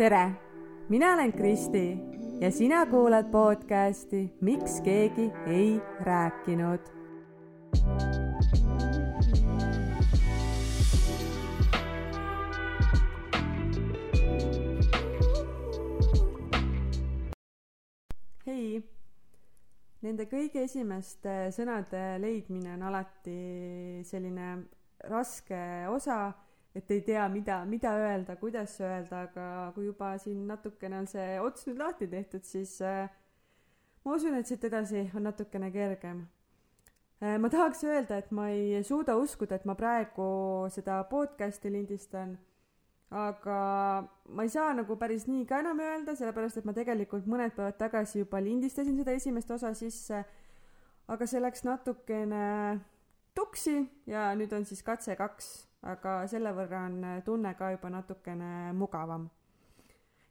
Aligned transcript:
tere, 0.00 0.32
mina 0.88 1.12
olen 1.12 1.32
Kristi 1.32 1.98
ja 2.40 2.50
sina 2.50 2.86
kuulad 2.86 3.24
podcasti 3.30 4.32
Miks 4.40 4.80
keegi 4.80 5.32
ei 5.46 5.80
rääkinud. 6.00 6.80
hei, 18.46 18.80
nende 20.00 20.24
kõige 20.24 20.64
esimeste 20.64 21.50
sõnade 21.52 22.16
leidmine 22.24 22.72
on 22.78 22.88
alati 22.88 24.00
selline 24.08 24.62
raske 25.12 25.60
osa 25.92 26.22
et 26.74 26.90
ei 26.90 27.00
tea, 27.02 27.28
mida, 27.28 27.64
mida 27.66 27.92
öelda, 27.98 28.36
kuidas 28.38 28.76
öelda, 28.80 29.24
aga 29.26 29.46
kui 29.74 29.88
juba 29.88 30.12
siin 30.22 30.44
natukene 30.46 31.00
on 31.00 31.08
see 31.10 31.38
ots 31.42 31.66
nüüd 31.66 31.80
lahti 31.82 32.06
tehtud, 32.10 32.44
siis 32.46 32.76
äh, 32.86 33.08
ma 34.04 34.14
usun, 34.14 34.36
et 34.38 34.46
siit 34.46 34.64
edasi 34.68 35.08
on 35.14 35.26
natukene 35.26 35.72
kergem 35.74 36.22
äh,. 37.20 37.38
ma 37.42 37.50
tahaks 37.50 37.82
öelda, 37.84 38.20
et 38.22 38.30
ma 38.30 38.48
ei 38.54 38.84
suuda 38.86 39.16
uskuda, 39.18 39.58
et 39.58 39.66
ma 39.66 39.74
praegu 39.78 40.28
seda 40.70 41.00
podcast'i 41.10 41.72
lindistan, 41.74 42.36
aga 43.10 43.58
ma 44.30 44.46
ei 44.46 44.52
saa 44.52 44.70
nagu 44.78 44.94
päris 44.96 45.26
nii 45.26 45.48
ka 45.50 45.58
enam 45.64 45.82
öelda, 45.82 46.14
sellepärast 46.14 46.60
et 46.60 46.68
ma 46.68 46.76
tegelikult 46.76 47.26
mõned 47.26 47.56
päevad 47.56 47.80
tagasi 47.80 48.22
juba 48.22 48.38
lindistasin 48.44 49.02
seda 49.02 49.16
esimest 49.18 49.50
osa 49.50 49.74
sisse, 49.74 50.22
aga 51.10 51.26
see 51.26 51.42
läks 51.42 51.66
natukene 51.66 52.78
tuksi 53.34 53.82
ja 54.06 54.30
nüüd 54.38 54.54
on 54.54 54.62
siis 54.68 54.86
katse 54.86 55.18
kaks 55.18 55.50
aga 55.82 56.14
selle 56.28 56.52
võrra 56.56 56.84
on 56.88 57.04
äh, 57.04 57.20
tunne 57.24 57.54
ka 57.56 57.70
juba 57.72 57.90
natukene 57.90 58.72
mugavam. 58.76 59.28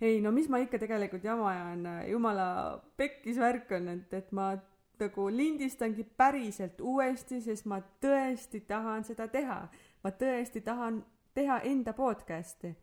ei 0.01 0.21
no 0.21 0.31
mis 0.31 0.49
ma 0.49 0.59
ikka 0.61 0.79
tegelikult 0.79 1.23
jama 1.23 1.49
ajan, 1.51 1.85
äh, 1.85 2.09
jumala 2.11 2.49
pekkis 2.97 3.39
värk 3.41 3.71
on, 3.77 3.87
et, 3.95 4.13
et 4.13 4.31
ma 4.31 4.53
nagu 4.99 5.29
lindistangi 5.31 6.03
päriselt 6.03 6.81
uuesti, 6.81 7.39
sest 7.41 7.65
ma 7.65 7.79
tõesti 8.03 8.61
tahan 8.67 9.03
seda 9.07 9.27
teha. 9.27 9.61
ma 10.03 10.11
tõesti 10.11 10.61
tahan 10.63 11.01
teha 11.33 11.59
enda 11.67 11.93
podcast'i. 11.93 12.75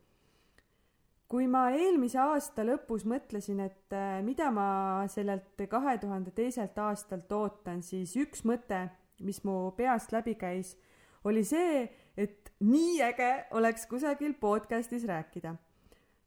kui 1.29 1.47
ma 1.51 1.71
eelmise 1.75 2.19
aasta 2.23 2.65
lõpus 2.65 3.05
mõtlesin, 3.05 3.61
et 3.61 3.93
äh, 3.93 4.23
mida 4.23 4.51
ma 4.51 5.07
sellelt 5.09 5.63
kahe 5.71 5.99
tuhande 5.99 6.31
teiselt 6.31 6.79
aastalt 6.79 7.33
ootan, 7.33 7.83
siis 7.83 8.17
üks 8.17 8.45
mõte, 8.45 8.89
mis 9.21 9.43
mu 9.45 9.71
peast 9.77 10.13
läbi 10.13 10.35
käis, 10.35 10.77
oli 11.25 11.43
see, 11.45 11.89
et 12.17 12.53
nii 12.61 13.03
äge 13.03 13.31
oleks 13.51 13.87
kusagil 13.87 14.35
podcast'is 14.41 15.05
rääkida. 15.09 15.55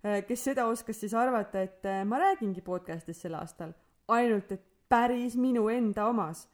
Äh, 0.06 0.22
kes 0.28 0.44
seda 0.44 0.66
oskas 0.70 1.02
siis 1.02 1.14
arvata, 1.14 1.62
et 1.62 1.86
äh, 1.86 2.06
ma 2.06 2.20
räägingi 2.22 2.62
podcast'is 2.62 3.22
sel 3.26 3.36
aastal, 3.36 3.74
ainult 4.08 4.52
et 4.52 4.64
päris 4.90 5.36
minu 5.38 5.68
enda 5.70 6.08
omas. 6.08 6.48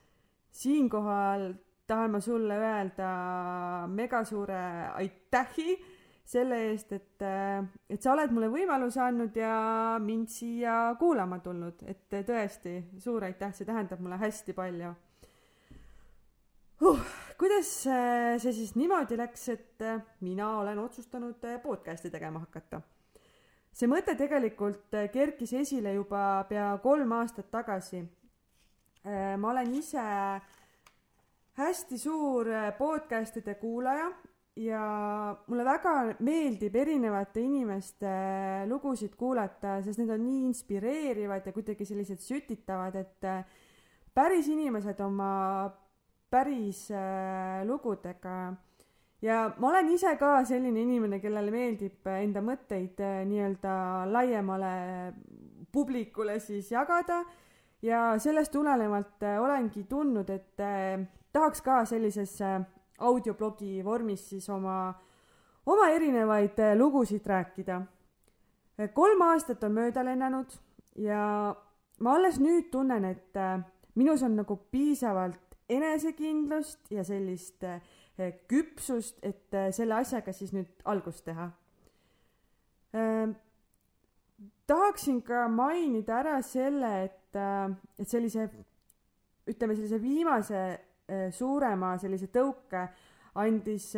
siinkohal 0.55 1.53
tahan 1.87 2.11
ma 2.11 2.19
sulle 2.19 2.55
öelda 2.57 3.09
megasuure 3.87 4.87
aitähi 4.95 5.75
selle 6.23 6.57
eest, 6.69 6.91
et, 6.91 7.21
äh, 7.21 7.65
et 7.89 8.01
sa 8.01 8.13
oled 8.13 8.31
mulle 8.31 8.47
võimaluse 8.49 9.01
andnud 9.03 9.35
ja 9.35 9.99
mind 10.01 10.31
siia 10.31 10.95
kuulama 10.99 11.39
tulnud, 11.39 11.83
et 11.85 12.09
tõesti 12.09 12.79
suur 12.97 13.23
aitäh, 13.23 13.53
see 13.53 13.67
tähendab 13.67 13.99
mulle 13.99 14.17
hästi 14.17 14.53
palju 14.53 14.95
huh 16.81 16.99
kuidas 17.37 17.69
äh, 17.87 18.35
see 18.39 18.53
siis 18.55 18.75
niimoodi 18.79 19.17
läks, 19.19 19.47
et 19.51 19.83
äh, 19.83 19.99
mina 20.23 20.55
olen 20.61 20.79
otsustanud 20.79 21.43
äh, 21.43 21.59
podcast'i 21.63 22.11
tegema 22.11 22.41
hakata? 22.45 22.81
see 23.75 23.89
mõte 23.91 24.13
tegelikult 24.15 24.93
kerkis 25.11 25.51
esile 25.59 25.91
juba 25.97 26.45
pea 26.47 26.69
kolm 26.79 27.11
aastat 27.17 27.49
tagasi. 27.51 28.05
ma 29.03 29.49
olen 29.49 29.73
ise 29.75 30.05
hästi 31.59 31.97
suur 31.99 32.47
podcast'ide 32.77 33.57
kuulaja 33.59 34.07
ja 34.63 34.85
mulle 35.47 35.65
väga 35.67 35.93
meeldib 36.23 36.79
erinevate 36.79 37.43
inimeste 37.43 38.15
lugusid 38.71 39.19
kuulata, 39.19 39.81
sest 39.83 39.99
need 39.99 40.15
on 40.15 40.23
nii 40.23 40.45
inspireerivad 40.53 41.45
ja 41.45 41.53
kuidagi 41.53 41.85
sellised 41.85 42.23
sütitavad, 42.23 42.95
et 42.95 43.27
päris 44.15 44.47
inimesed 44.47 45.03
oma 45.03 45.33
päris 46.35 46.89
äh, 46.91 47.63
lugudega. 47.67 48.53
ja 49.21 49.37
ma 49.57 49.69
olen 49.69 49.89
ise 49.95 50.11
ka 50.19 50.43
selline 50.45 50.81
inimene, 50.83 51.21
kellele 51.23 51.51
meeldib 51.51 52.07
enda 52.11 52.43
mõtteid 52.43 52.99
äh, 52.99 53.21
nii-öelda 53.29 53.75
laiemale 54.11 54.75
publikule 55.71 56.39
siis 56.39 56.71
jagada 56.71 57.23
ja 57.81 58.15
sellest 58.19 58.51
tulenevalt 58.51 59.23
äh, 59.23 59.39
olengi 59.41 59.85
tundnud, 59.89 60.29
et 60.29 60.59
äh, 60.59 61.05
tahaks 61.33 61.63
ka 61.63 61.83
sellises 61.87 62.35
äh, 62.43 62.59
audioblogi 62.99 63.79
vormis 63.85 64.27
siis 64.29 64.49
oma, 64.49 64.93
oma 65.65 65.89
erinevaid 65.95 66.59
äh, 66.59 66.75
lugusid 66.77 67.25
rääkida. 67.25 67.81
kolm 68.93 69.21
aastat 69.21 69.63
on 69.63 69.71
mööda 69.71 70.03
lennanud 70.03 70.51
ja 70.99 71.55
ma 71.99 72.15
alles 72.15 72.41
nüüd 72.43 72.67
tunnen, 72.71 73.05
et 73.05 73.37
minus 73.95 74.23
on 74.23 74.35
nagu 74.35 74.57
piisavalt 74.71 75.44
enesekindlust 75.69 76.91
ja 76.93 77.03
sellist 77.05 77.63
eh, 77.65 77.81
küpsust, 78.49 79.19
et 79.25 79.53
eh, 79.53 79.71
selle 79.75 79.97
asjaga 79.99 80.33
siis 80.35 80.53
nüüd 80.55 80.85
algust 80.91 81.25
teha. 81.25 81.49
Ehm, 82.95 83.35
tahaksin 84.69 85.21
ka 85.25 85.47
mainida 85.51 86.19
ära 86.21 86.37
selle, 86.45 86.93
et, 87.07 87.39
eh, 87.39 87.75
et 87.99 88.09
sellise, 88.09 88.49
ütleme 89.49 89.77
sellise 89.77 90.01
viimase 90.01 90.65
suurema 91.37 91.91
sellise 92.01 92.25
tõuke 92.33 92.79
andis 93.37 93.91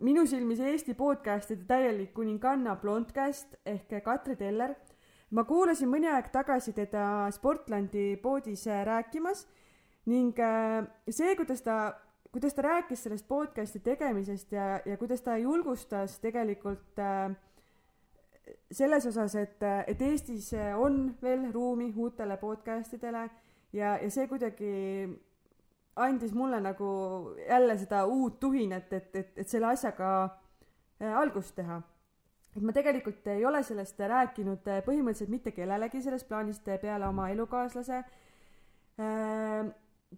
minu 0.00 0.22
silmis 0.24 0.62
Eesti 0.64 0.94
podcast'ide 0.96 1.66
täielik 1.68 2.14
kuninganna 2.16 2.78
Blondcast 2.80 3.58
ehk 3.60 3.92
Katri 4.06 4.38
Teller. 4.40 4.72
ma 5.36 5.44
kuulasin 5.44 5.90
mõni 5.92 6.08
aeg 6.08 6.30
tagasi 6.32 6.72
teda 6.72 7.28
Sportlandi 7.34 8.16
poodis 8.22 8.64
rääkimas 8.64 9.44
ning 10.06 10.38
äh, 10.38 10.86
see, 11.10 11.34
kuidas 11.38 11.62
ta, 11.66 11.94
kuidas 12.32 12.54
ta 12.54 12.62
rääkis 12.62 13.02
sellest 13.06 13.26
podcast'i 13.28 13.80
tegemisest 13.82 14.52
ja, 14.54 14.80
ja 14.86 14.96
kuidas 14.96 15.22
ta 15.22 15.36
julgustas 15.40 16.18
tegelikult 16.22 16.98
äh, 17.02 17.34
selles 18.70 19.06
osas, 19.06 19.34
et, 19.34 19.62
et 19.86 20.02
Eestis 20.02 20.52
on 20.78 21.16
veel 21.22 21.48
ruumi 21.52 21.90
uutele 21.96 22.36
podcast 22.38 22.94
idele 22.94 23.24
ja, 23.74 23.96
ja 23.98 24.10
see 24.10 24.28
kuidagi 24.30 24.72
andis 25.96 26.34
mulle 26.36 26.60
nagu 26.60 26.88
jälle 27.48 27.78
seda 27.78 28.04
uut 28.06 28.40
tuhinat, 28.40 28.92
et, 28.92 29.16
et, 29.16 29.38
et 29.38 29.48
selle 29.48 29.72
asjaga 29.72 30.10
äh, 31.02 31.16
algust 31.18 31.56
teha. 31.56 31.80
et 32.56 32.62
ma 32.62 32.72
tegelikult 32.72 33.26
ei 33.28 33.44
ole 33.44 33.62
sellest 33.66 33.98
rääkinud 34.00 34.62
põhimõtteliselt 34.86 35.32
mitte 35.34 35.52
kellelegi 35.52 36.00
sellest 36.02 36.28
plaanist 36.28 36.70
peale 36.80 37.08
oma 37.08 37.26
elukaaslase 37.34 38.04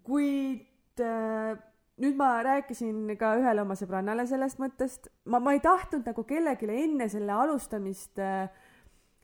kuid 0.05 1.03
äh, 1.03 1.59
nüüd 1.99 2.17
ma 2.19 2.31
rääkisin 2.47 3.07
ka 3.19 3.35
ühele 3.41 3.63
oma 3.65 3.77
sõbrannale 3.79 4.27
sellest 4.31 4.61
mõttest, 4.63 5.11
ma, 5.31 5.41
ma 5.43 5.55
ei 5.57 5.63
tahtnud 5.65 6.07
nagu 6.07 6.25
kellelegi 6.27 6.69
enne 6.71 7.09
selle 7.11 7.35
alustamist 7.35 8.21
äh,, 8.23 8.51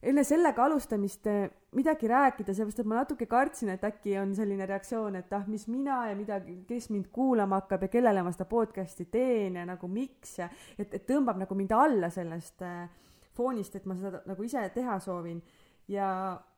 enne 0.04 0.24
sellega 0.26 0.64
alustamist 0.66 1.28
äh, 1.30 1.46
midagi 1.74 2.08
rääkida, 2.10 2.54
sellepärast 2.54 2.82
et 2.82 2.90
ma 2.90 2.98
natuke 3.00 3.28
kartsin, 3.30 3.70
et 3.74 3.84
äkki 3.86 4.16
on 4.20 4.34
selline 4.36 4.66
reaktsioon, 4.70 5.20
et 5.20 5.32
ah, 5.34 5.46
mis 5.50 5.66
mina 5.70 6.04
ja 6.10 6.18
midagi, 6.18 6.60
kes 6.68 6.90
mind 6.92 7.08
kuulama 7.14 7.62
hakkab 7.62 7.86
ja 7.86 7.92
kellele 7.92 8.24
ma 8.26 8.34
seda 8.34 8.46
podcast'i 8.50 9.06
teen 9.10 9.60
ja 9.60 9.66
nagu 9.68 9.90
miks 9.90 10.38
ja 10.42 10.50
et, 10.78 10.90
et 10.90 11.06
tõmbab 11.08 11.40
nagu 11.40 11.58
mind 11.58 11.74
alla 11.78 12.10
sellest 12.14 12.66
äh, 12.66 12.84
foonist, 13.34 13.78
et 13.78 13.86
ma 13.86 13.96
seda 13.98 14.22
nagu 14.28 14.46
ise 14.46 14.66
teha 14.74 14.98
soovin. 15.02 15.42
ja 15.88 16.08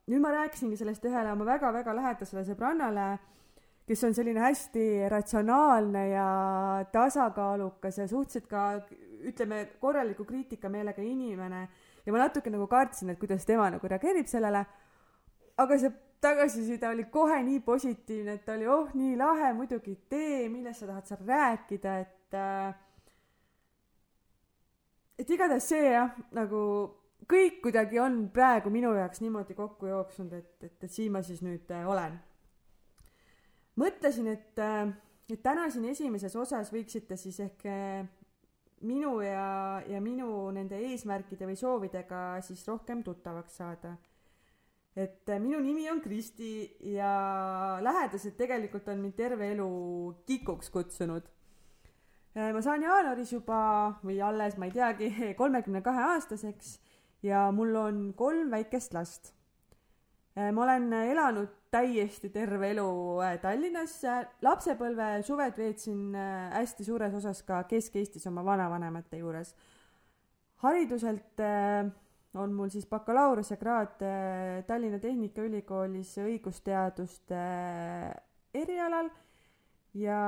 nüüd 0.06 0.22
ma 0.22 0.30
rääkisingi 0.32 0.76
sellest 0.78 1.04
ühele 1.04 1.32
oma 1.32 1.46
väga-väga 1.48 1.94
lähedasele 1.96 2.44
sõbrannale 2.46 3.16
kes 3.86 4.04
on 4.04 4.14
selline 4.14 4.40
hästi 4.42 5.08
ratsionaalne 5.08 6.08
ja 6.08 6.30
tasakaalukas 6.92 7.98
ja 7.98 8.08
suhteliselt 8.08 8.48
ka 8.50 8.64
ütleme, 9.26 9.66
korraliku 9.80 10.24
kriitikameelega 10.24 11.02
inimene 11.02 11.68
ja 12.06 12.12
ma 12.12 12.24
natuke 12.24 12.50
nagu 12.50 12.66
kartsin, 12.70 13.10
et 13.10 13.20
kuidas 13.20 13.46
tema 13.46 13.68
nagu 13.70 13.88
reageerib 13.88 14.26
sellele. 14.30 14.64
aga 15.56 15.78
see 15.78 15.92
tagasiside 16.20 16.88
oli 16.88 17.04
kohe 17.12 17.38
nii 17.42 17.60
positiivne, 17.60 18.36
et 18.36 18.44
ta 18.44 18.56
oli 18.56 18.66
oh 18.68 18.90
nii 18.94 19.16
lahe, 19.16 19.52
muidugi 19.56 19.94
tee, 20.10 20.48
millest 20.52 20.82
sa 20.82 20.90
tahad 20.90 21.06
seal 21.08 21.24
rääkida, 21.26 21.96
et 22.02 22.34
äh, 22.34 22.74
et 25.18 25.30
igatahes 25.30 25.68
see 25.72 25.90
jah, 25.92 26.12
nagu 26.36 26.60
kõik 27.30 27.60
kuidagi 27.62 28.00
on 28.02 28.26
praegu 28.34 28.70
minu 28.70 28.92
jaoks 28.98 29.22
niimoodi 29.22 29.54
kokku 29.54 29.88
jooksnud, 29.90 30.32
et, 30.32 30.56
et, 30.62 30.76
et 30.82 30.92
siin 30.92 31.14
ma 31.14 31.22
siis 31.26 31.42
nüüd 31.46 31.70
äh, 31.70 31.86
olen 31.88 32.18
mõtlesin, 33.80 34.30
et, 34.32 34.58
äh, 34.58 34.88
et 35.30 35.42
täna 35.42 35.68
siin 35.70 35.88
esimeses 35.90 36.36
osas 36.36 36.72
võiksite 36.72 37.18
siis 37.20 37.40
ehk 37.44 37.66
äh, 37.70 38.06
minu 38.86 39.20
ja, 39.24 39.82
ja 39.88 40.00
minu 40.04 40.50
nende 40.54 40.78
eesmärkide 40.90 41.48
või 41.48 41.56
soovidega 41.56 42.42
siis 42.44 42.66
rohkem 42.68 43.02
tuttavaks 43.04 43.56
saada. 43.56 43.96
et 44.96 45.28
minu 45.40 45.60
nimi 45.60 45.90
on 45.90 46.00
Kristi 46.00 46.76
ja 46.94 47.78
lähedased 47.84 48.36
tegelikult 48.36 48.88
on 48.88 49.00
mind 49.00 49.16
terve 49.16 49.50
elu 49.52 49.68
Kikuks 50.26 50.70
kutsunud. 50.70 51.22
ma 52.34 52.62
saan 52.62 52.82
jaanuaris 52.82 53.32
juba 53.32 54.00
või 54.04 54.20
alles, 54.20 54.56
ma 54.56 54.66
ei 54.66 54.72
teagi, 54.72 55.12
kolmekümne 55.40 55.82
kahe 55.82 56.02
aastaseks 56.12 56.78
ja 57.22 57.50
mul 57.52 57.74
on 57.76 58.12
kolm 58.16 58.50
väikest 58.50 58.94
last. 58.94 59.32
Ma 60.36 60.62
olen 60.62 60.92
elanud 60.92 61.54
täiesti 61.76 62.30
terve 62.32 62.70
elu 62.72 62.88
äh, 63.24 63.36
Tallinnas. 63.42 63.98
lapsepõlve 64.44 65.20
suved 65.26 65.58
veetsin 65.60 66.14
äh, 66.16 66.54
hästi 66.56 66.86
suures 66.86 67.14
osas 67.18 67.42
ka 67.46 67.62
Kesk-Eestis 67.68 68.26
oma 68.30 68.44
vanavanemate 68.44 69.20
juures. 69.20 69.54
hariduselt 70.64 71.40
äh, 71.40 71.88
on 72.36 72.52
mul 72.52 72.68
siis 72.68 72.86
bakalaureusekraad 72.86 74.02
Tallinna 74.66 74.98
Tehnikaülikoolis 75.00 76.18
õigusteaduste 76.20 77.40
erialal 78.54 79.08
ja 79.96 80.20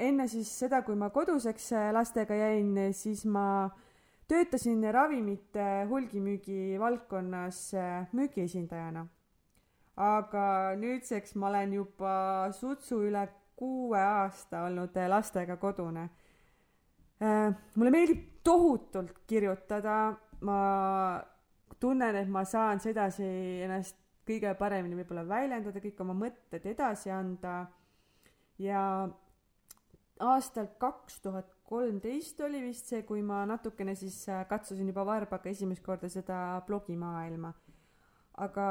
enne 0.00 0.28
siis 0.28 0.48
seda, 0.62 0.80
kui 0.82 0.96
ma 0.96 1.10
koduseks 1.12 1.70
lastega 1.92 2.34
jäin, 2.34 2.72
siis 2.96 3.26
ma 3.28 3.68
töötasin 4.28 4.88
ravimite 4.92 5.84
hulgimüügi 5.92 6.80
valdkonnas 6.80 7.64
müügiesindajana 8.16 9.04
aga 10.00 10.44
nüüdseks 10.80 11.34
ma 11.36 11.50
olen 11.50 11.74
juba 11.76 12.14
sutsu 12.56 13.02
üle 13.08 13.26
kuue 13.60 14.00
aasta 14.00 14.64
olnud 14.68 14.96
lastega 15.12 15.58
kodune. 15.60 16.08
Äh, 17.20 17.52
mulle 17.76 17.92
meeldib 17.92 18.22
tohutult 18.44 19.18
kirjutada, 19.28 20.14
ma 20.40 20.60
tunnen, 21.80 22.16
et 22.16 22.28
ma 22.32 22.46
saan 22.48 22.80
sedasi 22.80 23.26
ennast 23.66 23.98
kõige 24.28 24.54
paremini 24.56 24.96
võib-olla 24.96 25.26
väljendada, 25.28 25.82
kõik 25.82 26.00
oma 26.00 26.16
mõtted 26.16 26.64
edasi 26.72 27.12
anda. 27.12 27.66
Ja 28.60 28.82
aastal 30.20 30.68
kaks 30.80 31.20
tuhat 31.24 31.52
kolmteist 31.68 32.40
oli 32.44 32.62
vist 32.64 32.88
see, 32.88 33.02
kui 33.08 33.20
ma 33.24 33.42
natukene 33.48 33.94
siis 33.96 34.22
katsusin 34.48 34.88
juba 34.88 35.04
varbaga 35.08 35.52
esimest 35.52 35.84
korda 35.84 36.08
seda 36.12 36.38
blogimaailma 36.66 37.52
aga 38.40 38.66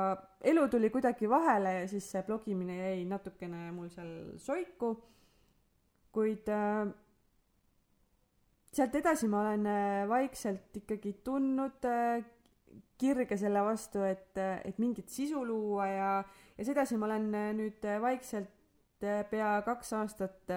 elu 0.49 0.67
tuli 0.69 0.89
kuidagi 0.89 1.29
vahele 1.29 1.73
ja 1.81 1.85
siis 1.87 2.07
see 2.11 2.23
blogimine 2.25 2.77
jäi 2.79 3.05
natukene 3.05 3.69
mul 3.75 3.89
seal 3.93 4.11
soiku. 4.41 4.95
kuid 6.11 6.47
äh, 6.49 6.89
sealt 8.73 8.95
edasi 8.97 9.27
ma 9.29 9.43
olen 9.43 9.67
äh, 9.69 10.07
vaikselt 10.09 10.77
ikkagi 10.81 11.19
tundnud 11.23 11.85
äh, 11.85 12.23
kirge 12.99 13.37
selle 13.37 13.61
vastu, 13.63 14.01
et, 14.03 14.37
et 14.37 14.79
mingit 14.81 15.09
sisu 15.09 15.45
luua 15.45 15.85
ja, 15.87 16.09
ja 16.57 16.65
sedasi 16.65 16.97
ma 16.97 17.05
olen 17.07 17.29
nüüd 17.55 17.85
vaikselt 18.01 18.49
pea 18.99 19.51
kaks 19.63 19.93
aastat 19.95 20.51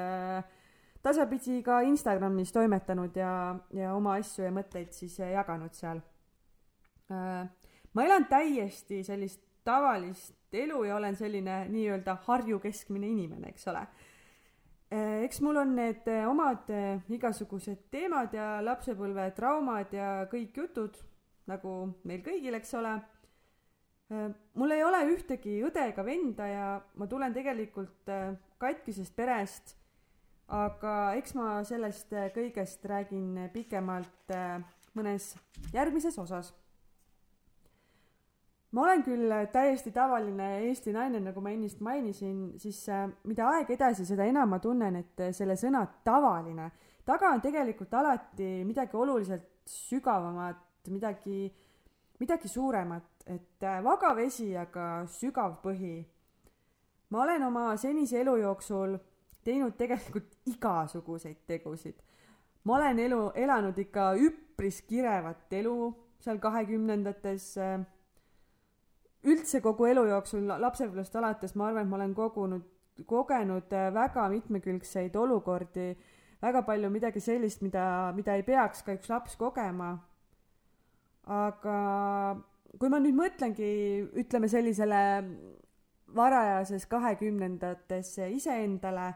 tasapisi 1.03 1.61
ka 1.63 1.81
Instagramis 1.87 2.51
toimetanud 2.53 3.15
ja, 3.17 3.31
ja 3.71 3.95
oma 3.95 4.17
asju 4.19 4.49
ja 4.49 4.51
mõtteid 4.57 4.91
siis 4.97 5.21
jaganud 5.23 5.79
seal 5.79 6.03
ma 7.95 8.05
elan 8.05 8.27
täiesti 8.31 9.03
sellist 9.05 9.43
tavalist 9.65 10.55
elu 10.55 10.85
ja 10.85 10.97
olen 10.97 11.17
selline 11.17 11.67
nii-öelda 11.69 12.17
Harju 12.27 12.59
keskmine 12.61 13.09
inimene, 13.09 13.53
eks 13.53 13.69
ole. 13.73 13.87
Eh, 14.93 15.23
eks 15.25 15.41
mul 15.41 15.57
on 15.63 15.75
need 15.77 16.09
eh, 16.11 16.27
omad 16.29 16.69
eh, 16.73 17.01
igasugused 17.17 17.87
teemad 17.93 18.35
ja 18.37 18.59
lapsepõlve 18.65 19.31
traumad 19.37 19.95
ja 19.97 20.27
kõik 20.33 20.59
jutud, 20.61 20.99
nagu 21.49 21.77
meil 22.09 22.21
kõigil, 22.25 22.59
eks 22.59 22.75
ole. 22.79 23.01
mul 24.61 24.71
ei 24.75 24.83
ole 24.85 24.99
ühtegi 25.09 25.55
õde 25.65 25.87
ega 25.89 26.03
venda 26.05 26.47
ja 26.47 26.67
ma 27.01 27.07
tulen 27.09 27.33
tegelikult 27.33 28.11
katkisest 28.61 29.15
perest, 29.17 29.73
aga 30.53 31.15
eks 31.17 31.33
ma 31.35 31.63
sellest 31.65 32.13
kõigest 32.35 32.85
räägin 32.85 33.49
pikemalt 33.55 34.35
mõnes 34.93 35.31
järgmises 35.73 36.19
osas 36.21 36.53
ma 38.73 38.83
olen 38.87 39.03
küll 39.05 39.33
täiesti 39.53 39.93
tavaline 39.93 40.49
Eesti 40.69 40.93
naine, 40.93 41.21
nagu 41.21 41.41
ma 41.45 41.53
ennist 41.53 41.81
mainisin, 41.85 42.55
siis 42.61 42.81
äh, 42.89 43.05
mida 43.29 43.51
aeg 43.53 43.71
edasi, 43.75 44.07
seda 44.09 44.25
enam 44.29 44.55
ma 44.55 44.59
tunnen, 44.65 44.97
et 45.03 45.21
äh, 45.21 45.33
selle 45.37 45.57
sõna 45.61 45.85
tavaline 46.05 46.71
taga 47.05 47.33
on 47.35 47.43
tegelikult 47.45 47.93
alati 47.95 48.63
midagi 48.67 48.97
oluliselt 48.97 49.49
sügavamat, 49.69 50.89
midagi, 50.91 51.47
midagi 52.21 52.49
suuremat, 52.49 53.27
et 53.27 53.67
äh, 53.67 53.81
vaga 53.85 54.15
vesi, 54.17 54.51
aga 54.57 55.05
sügav 55.11 55.61
põhi. 55.63 56.01
ma 57.11 57.23
olen 57.23 57.43
oma 57.45 57.77
senise 57.77 58.21
elu 58.21 58.39
jooksul 58.41 58.97
teinud 59.45 59.77
tegelikult 59.77 60.39
igasuguseid 60.47 61.45
tegusid. 61.47 62.01
ma 62.65 62.77
olen 62.77 62.99
elu, 62.99 63.33
elanud 63.35 63.79
ikka 63.79 64.15
üpris 64.17 64.81
kirevat 64.89 65.53
elu 65.53 65.93
seal 66.23 66.39
kahekümnendates 66.39 67.57
üldse 69.25 69.61
kogu 69.63 69.87
elu 69.91 70.05
jooksul 70.11 70.49
lapsepõlvest 70.51 71.17
alates 71.19 71.55
ma 71.55 71.69
arvan, 71.69 71.87
et 71.87 71.91
ma 71.91 71.99
olen 72.01 72.15
kogunud, 72.17 72.65
kogenud 73.09 73.75
äh, 73.77 73.91
väga 73.95 74.29
mitmekülgseid 74.33 75.17
olukordi, 75.17 75.93
väga 76.43 76.63
palju 76.67 76.91
midagi 76.91 77.23
sellist, 77.23 77.63
mida, 77.63 77.85
mida 78.17 78.37
ei 78.39 78.47
peaks 78.47 78.83
ka 78.83 78.97
üks 78.97 79.11
laps 79.13 79.37
kogema. 79.39 79.95
aga 81.23 81.77
kui 82.81 82.91
ma 82.91 82.99
nüüd 82.99 83.15
mõtlengi, 83.15 83.69
ütleme 84.19 84.49
sellisele 84.51 85.03
varajases 86.17 86.87
kahekümnendates 86.91 88.17
iseendale 88.27 89.13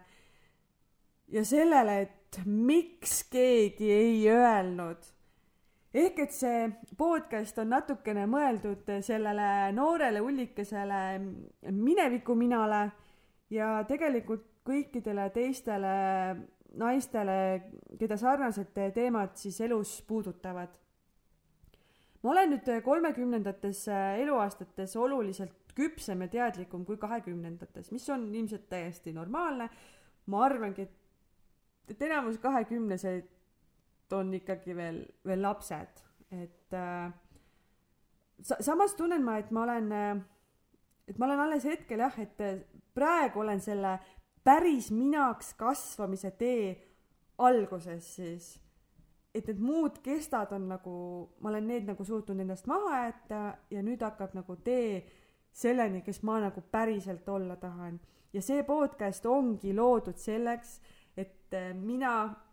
ja 1.35 1.43
sellele, 1.45 1.99
et 2.07 2.41
miks 2.47 3.25
keegi 3.33 3.91
ei 3.91 4.23
öelnud 4.31 5.16
ehk 5.97 6.19
et 6.27 6.35
see 6.35 6.67
podcast 6.99 7.59
on 7.63 7.71
natukene 7.73 8.27
mõeldud 8.29 8.91
sellele 9.05 9.73
noorele 9.77 10.21
ullikesele 10.21 11.01
minevikuminale 11.73 12.83
ja 13.55 13.79
tegelikult 13.89 14.45
kõikidele 14.67 15.31
teistele 15.33 15.95
naistele, 16.77 17.37
keda 17.97 18.19
sarnased 18.21 18.75
teemad 18.95 19.37
siis 19.41 19.61
elus 19.65 20.01
puudutavad. 20.09 20.75
ma 22.23 22.31
olen 22.33 22.51
nüüd 22.51 22.69
kolmekümnendates 22.85 23.87
eluaastates 24.19 24.97
oluliselt 24.97 25.73
küpsem 25.77 26.25
ja 26.25 26.29
teadlikum 26.29 26.85
kui 26.85 26.97
kahekümnendates, 26.97 27.93
mis 27.93 28.09
on 28.11 28.35
ilmselt 28.35 28.69
täiesti 28.69 29.13
normaalne. 29.13 29.71
ma 30.27 30.45
arvangi, 30.45 30.83
et, 30.83 30.95
et 31.89 32.03
enamus 32.03 32.39
kahekümneseid 32.43 33.36
on 34.13 34.35
ikkagi 34.35 34.77
veel, 34.77 35.03
veel 35.27 35.43
lapsed, 35.43 36.03
et 36.31 36.75
äh, 36.75 37.11
sa-, 38.43 38.61
samas 38.61 38.95
tunnen 38.95 39.25
ma, 39.25 39.39
et 39.39 39.51
ma 39.51 39.63
olen 39.67 39.93
äh,, 39.93 40.17
et 41.09 41.19
ma 41.19 41.27
olen 41.29 41.41
alles 41.47 41.65
hetkel 41.65 42.03
jah, 42.03 42.19
et 42.21 42.41
äh, 42.41 42.61
praegu 42.95 43.41
olen 43.41 43.61
selle 43.61 43.97
päris 44.47 44.91
minaks 44.95 45.55
kasvamise 45.59 46.31
tee 46.39 46.71
alguses 47.39 48.15
siis, 48.17 48.49
et 49.35 49.47
need 49.51 49.61
muud 49.61 50.01
kestad 50.05 50.55
on 50.57 50.69
nagu, 50.71 50.97
ma 51.41 51.51
olen 51.53 51.67
need 51.69 51.89
nagu 51.91 52.05
suutnud 52.05 52.41
endast 52.41 52.69
maha 52.71 53.05
jätta 53.05 53.41
ja 53.71 53.83
nüüd 53.85 54.03
hakkab 54.03 54.37
nagu 54.39 54.57
tee 54.65 55.03
selleni, 55.57 56.03
kes 56.05 56.23
ma 56.27 56.39
nagu 56.41 56.63
päriselt 56.73 57.29
olla 57.29 57.57
tahan. 57.57 58.01
ja 58.33 58.43
see 58.43 58.63
podcast 58.63 59.27
ongi 59.27 59.75
loodud 59.75 60.19
selleks, 60.21 60.81
et 61.17 61.55
äh, 61.55 61.73
mina 61.75 62.46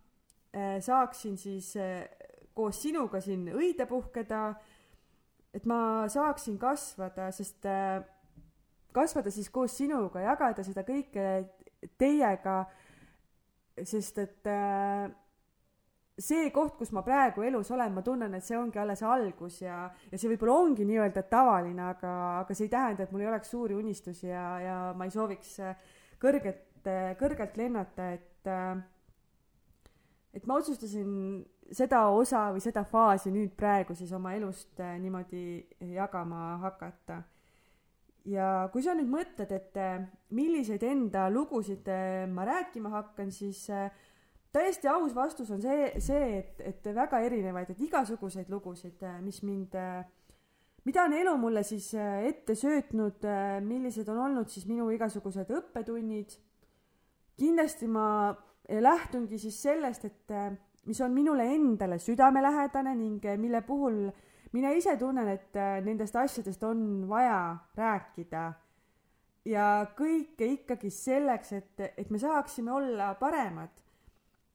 saaksin 0.81 1.37
siis 1.37 1.73
äh, 1.81 2.03
koos 2.53 2.81
sinuga 2.81 3.21
siin 3.21 3.47
õide 3.53 3.87
puhkeda, 3.89 4.43
et 5.53 5.65
ma 5.69 6.05
saaksin 6.09 6.59
kasvada, 6.61 7.31
sest 7.33 7.65
äh, 7.69 8.03
kasvada 8.93 9.33
siis 9.33 9.49
koos 9.49 9.77
sinuga, 9.77 10.21
jagada 10.21 10.65
seda 10.65 10.85
kõike 10.85 11.27
teiega, 11.97 12.63
sest 13.83 14.19
et 14.21 14.49
see 16.13 16.49
koht, 16.53 16.75
kus 16.77 16.91
ma 16.93 17.01
praegu 17.05 17.41
elus 17.41 17.71
olen, 17.73 17.93
ma 17.95 18.03
tunnen, 18.05 18.35
et 18.37 18.45
see 18.45 18.57
ongi 18.57 18.77
alles 18.79 19.01
algus 19.01 19.59
ja, 19.63 19.87
ja 20.11 20.19
see 20.19 20.29
võib-olla 20.29 20.59
ongi 20.61 20.85
nii-öelda 20.85 21.23
tavaline, 21.31 21.87
aga, 21.95 22.13
aga 22.43 22.53
see 22.53 22.67
ei 22.67 22.73
tähenda, 22.73 23.07
et 23.07 23.13
mul 23.15 23.25
ei 23.25 23.31
oleks 23.31 23.49
suuri 23.49 23.77
unistusi 23.77 24.29
ja, 24.29 24.45
ja 24.61 24.77
ma 24.97 25.09
ei 25.09 25.15
sooviks 25.15 25.57
kõrget, 26.21 26.85
kõrgelt 27.17 27.57
lennata, 27.57 28.11
et 28.13 28.51
äh, 28.51 28.77
et 30.33 30.45
ma 30.49 30.57
otsustasin 30.57 31.43
seda 31.73 32.07
osa 32.13 32.47
või 32.53 32.63
seda 32.63 32.83
faasi 32.87 33.31
nüüd 33.33 33.53
praegu 33.57 33.95
siis 33.97 34.11
oma 34.15 34.33
elust 34.37 34.79
äh, 34.81 34.95
niimoodi 35.01 35.63
jagama 35.93 36.57
hakata. 36.63 37.21
ja 38.25 38.69
kui 38.71 38.83
sa 38.83 38.95
nüüd 38.95 39.09
mõtled, 39.11 39.51
et 39.51 39.77
äh, 39.77 40.01
milliseid 40.31 40.83
enda 40.87 41.27
lugusid 41.31 41.87
äh, 41.91 42.25
ma 42.29 42.45
rääkima 42.47 42.89
hakkan, 42.93 43.31
siis 43.31 43.65
täiesti 44.53 44.87
aus 44.87 45.15
vastus 45.15 45.51
on 45.51 45.61
see, 45.61 45.91
see, 45.99 46.39
et, 46.39 46.61
et 46.61 46.91
väga 46.95 47.19
erinevaid, 47.25 47.73
et 47.73 47.81
igasuguseid 47.87 48.49
lugusid, 48.53 49.01
mis 49.21 49.41
mind, 49.43 49.75
mida 50.85 51.05
on 51.07 51.15
elu 51.17 51.33
mulle 51.41 51.63
siis 51.65 51.89
ette 51.97 52.55
söötnud, 52.55 53.25
millised 53.65 54.09
on 54.13 54.21
olnud 54.27 54.53
siis 54.53 54.67
minu 54.69 54.91
igasugused 54.93 55.49
õppetunnid. 55.57 56.37
kindlasti 57.41 57.87
ma 57.89 58.05
lähtungi 58.69 59.37
siis 59.37 59.61
sellest, 59.61 60.05
et 60.05 60.33
mis 60.85 61.01
on 61.01 61.11
minule 61.11 61.43
endale 61.55 61.97
südamelähedane 61.99 62.95
ning 62.95 63.25
mille 63.37 63.61
puhul 63.61 64.09
mina 64.53 64.71
ise 64.71 64.97
tunnen, 64.97 65.27
et 65.27 65.55
nendest 65.83 66.15
asjadest 66.15 66.63
on 66.63 67.07
vaja 67.09 67.57
rääkida. 67.75 68.53
ja 69.45 69.85
kõike 69.97 70.45
ikkagi 70.47 70.89
selleks, 70.89 71.53
et, 71.53 71.79
et 71.97 72.09
me 72.09 72.19
saaksime 72.19 72.71
olla 72.71 73.13
paremad 73.19 73.83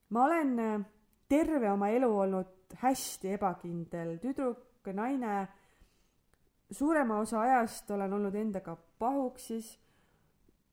ma 0.09 0.25
olen 0.25 0.85
terve 1.29 1.71
oma 1.71 1.91
elu 1.93 2.09
olnud 2.23 2.77
hästi 2.83 3.35
ebakindel 3.37 4.17
tüdruk, 4.23 4.89
naine. 4.93 5.49
suurema 6.71 7.19
osa 7.21 7.41
ajast 7.41 7.91
olen 7.91 8.13
olnud 8.13 8.35
endaga 8.35 8.77
pahuksis. 8.99 9.79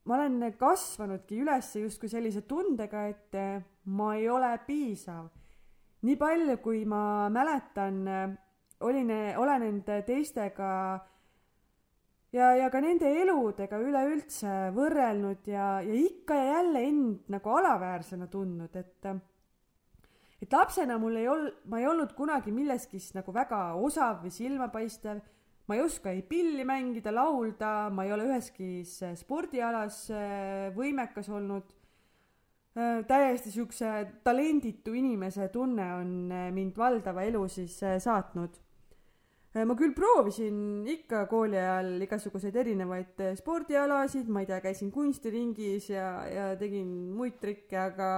Ma 0.06 0.20
olen 0.20 0.54
kasvanudki 0.60 1.40
üles 1.42 1.72
justkui 1.82 2.10
sellise 2.10 2.46
tundega, 2.46 3.08
et 3.10 3.36
äh, 3.36 3.64
ma 3.86 4.14
ei 4.16 4.30
ole 4.30 4.52
piisav. 4.68 5.28
nii 6.06 6.16
palju, 6.22 6.58
kui 6.62 6.86
ma 6.86 7.30
mäletan, 7.34 8.08
äh, 8.08 8.38
olin, 8.86 9.12
olen 9.38 9.64
end 9.64 9.90
teistega 10.06 10.72
ja, 12.36 12.50
ja 12.60 12.70
ka 12.72 12.82
nende 12.84 13.10
eludega 13.22 13.80
üleüldse 13.82 14.56
võrrelnud 14.76 15.48
ja, 15.50 15.80
ja 15.86 15.96
ikka 15.96 16.38
ja 16.38 16.60
jälle 16.60 16.84
end 16.90 17.32
nagu 17.32 17.56
alaväärsena 17.60 18.28
tundnud, 18.32 18.76
et 18.76 19.10
et 20.42 20.54
lapsena 20.54 20.98
mul 21.02 21.16
ei 21.18 21.30
ol-, 21.32 21.52
ma 21.72 21.80
ei 21.80 21.88
olnud 21.90 22.12
kunagi 22.14 22.52
milleski 22.54 23.00
nagu 23.16 23.34
väga 23.34 23.62
osav 23.82 24.22
või 24.26 24.34
silmapaistev, 24.36 25.22
ma 25.68 25.76
ei 25.76 25.82
oska 25.82 26.12
ei 26.14 26.22
pilli 26.22 26.66
mängida, 26.66 27.14
laulda, 27.14 27.90
ma 27.90 28.06
ei 28.06 28.14
ole 28.14 28.28
üheski 28.30 28.84
spordialas 29.18 30.04
äh, 30.14 30.68
võimekas 30.76 31.30
olnud, 31.34 31.72
äh, 32.78 33.02
täiesti 33.10 33.54
siukse 33.54 33.96
talenditu 34.26 34.94
inimese 34.94 35.50
tunne 35.54 35.88
on 35.98 36.14
äh, 36.30 36.52
mind 36.54 36.78
valdava 36.78 37.26
elu 37.26 37.48
siis 37.50 37.80
saatnud. 37.82 38.62
Ma 39.56 39.72
küll 39.80 39.94
proovisin 39.96 40.84
ikka 40.92 41.22
kooli 41.32 41.56
ajal 41.56 42.02
igasuguseid 42.04 42.58
erinevaid 42.60 43.22
spordialasid, 43.40 44.28
ma 44.28 44.42
ei 44.44 44.50
tea, 44.50 44.58
käisin 44.60 44.90
kunstiringis 44.92 45.88
ja, 45.94 46.10
ja 46.28 46.48
tegin 46.60 46.90
muid 47.16 47.38
trikke, 47.40 47.78
aga, 47.80 48.10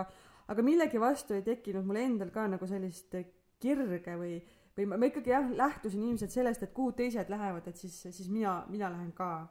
aga 0.49 0.65
millegi 0.65 0.97
vastu 0.97 1.37
ei 1.37 1.45
tekkinud 1.45 1.85
mul 1.85 2.01
endal 2.01 2.31
ka 2.33 2.47
nagu 2.49 2.65
sellist 2.65 3.13
kirge 3.61 4.17
või, 4.17 4.39
või 4.77 4.85
ma, 4.89 4.97
ma 5.01 5.09
ikkagi 5.09 5.33
jah, 5.33 5.47
lähtusin 5.57 6.03
ilmselt 6.05 6.33
sellest, 6.33 6.63
et 6.63 6.73
kuhu 6.75 6.93
teised 6.97 7.29
lähevad, 7.33 7.67
et 7.67 7.79
siis, 7.79 7.95
siis 8.07 8.29
mina, 8.29 8.59
mina 8.69 8.91
lähen 8.93 9.11
ka. 9.17 9.47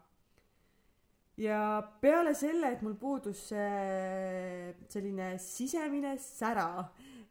ja 1.36 1.58
peale 2.00 2.34
selle, 2.34 2.72
et 2.72 2.82
mul 2.82 2.94
puudus 2.96 3.48
see 3.50 4.72
selline 4.88 5.34
sisemine 5.42 6.14
sära 6.22 6.86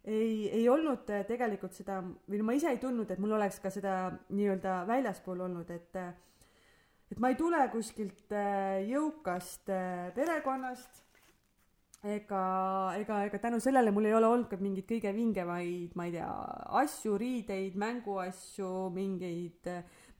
ei, 0.05 0.49
ei 0.51 0.67
olnud 0.69 1.07
tegelikult 1.27 1.73
seda 1.73 2.01
või 2.03 2.41
no 2.41 2.45
ma 2.45 2.53
ise 2.53 2.69
ei 2.69 2.81
tundnud, 2.81 3.09
et 3.09 3.21
mul 3.21 3.33
oleks 3.39 3.57
ka 3.63 3.71
seda 3.73 3.95
nii-öelda 4.29 4.83
väljaspool 4.89 5.47
olnud, 5.47 5.71
et 5.73 5.97
et 7.11 7.19
ma 7.21 7.31
ei 7.31 7.37
tule 7.39 7.59
kuskilt 7.73 8.33
äh, 8.33 8.83
jõukast 8.89 9.69
äh, 9.73 10.11
perekonnast 10.15 11.04
ega, 12.05 12.43
ega, 12.99 13.19
ega 13.25 13.41
tänu 13.41 13.59
sellele 13.63 13.91
mul 13.91 14.05
ei 14.09 14.15
ole 14.17 14.29
olnud 14.29 14.47
ka 14.51 14.59
mingeid 14.61 14.87
kõige 14.89 15.11
vingemaid, 15.15 15.95
ma 15.97 16.07
ei 16.07 16.15
tea, 16.15 16.29
asju, 16.81 17.17
riideid, 17.21 17.77
mänguasju, 17.81 18.71
mingeid 18.95 19.69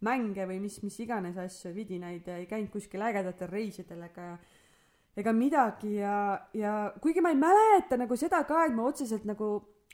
mänge 0.06 0.46
või 0.50 0.60
mis, 0.66 0.82
mis 0.84 0.98
iganes 1.06 1.38
asju, 1.42 1.72
vidinaid, 1.76 2.28
ei 2.34 2.50
käinud 2.50 2.74
kuskil 2.74 3.06
ägedatel 3.06 3.52
reisidel 3.52 4.06
ega 4.10 4.36
ega 5.16 5.32
midagi. 5.32 5.96
Ja, 6.02 6.18
ja 6.54 6.74
kuigi 7.02 7.24
ma 7.24 7.32
ei 7.32 7.40
mäleta 7.40 7.98
nagu 8.00 8.18
seda 8.20 8.44
ka, 8.48 8.66
et 8.68 8.76
ma 8.76 8.90
otseselt 8.90 9.26
nagu 9.28 9.54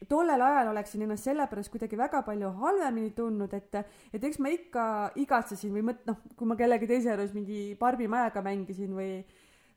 tollel 0.09 0.41
ajal 0.41 0.71
oleksin 0.71 1.03
ennast 1.05 1.27
selle 1.27 1.45
pärast 1.49 1.69
kuidagi 1.69 1.97
väga 1.97 2.23
palju 2.25 2.49
halvemini 2.57 3.11
tundnud, 3.17 3.53
et, 3.53 3.77
et 4.09 4.23
eks 4.23 4.39
ma 4.41 4.49
ikka 4.49 4.85
igatsesin 5.21 5.73
või 5.75 5.85
mõt-, 5.91 6.01
noh, 6.09 6.17
kui 6.37 6.49
ma 6.49 6.57
kellegi 6.57 6.89
teise 6.89 7.11
juures 7.11 7.35
mingi 7.37 7.75
Barbi-majaga 7.79 8.41
mängisin 8.45 8.95
või, 8.97 9.11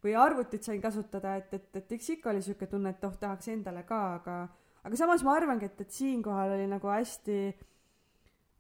või 0.05 0.15
arvutit 0.21 0.67
sain 0.67 0.81
kasutada, 0.83 1.37
et, 1.41 1.53
et, 1.57 1.71
et 1.81 1.95
eks 1.97 2.11
ikka 2.17 2.33
oli 2.33 2.43
sihuke 2.45 2.69
tunne, 2.71 2.93
et 2.93 3.07
oh, 3.07 3.15
tahaks 3.21 3.49
endale 3.53 3.85
ka, 3.89 4.01
aga, 4.19 4.41
aga 4.85 5.01
samas 5.01 5.25
ma 5.25 5.39
arvangi, 5.39 5.71
et, 5.71 5.81
et 5.81 5.97
siinkohal 6.01 6.57
oli 6.59 6.67
nagu 6.71 6.93
hästi 6.93 7.39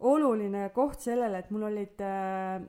oluline 0.09 0.69
koht 0.75 1.05
sellele, 1.05 1.41
et 1.41 1.51
mul 1.55 1.69
olid 1.69 2.01
äh, 2.05 2.65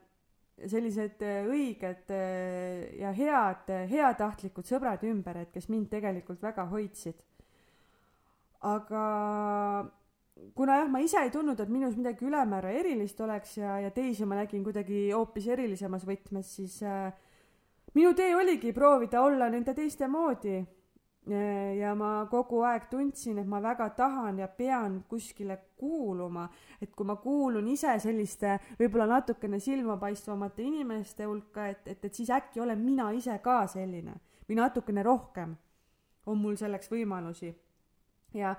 sellised 0.72 1.24
õiged 1.24 2.12
äh, 2.16 2.96
ja 3.02 3.12
head, 3.16 3.72
heatahtlikud 3.92 4.68
sõbrad 4.68 5.04
ümber, 5.08 5.44
et 5.44 5.54
kes 5.56 5.70
mind 5.72 5.90
tegelikult 5.92 6.44
väga 6.44 6.68
hoidsid. 6.72 7.24
Aga 8.66 9.06
kuna 10.56 10.80
jah, 10.82 10.90
ma 10.92 11.02
ise 11.04 11.22
ei 11.24 11.32
tundnud, 11.32 11.60
et 11.60 11.72
minus 11.72 11.96
midagi 12.00 12.28
ülemäära 12.28 12.72
erilist 12.76 13.20
oleks 13.24 13.58
ja, 13.60 13.78
ja 13.84 13.92
teisi 13.94 14.26
ma 14.28 14.40
nägin 14.40 14.64
kuidagi 14.66 15.10
hoopis 15.14 15.48
erilisemas 15.54 16.06
võtmes, 16.08 16.50
siis 16.58 16.82
äh, 16.84 17.14
minu 17.96 18.14
tee 18.14 18.36
oligi 18.36 18.74
proovida 18.74 19.22
olla 19.24 19.50
nende 19.50 19.74
teiste 19.74 20.08
moodi. 20.08 20.64
ja 21.80 21.96
ma 21.98 22.28
kogu 22.30 22.60
aeg 22.62 22.84
tundsin, 22.86 23.40
et 23.42 23.48
ma 23.50 23.58
väga 23.62 23.88
tahan 23.98 24.40
ja 24.40 24.48
pean 24.48 25.00
kuskile 25.10 25.58
kuuluma, 25.78 26.44
et 26.82 26.92
kui 26.94 27.06
ma 27.06 27.16
kuulun 27.16 27.68
ise 27.68 27.96
selliste 28.00 28.60
võib-olla 28.78 29.08
natukene 29.10 29.60
silmapaistvamate 29.60 30.62
inimeste 30.62 31.26
hulka, 31.26 31.66
et, 31.68 31.88
et, 31.88 32.06
et 32.06 32.14
siis 32.14 32.30
äkki 32.30 32.62
olen 32.62 32.78
mina 32.78 33.10
ise 33.12 33.40
ka 33.42 33.64
selline 33.68 34.14
või 34.46 34.60
natukene 34.62 35.04
rohkem 35.04 35.56
on 36.26 36.38
mul 36.38 36.62
selleks 36.62 36.92
võimalusi 36.94 37.50
ja 38.38 38.56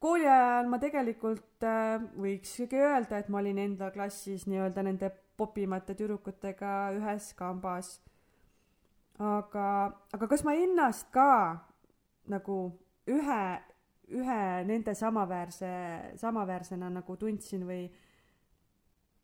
kooli 0.00 0.26
ajal 0.28 0.68
ma 0.70 0.78
tegelikult 0.82 1.64
äh, 1.66 2.02
võikski 2.20 2.68
öelda, 2.76 3.20
et 3.20 3.28
ma 3.28 3.40
olin 3.42 3.58
enda 3.64 3.90
klassis 3.94 4.46
nii-öelda 4.50 4.84
nende 4.86 5.10
popimate 5.40 5.94
tüdrukutega 5.96 6.90
ühes 6.98 7.30
kambas. 7.38 7.98
Aga, 9.20 9.66
aga 10.16 10.28
kas 10.30 10.44
ma 10.46 10.54
ennast 10.56 11.10
ka 11.12 11.30
nagu 12.32 12.60
ühe, 13.10 13.42
ühe 14.16 14.42
nende 14.68 14.94
samaväärse, 14.96 15.72
samaväärsena 16.20 16.90
nagu 16.92 17.16
tundsin 17.20 17.66
või 17.68 17.84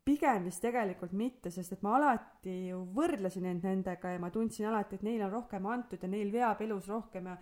pigem 0.07 0.45
vist 0.47 0.61
tegelikult 0.63 1.11
mitte, 1.17 1.51
sest 1.51 1.73
et 1.75 1.81
ma 1.83 1.97
alati 1.97 2.69
ju 2.69 2.83
võrdlesin 2.95 3.47
end 3.49 3.65
nendega 3.67 4.13
ja 4.13 4.19
ma 4.21 4.29
tundsin 4.31 4.69
alati, 4.69 4.95
et 4.95 5.07
neil 5.07 5.25
on 5.25 5.33
rohkem 5.33 5.65
antud 5.67 6.03
ja 6.03 6.09
neil 6.11 6.31
veab 6.31 6.61
elus 6.63 6.87
rohkem 6.91 7.33
ja 7.33 7.37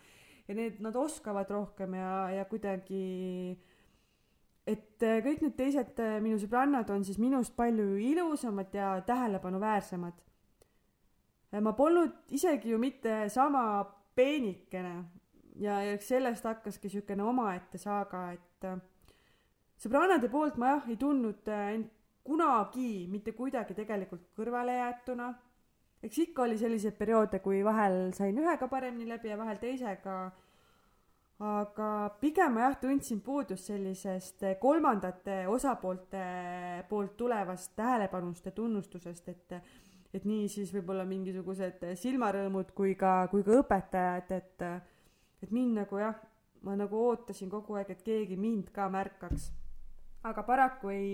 ja 0.48 0.54
need, 0.54 0.82
nad 0.84 0.96
oskavad 0.96 1.50
rohkem 1.50 1.96
ja, 1.98 2.10
ja 2.30 2.44
kuidagi 2.46 3.58
et 4.66 5.02
kõik 5.26 5.42
need 5.42 5.56
teised 5.58 6.02
minu 6.22 6.38
sõbrannad 6.42 6.90
on 6.94 7.06
siis 7.06 7.18
minust 7.22 7.56
palju 7.58 7.96
ilusamad 8.02 8.74
ja 8.74 8.92
tähelepanuväärsemad. 9.06 10.22
Ma 11.62 11.74
polnud 11.74 12.34
isegi 12.36 12.74
ju 12.74 12.80
mitte 12.82 13.30
sama 13.30 13.84
peenikene 14.16 14.96
ja, 15.62 15.82
ja 15.84 15.98
sellest 16.02 16.44
hakkaski 16.44 16.90
niisugune 16.90 17.24
omaette 17.24 17.78
saaga, 17.78 18.28
et 18.36 18.68
äh, 18.68 18.80
sõbrannade 19.80 20.32
poolt 20.32 20.58
ma 20.58 20.76
jah, 20.76 20.88
ei 20.90 20.98
tundnud 21.00 21.48
end 21.56 21.92
kunagi 22.26 23.06
mitte 23.12 23.36
kuidagi 23.38 23.76
tegelikult 23.78 24.32
kõrvalejäetuna 24.38 25.34
eks 26.06 26.18
ikka 26.28 26.46
oli 26.46 26.58
selliseid 26.58 26.98
perioode, 26.98 27.40
kui 27.44 27.62
vahel 27.66 28.12
sain 28.16 28.38
ühega 28.38 28.68
paremini 28.70 29.08
läbi 29.10 29.32
ja 29.32 29.38
vahel 29.40 29.62
teisega. 29.62 30.18
aga 31.46 31.88
pigem 32.22 32.54
ma 32.56 32.62
jah 32.62 32.76
tundsin 32.80 33.18
puudust 33.22 33.68
sellisest 33.68 34.46
kolmandate 34.60 35.42
osapoolte 35.52 36.22
poolt 36.88 37.18
tulevast 37.18 37.74
tähelepanust 37.76 38.46
ja 38.46 38.54
tunnustusest, 38.56 39.28
et 39.30 39.56
et 40.16 40.24
nii 40.24 40.48
siis 40.52 40.72
võib-olla 40.72 41.04
mingisugused 41.08 41.82
silmarõõmud 42.00 42.72
kui 42.78 42.96
ka, 42.96 43.26
kui 43.32 43.44
ka 43.44 43.60
õpetajad, 43.62 44.32
et 44.32 44.68
et 45.44 45.52
mind 45.54 45.76
nagu 45.82 46.00
jah, 46.00 46.16
ma 46.66 46.74
nagu 46.80 46.98
ootasin 47.10 47.52
kogu 47.52 47.78
aeg, 47.78 47.92
et 47.94 48.02
keegi 48.06 48.38
mind 48.40 48.72
ka 48.74 48.88
märkaks. 48.90 49.52
aga 50.26 50.44
paraku 50.44 50.90
ei, 50.90 51.10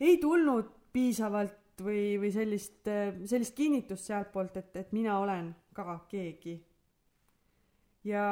ei 0.00 0.16
tulnud 0.16 0.70
piisavalt 0.92 1.82
või, 1.84 2.16
või 2.20 2.30
sellist, 2.32 2.88
sellist 3.28 3.54
kinnitust 3.56 4.08
sealtpoolt, 4.08 4.56
et, 4.56 4.76
et 4.80 4.92
mina 4.96 5.18
olen 5.20 5.52
ka 5.76 5.98
keegi. 6.08 6.56
ja 8.04 8.24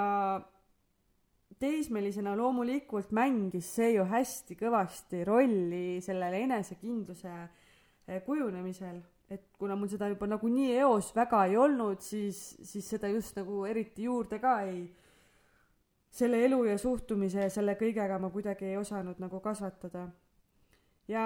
teismelisena 1.58 2.32
loomulikult 2.36 3.12
mängis 3.12 3.68
see 3.76 3.92
ju 3.94 4.06
hästi 4.08 4.56
kõvasti 4.58 5.24
rolli 5.28 6.00
sellele 6.02 6.40
enesekindluse 6.46 7.34
kujunemisel, 8.24 9.02
et 9.30 9.46
kuna 9.58 9.76
mul 9.76 9.88
seda 9.88 10.08
juba 10.12 10.26
nagunii 10.28 10.74
eos 10.82 11.10
väga 11.16 11.44
ei 11.48 11.56
olnud, 11.56 12.00
siis, 12.04 12.40
siis 12.62 12.88
seda 12.96 13.08
just 13.08 13.36
nagu 13.38 13.64
eriti 13.68 14.04
juurde 14.04 14.38
ka 14.42 14.58
ei 14.68 14.84
selle 16.14 16.44
elu 16.46 16.60
ja 16.68 16.78
suhtumise 16.78 17.46
ja 17.46 17.50
selle 17.50 17.74
kõigega 17.80 18.20
ma 18.22 18.30
kuidagi 18.30 18.68
ei 18.70 18.76
osanud 18.78 19.18
nagu 19.22 19.40
kasvatada. 19.42 20.08
ja 21.08 21.24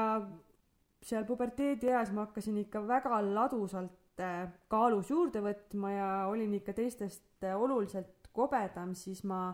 seal 1.02 1.24
puberteedieas 1.24 2.12
ma 2.12 2.26
hakkasin 2.26 2.56
ikka 2.64 2.82
väga 2.86 3.20
ladusalt 3.22 4.22
äh, 4.22 4.48
kaalus 4.68 5.10
juurde 5.10 5.42
võtma 5.44 5.92
ja 5.92 6.08
olin 6.30 6.54
ikka 6.58 6.72
teistest 6.72 7.44
äh, 7.44 7.54
oluliselt 7.54 8.30
kobedam, 8.32 8.94
siis 8.94 9.22
ma 9.24 9.52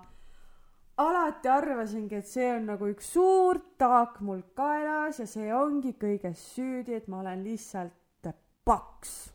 alati 0.97 1.49
arvasingi, 1.51 2.21
et 2.21 2.31
see 2.31 2.49
on 2.55 2.71
nagu 2.71 2.89
üks 2.93 3.11
suur 3.17 3.59
taak 3.81 4.21
mul 4.23 4.43
kaelas 4.55 5.19
ja 5.19 5.27
see 5.27 5.51
ongi 5.55 5.97
kõiges 5.99 6.47
süüdi, 6.55 6.95
et 6.95 7.09
ma 7.09 7.21
olen 7.25 7.43
lihtsalt 7.45 8.04
paks. 8.65 9.33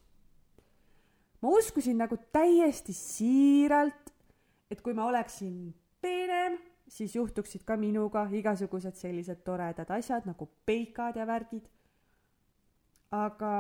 ma 1.42 1.50
uskusin 1.56 1.98
nagu 1.98 2.18
täiesti 2.34 2.94
siiralt, 2.94 4.10
et 4.72 4.82
kui 4.82 4.94
ma 4.94 5.06
oleksin 5.08 5.74
peenem, 6.02 6.58
siis 6.88 7.16
juhtuksid 7.16 7.64
ka 7.66 7.78
minuga 7.78 8.26
igasugused 8.32 8.98
sellised 8.98 9.44
toredad 9.46 9.92
asjad 9.94 10.26
nagu 10.28 10.50
peikad 10.66 11.16
ja 11.16 11.28
värgid. 11.28 11.70
aga 13.12 13.54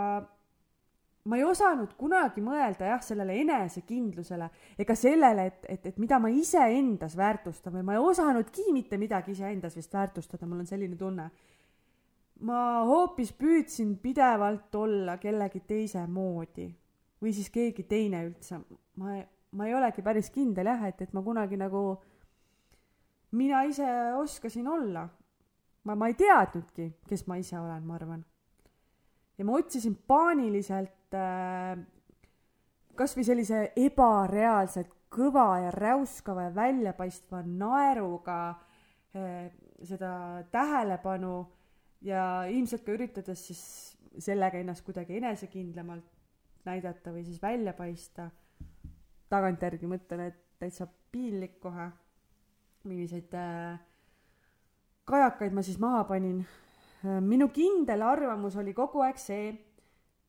ma 1.30 1.38
ei 1.38 1.44
osanud 1.44 1.94
kunagi 2.00 2.42
mõelda 2.44 2.90
jah, 2.90 3.02
sellele 3.04 3.36
enesekindlusele 3.44 4.50
ega 4.82 4.96
sellele, 4.98 5.46
et, 5.52 5.66
et, 5.76 5.88
et 5.92 6.02
mida 6.02 6.20
ma 6.22 6.32
iseendas 6.34 7.16
väärtustan 7.20 7.76
või 7.76 7.86
ma 7.86 7.98
ei 7.98 8.04
osanudki 8.04 8.70
mitte 8.74 8.98
midagi 8.98 9.36
iseendas 9.36 9.76
vist 9.78 9.94
väärtustada, 9.94 10.48
mul 10.48 10.64
on 10.64 10.70
selline 10.70 10.98
tunne. 10.98 11.30
Ma 12.46 12.60
hoopis 12.88 13.34
püüdsin 13.36 13.98
pidevalt 14.00 14.76
olla 14.76 15.18
kellegi 15.20 15.60
teise 15.68 16.06
moodi 16.08 16.70
või 17.20 17.34
siis 17.36 17.50
keegi 17.52 17.84
teine 17.84 18.24
üldse. 18.28 18.62
ma, 18.96 19.20
ma 19.52 19.68
ei 19.68 19.76
olegi 19.76 20.04
päris 20.06 20.30
kindel 20.32 20.70
jah, 20.72 20.86
et, 20.88 21.02
et 21.02 21.14
ma 21.14 21.24
kunagi 21.26 21.60
nagu 21.60 21.84
mina 23.32 23.64
ise 23.68 23.88
oskasin 24.18 24.68
olla. 24.68 25.08
ma, 25.84 25.96
ma 25.96 26.08
ei 26.08 26.16
teadnudki, 26.16 26.94
kes 27.08 27.28
ma 27.28 27.40
ise 27.40 27.60
olen, 27.60 27.84
ma 27.84 27.96
arvan. 27.96 28.26
ja 29.38 29.46
ma 29.46 29.60
otsisin 29.60 29.98
paaniliselt 30.08 31.16
äh, 31.16 31.76
kasvõi 32.96 33.24
sellise 33.28 33.70
ebareaalselt 33.76 34.96
kõva 35.10 35.64
ja 35.64 35.72
räuskava 35.74 36.48
ja 36.48 36.56
väljapaistva 36.56 37.44
naeruga 37.46 38.42
äh, 39.16 39.50
seda 39.84 40.44
tähelepanu 40.52 41.48
ja 42.02 42.24
ilmselt 42.50 42.86
ka 42.86 42.96
üritades 42.96 43.42
siis 43.48 43.64
sellega 44.20 44.60
ennast 44.60 44.86
kuidagi 44.86 45.18
enesekindlamalt 45.20 46.06
näidata 46.66 47.14
või 47.14 47.24
siis 47.26 47.42
välja 47.42 47.74
paista. 47.74 48.30
tagantjärgi 49.30 49.86
mõtlen, 49.86 50.20
et 50.32 50.38
täitsa 50.60 50.88
piinlik 51.12 51.60
kohe 51.62 51.92
milliseid 52.84 53.34
äh, 53.38 53.80
kajakaid 55.06 55.54
ma 55.54 55.62
siis 55.62 55.80
maha 55.80 56.04
panin. 56.10 56.44
Minu 57.04 57.48
kindel 57.56 58.02
arvamus 58.04 58.58
oli 58.60 58.74
kogu 58.76 59.02
aeg 59.06 59.20
see, 59.22 59.52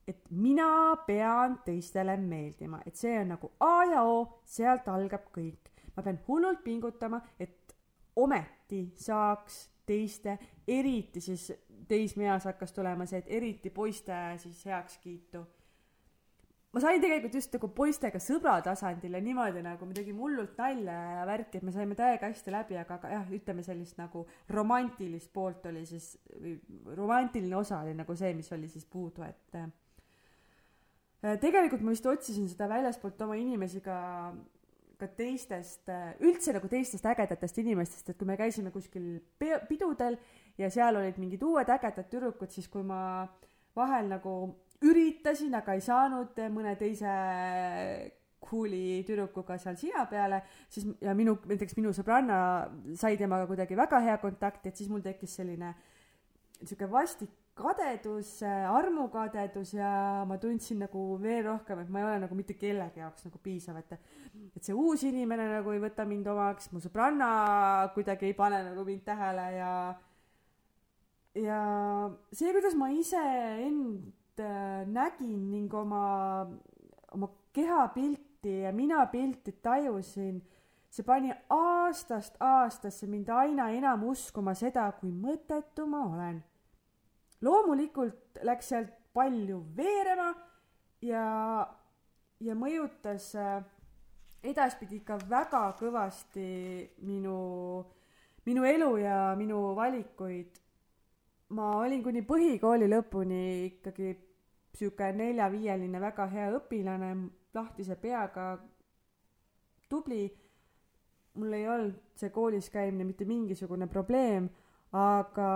et 0.06 0.20
mina 0.30 0.96
pean 1.06 1.58
teistele 1.64 2.16
meeldima, 2.20 2.80
et 2.86 2.96
see 2.96 3.16
on 3.20 3.32
nagu 3.34 3.50
A 3.60 3.84
ja 3.90 4.04
O, 4.06 4.40
sealt 4.44 4.88
algab 4.88 5.30
kõik. 5.34 5.70
ma 5.96 6.02
pean 6.06 6.20
hullult 6.28 6.62
pingutama, 6.64 7.18
et 7.38 7.74
ometi 8.16 8.92
saaks 8.96 9.64
teiste, 9.90 10.38
eriti 10.68 11.22
siis 11.24 11.50
teismeeas 11.90 12.46
hakkas 12.46 12.72
tulema 12.76 13.06
see, 13.08 13.22
et 13.22 13.32
eriti 13.40 13.72
poiste 13.74 14.14
siis 14.42 14.62
heakskiitu. 14.70 15.42
Ma 16.70 16.78
sain 16.78 17.00
tegelikult 17.02 17.34
just 17.34 17.54
nagu 17.56 17.66
poistega 17.74 18.20
sõbra 18.22 18.52
tasandil 18.62 19.16
ja 19.16 19.20
niimoodi 19.24 19.62
nagu 19.64 19.88
me 19.88 19.94
tegime 19.96 20.22
hullult 20.22 20.54
nalja 20.60 20.94
ja 21.16 21.24
värki, 21.26 21.58
et 21.58 21.66
me 21.66 21.72
saime 21.74 21.96
täiega 21.98 22.30
hästi 22.30 22.54
läbi, 22.54 22.76
aga, 22.78 23.00
aga 23.00 23.10
jah, 23.10 23.32
ütleme 23.34 23.64
sellist 23.66 23.98
nagu 23.98 24.22
romantilist 24.54 25.32
poolt 25.34 25.66
oli 25.66 25.82
siis, 25.88 26.12
või 26.30 26.54
romantiline 26.94 27.58
osa 27.58 27.80
oli 27.82 27.96
nagu 27.98 28.14
see, 28.14 28.30
mis 28.38 28.52
oli 28.54 28.70
siis 28.70 28.86
puudu, 28.86 29.26
et 29.26 29.58
äh, 29.58 29.66
tegelikult 31.42 31.82
ma 31.82 31.90
vist 31.96 32.06
otsisin 32.06 32.46
seda 32.52 32.70
väljaspoolt 32.70 33.26
oma 33.26 33.40
inimesi 33.40 33.82
ka, 33.82 33.98
ka 35.00 35.08
teistest, 35.16 35.88
äh, 35.88 36.12
üldse 36.26 36.54
nagu 36.56 36.68
teistest 36.70 37.06
ägedatest 37.10 37.58
inimestest, 37.62 38.12
et 38.12 38.18
kui 38.18 38.28
me 38.28 38.36
käisime 38.38 38.72
kuskil 38.74 39.18
pidudel 39.68 40.18
ja 40.60 40.70
seal 40.70 41.00
olid 41.00 41.18
mingid 41.20 41.42
uued 41.46 41.68
ägedad 41.72 42.08
tüdrukud, 42.12 42.52
siis 42.52 42.68
kui 42.68 42.84
ma 42.86 43.26
vahel 43.76 44.10
nagu 44.12 44.34
üritasin, 44.84 45.54
aga 45.58 45.76
ei 45.76 45.84
saanud 45.84 46.38
mõne 46.52 46.76
teise 46.80 47.12
cool'i 48.40 49.02
tüdrukuga 49.06 49.58
seal 49.60 49.76
sina 49.80 50.06
peale, 50.08 50.40
siis 50.72 50.86
ja 51.04 51.12
minu, 51.16 51.36
näiteks 51.48 51.76
minu 51.76 51.92
sõbranna 51.96 52.38
sai 52.98 53.18
temaga 53.20 53.48
kuidagi 53.50 53.76
väga 53.78 54.00
hea 54.06 54.16
kontakt, 54.22 54.64
et 54.66 54.76
siis 54.76 54.88
mul 54.92 55.04
tekkis 55.04 55.36
selline 55.40 55.74
sihuke 56.60 56.88
vastik 56.90 57.36
kadedus, 57.54 58.38
armukadedus 58.44 59.74
ja 59.76 59.90
ma 60.28 60.38
tundsin 60.40 60.80
nagu 60.84 61.02
veel 61.20 61.42
rohkem, 61.44 61.82
et 61.82 61.90
ma 61.92 62.00
ei 62.00 62.06
ole 62.08 62.20
nagu 62.22 62.36
mitte 62.38 62.56
kellegi 62.56 63.02
jaoks 63.02 63.26
nagu 63.28 63.40
piisav, 63.42 63.80
et 63.82 63.98
et 64.56 64.62
see 64.64 64.76
uus 64.76 65.02
inimene 65.04 65.48
nagu 65.50 65.74
ei 65.74 65.82
võta 65.82 66.06
mind 66.08 66.30
omaks, 66.30 66.70
mu 66.72 66.80
sõbranna 66.80 67.90
kuidagi 67.96 68.30
ei 68.30 68.38
pane 68.38 68.62
nagu 68.70 68.86
mind 68.86 69.04
tähele 69.04 69.50
ja 69.58 69.74
ja 71.36 71.60
see, 72.32 72.54
kuidas 72.54 72.78
ma 72.78 72.88
iseend 72.94 74.08
Äh, 74.40 74.86
nägin 74.86 75.50
ning 75.50 75.74
oma, 75.74 76.46
oma 77.12 77.28
kehapilti 77.52 78.60
ja 78.62 78.72
minapilti 78.72 79.52
tajusin, 79.62 80.38
see 80.88 81.04
pani 81.04 81.32
aastast 81.52 82.38
aastasse 82.40 83.06
mind 83.06 83.28
aina 83.28 83.68
enam 83.76 84.06
uskuma 84.08 84.54
seda, 84.56 84.86
kui 85.00 85.12
mõttetu 85.12 85.84
ma 85.90 86.06
olen. 86.06 86.40
Loomulikult 87.42 88.40
läks 88.46 88.72
sealt 88.72 88.92
palju 89.14 89.60
veerema 89.76 90.30
ja, 91.02 91.24
ja 92.40 92.56
mõjutas 92.56 93.30
äh, 93.38 93.62
edaspidi 94.42 95.00
ikka 95.00 95.18
väga 95.28 95.62
kõvasti 95.80 96.46
minu, 97.06 97.36
minu 98.46 98.64
elu 98.64 98.90
ja 99.02 99.20
minu 99.38 99.70
valikuid. 99.76 100.58
ma 101.50 101.76
olin 101.82 102.02
kuni 102.02 102.22
põhikooli 102.22 102.86
lõpuni 102.86 103.42
ikkagi 103.66 104.12
sihuke 104.78 105.08
nelja-viieline 105.12 106.00
väga 106.00 106.26
hea 106.30 106.50
õpilane, 106.54 107.08
lahtise 107.54 107.96
peaga, 107.96 108.52
tubli. 109.88 110.30
mul 111.34 111.52
ei 111.54 111.68
olnud 111.68 111.98
see 112.18 112.30
koolis 112.34 112.68
käimine 112.70 113.04
mitte 113.06 113.24
mingisugune 113.24 113.86
probleem, 113.86 114.48
aga 114.92 115.50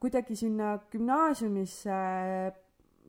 kuidagi 0.00 0.36
sinna 0.36 0.74
gümnaasiumisse 0.92 1.98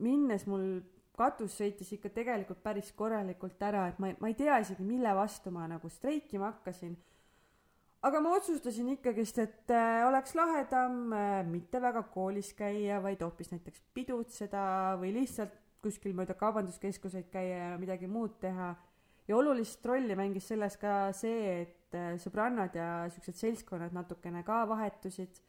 minnes 0.03 0.45
mul 0.47 0.67
katus 1.15 1.55
sõitis 1.59 1.91
ikka 1.95 2.11
tegelikult 2.15 2.61
päris 2.63 2.91
korralikult 2.95 3.61
ära, 3.63 3.89
et 3.89 3.99
ma, 4.03 4.11
ma 4.19 4.31
ei 4.31 4.38
tea 4.38 4.59
isegi, 4.63 4.83
mille 4.85 5.11
vastu 5.15 5.51
ma 5.53 5.67
nagu 5.71 5.89
streikima 5.91 6.51
hakkasin. 6.51 6.95
aga 8.05 8.21
ma 8.21 8.35
otsustasin 8.38 8.91
ikkagist, 8.93 9.39
et 9.41 9.71
äh, 9.73 10.03
oleks 10.07 10.35
lahedam 10.35 11.13
äh, 11.15 11.43
mitte 11.47 11.81
väga 11.81 12.03
koolis 12.13 12.51
käia, 12.53 12.99
vaid 13.03 13.23
hoopis 13.23 13.51
näiteks 13.53 13.83
pidutseda 13.93 14.65
või 15.01 15.13
lihtsalt 15.15 15.55
kuskil 15.85 16.15
mööda 16.17 16.35
kaubanduskeskuseid 16.38 17.29
käia 17.33 17.71
ja 17.71 17.79
midagi 17.81 18.09
muud 18.09 18.39
teha. 18.41 18.75
ja 19.27 19.38
olulist 19.38 19.85
rolli 19.85 20.15
mängis 20.15 20.47
selles 20.51 20.77
ka 20.77 21.11
see, 21.13 21.61
et 21.63 21.97
äh, 21.97 22.13
sõbrannad 22.21 22.75
ja 22.75 23.07
siuksed 23.09 23.39
seltskonnad 23.39 23.95
natukene 23.95 24.43
ka 24.43 24.65
vahetusid. 24.69 25.41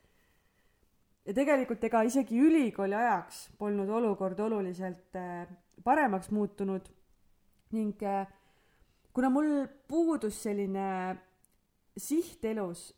Ja 1.26 1.34
tegelikult 1.34 1.84
ega 1.84 2.02
isegi 2.06 2.38
ülikooli 2.38 2.94
ajaks 2.94 3.48
polnud 3.58 3.88
olukord 3.88 4.40
oluliselt 4.40 5.16
äh, 5.18 5.46
paremaks 5.84 6.30
muutunud 6.30 6.88
ning 7.74 8.02
äh, 8.02 8.26
kuna 9.12 9.30
mul 9.30 9.66
puudus 9.88 10.42
selline 10.42 11.16
siht 11.96 12.44
elus, 12.44 12.90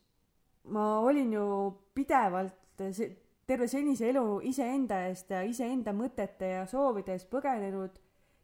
ma 0.74 0.98
olin 1.00 1.32
ju 1.32 1.46
pidevalt 1.94 2.82
terve 3.48 3.68
senise 3.70 4.10
elu 4.10 4.40
iseenda 4.50 5.04
eest 5.08 5.30
ja 5.30 5.44
iseenda 5.46 5.94
mõtete 5.94 6.50
ja 6.56 6.66
soovide 6.66 7.14
eest 7.14 7.30
põgenenud 7.30 7.96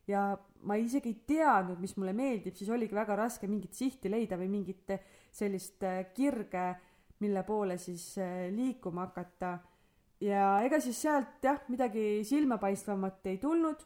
ja 0.08 0.22
ma 0.64 0.76
isegi 0.80 1.12
ei 1.12 1.20
teadnud, 1.28 1.80
mis 1.82 1.96
mulle 1.98 2.14
meeldib, 2.16 2.56
siis 2.56 2.70
oligi 2.72 2.96
väga 2.96 3.16
raske 3.18 3.48
mingit 3.50 3.76
sihti 3.76 4.10
leida 4.12 4.38
või 4.40 4.50
mingit 4.52 4.94
sellist 5.34 5.84
äh, 5.84 6.06
kirge, 6.16 6.66
mille 7.24 7.42
poole 7.46 7.76
siis 7.80 8.12
äh, 8.22 8.48
liikuma 8.54 9.08
hakata. 9.08 9.58
Ja 10.20 10.60
ega 10.64 10.80
siis 10.80 11.00
sealt 11.02 11.42
jah, 11.42 11.60
midagi 11.68 12.22
silmapaistvamat 12.24 13.26
ei 13.32 13.38
tulnud. 13.42 13.84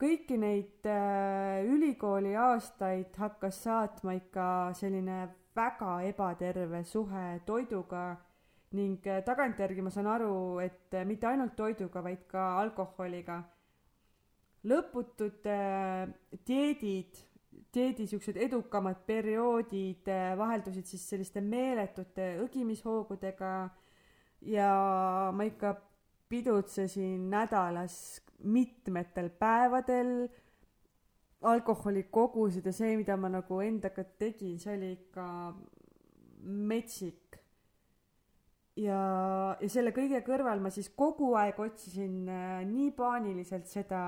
kõiki 0.00 0.36
neid 0.36 0.86
äh, 0.90 1.64
ülikooli 1.70 2.34
aastaid 2.36 3.14
hakkas 3.16 3.62
saatma 3.64 4.16
ikka 4.18 4.46
selline 4.74 5.28
väga 5.56 6.00
ebaterve 6.08 6.82
suhe 6.84 7.40
toiduga 7.46 8.16
ning 8.74 9.06
äh, 9.06 9.22
tagantjärgi 9.24 9.82
ma 9.82 9.90
saan 9.94 10.10
aru, 10.10 10.58
et 10.60 10.94
äh, 10.94 11.06
mitte 11.06 11.28
ainult 11.30 11.54
toiduga, 11.56 12.02
vaid 12.02 12.26
ka 12.28 12.58
alkoholiga. 12.60 13.42
lõputud 14.64 15.46
äh, 15.46 16.08
dieedid 16.46 17.22
dieedi 17.74 18.06
siuksed 18.06 18.36
edukamad 18.40 19.02
perioodid 19.06 20.08
äh, 20.10 20.34
vaheldusid 20.38 20.86
siis 20.88 21.04
selliste 21.10 21.42
meeletute 21.44 22.34
õgimishoogudega 22.44 23.50
ja 24.44 24.70
ma 25.32 25.46
ikka 25.48 25.74
pidutsesin 26.28 27.30
nädalas 27.30 28.22
mitmetel 28.44 29.30
päevadel 29.30 30.28
alkoholikogusid 31.44 32.66
ja 32.66 32.72
see, 32.72 32.96
mida 32.96 33.16
ma 33.20 33.28
nagu 33.32 33.60
endaga 33.64 34.04
tegin, 34.18 34.56
see 34.60 34.76
oli 34.76 34.90
ikka 34.96 35.26
metsik. 36.70 37.38
ja, 38.76 38.98
ja 39.60 39.68
selle 39.70 39.92
kõige 39.94 40.22
kõrval 40.26 40.62
ma 40.64 40.72
siis 40.74 40.88
kogu 40.96 41.34
aeg 41.38 41.60
otsisin 41.62 42.24
äh, 42.26 42.64
nii 42.66 42.90
paaniliselt 42.96 43.68
seda, 43.70 44.00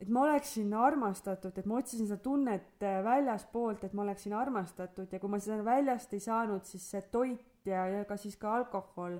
et 0.00 0.08
ma 0.10 0.24
oleksin 0.26 0.72
armastatud, 0.74 1.54
et 1.54 1.68
ma 1.68 1.78
otsisin 1.78 2.08
seda 2.08 2.18
tunnet 2.24 2.82
äh, 2.82 2.98
väljaspoolt, 3.06 3.84
et 3.84 3.94
ma 3.94 4.02
oleksin 4.08 4.34
armastatud 4.36 5.12
ja 5.12 5.20
kui 5.22 5.30
ma 5.32 5.40
seda 5.42 5.62
väljast 5.64 6.16
ei 6.16 6.24
saanud, 6.24 6.64
siis 6.66 6.88
see 6.90 7.04
toit 7.12 7.55
ja, 7.66 7.86
ja 7.88 8.04
ka 8.04 8.16
siis 8.16 8.36
ka 8.36 8.54
alkohol 8.56 9.18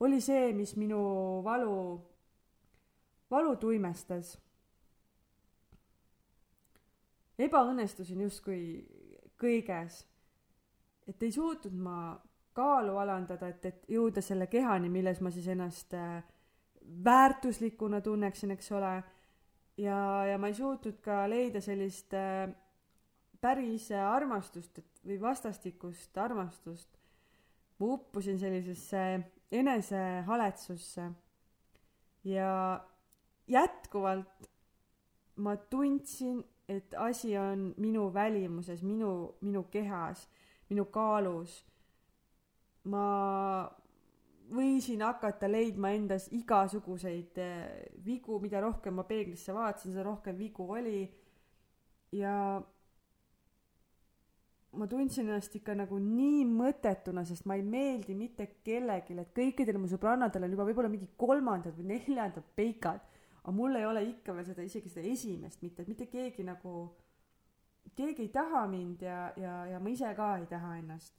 oli 0.00 0.20
see, 0.20 0.52
mis 0.56 0.76
minu 0.76 1.00
valu, 1.44 2.00
valu 3.30 3.56
tuimestas 3.56 4.38
ebaõnnestusin 7.40 8.20
justkui 8.26 8.62
kõiges. 9.40 10.04
et 11.08 11.22
ei 11.22 11.32
suutnud 11.32 11.74
ma 11.74 12.20
kaalu 12.54 12.96
alandada, 12.98 13.48
et, 13.48 13.64
et 13.64 13.88
jõuda 13.88 14.22
selle 14.22 14.46
kehani, 14.50 14.90
milles 14.92 15.20
ma 15.20 15.30
siis 15.30 15.48
ennast 15.48 15.94
äh, 15.94 16.22
väärtuslikuna 17.04 18.00
tunneksin, 18.00 18.50
eks 18.50 18.72
ole. 18.72 18.94
ja, 19.76 19.98
ja 20.26 20.38
ma 20.38 20.50
ei 20.50 20.54
suutnud 20.54 21.00
ka 21.02 21.24
leida 21.30 21.60
sellist 21.64 22.14
äh, 22.14 22.50
päris 23.40 23.90
armastust, 23.92 24.78
et 24.78 25.04
või 25.06 25.20
vastastikust 25.20 26.18
armastust. 26.18 26.99
Ma 27.80 27.92
uppusin 27.94 28.38
sellisesse 28.38 29.02
enesehaletsusse 29.52 31.10
ja 32.24 32.80
jätkuvalt 33.48 34.50
ma 35.36 35.56
tundsin, 35.56 36.44
et 36.68 36.94
asi 36.98 37.38
on 37.38 37.74
minu 37.76 38.14
välimuses, 38.14 38.82
minu, 38.82 39.34
minu 39.40 39.62
kehas, 39.72 40.28
minu 40.70 40.84
kaalus. 40.84 41.64
ma 42.84 43.68
võisin 44.50 45.02
hakata 45.04 45.48
leidma 45.50 45.90
endas 45.92 46.30
igasuguseid 46.32 47.38
eh, 47.38 47.90
vigu, 48.04 48.38
mida 48.40 48.62
rohkem 48.64 48.96
ma 48.96 49.04
peeglisse 49.04 49.52
vaatasin, 49.54 49.92
seda 49.92 50.06
rohkem 50.06 50.38
vigu 50.38 50.64
oli. 50.72 51.02
ja 52.12 52.62
ma 54.78 54.86
tundsin 54.86 55.26
ennast 55.26 55.54
ikka 55.58 55.74
nagu 55.74 55.98
nii 55.98 56.44
mõttetuna, 56.46 57.24
sest 57.26 57.46
ma 57.50 57.56
ei 57.58 57.62
meeldi 57.66 58.14
mitte 58.14 58.46
kellelegi, 58.62 59.16
et 59.18 59.32
kõikidel 59.34 59.80
mu 59.82 59.90
sõbrannadel 59.90 60.46
on 60.46 60.52
juba 60.54 60.66
võib-olla 60.68 60.92
mingi 60.92 61.08
kolmandad 61.18 61.74
või 61.74 61.96
neljandad 61.96 62.46
peikad 62.54 63.02
aga 63.42 63.52
mul 63.56 63.76
ei 63.76 63.86
ole 63.86 64.02
ikka 64.04 64.34
veel 64.36 64.46
seda, 64.46 64.64
isegi 64.64 64.92
seda 64.92 65.08
esimest 65.08 65.62
mitte, 65.64 65.82
et 65.82 65.88
mitte 65.88 66.06
keegi 66.10 66.44
nagu, 66.44 66.74
keegi 67.96 68.26
ei 68.26 68.32
taha 68.34 68.66
mind 68.68 69.04
ja, 69.06 69.20
ja, 69.40 69.54
ja 69.72 69.80
ma 69.80 69.92
ise 69.92 70.12
ka 70.16 70.34
ei 70.38 70.46
taha 70.50 70.76
ennast. 70.78 71.14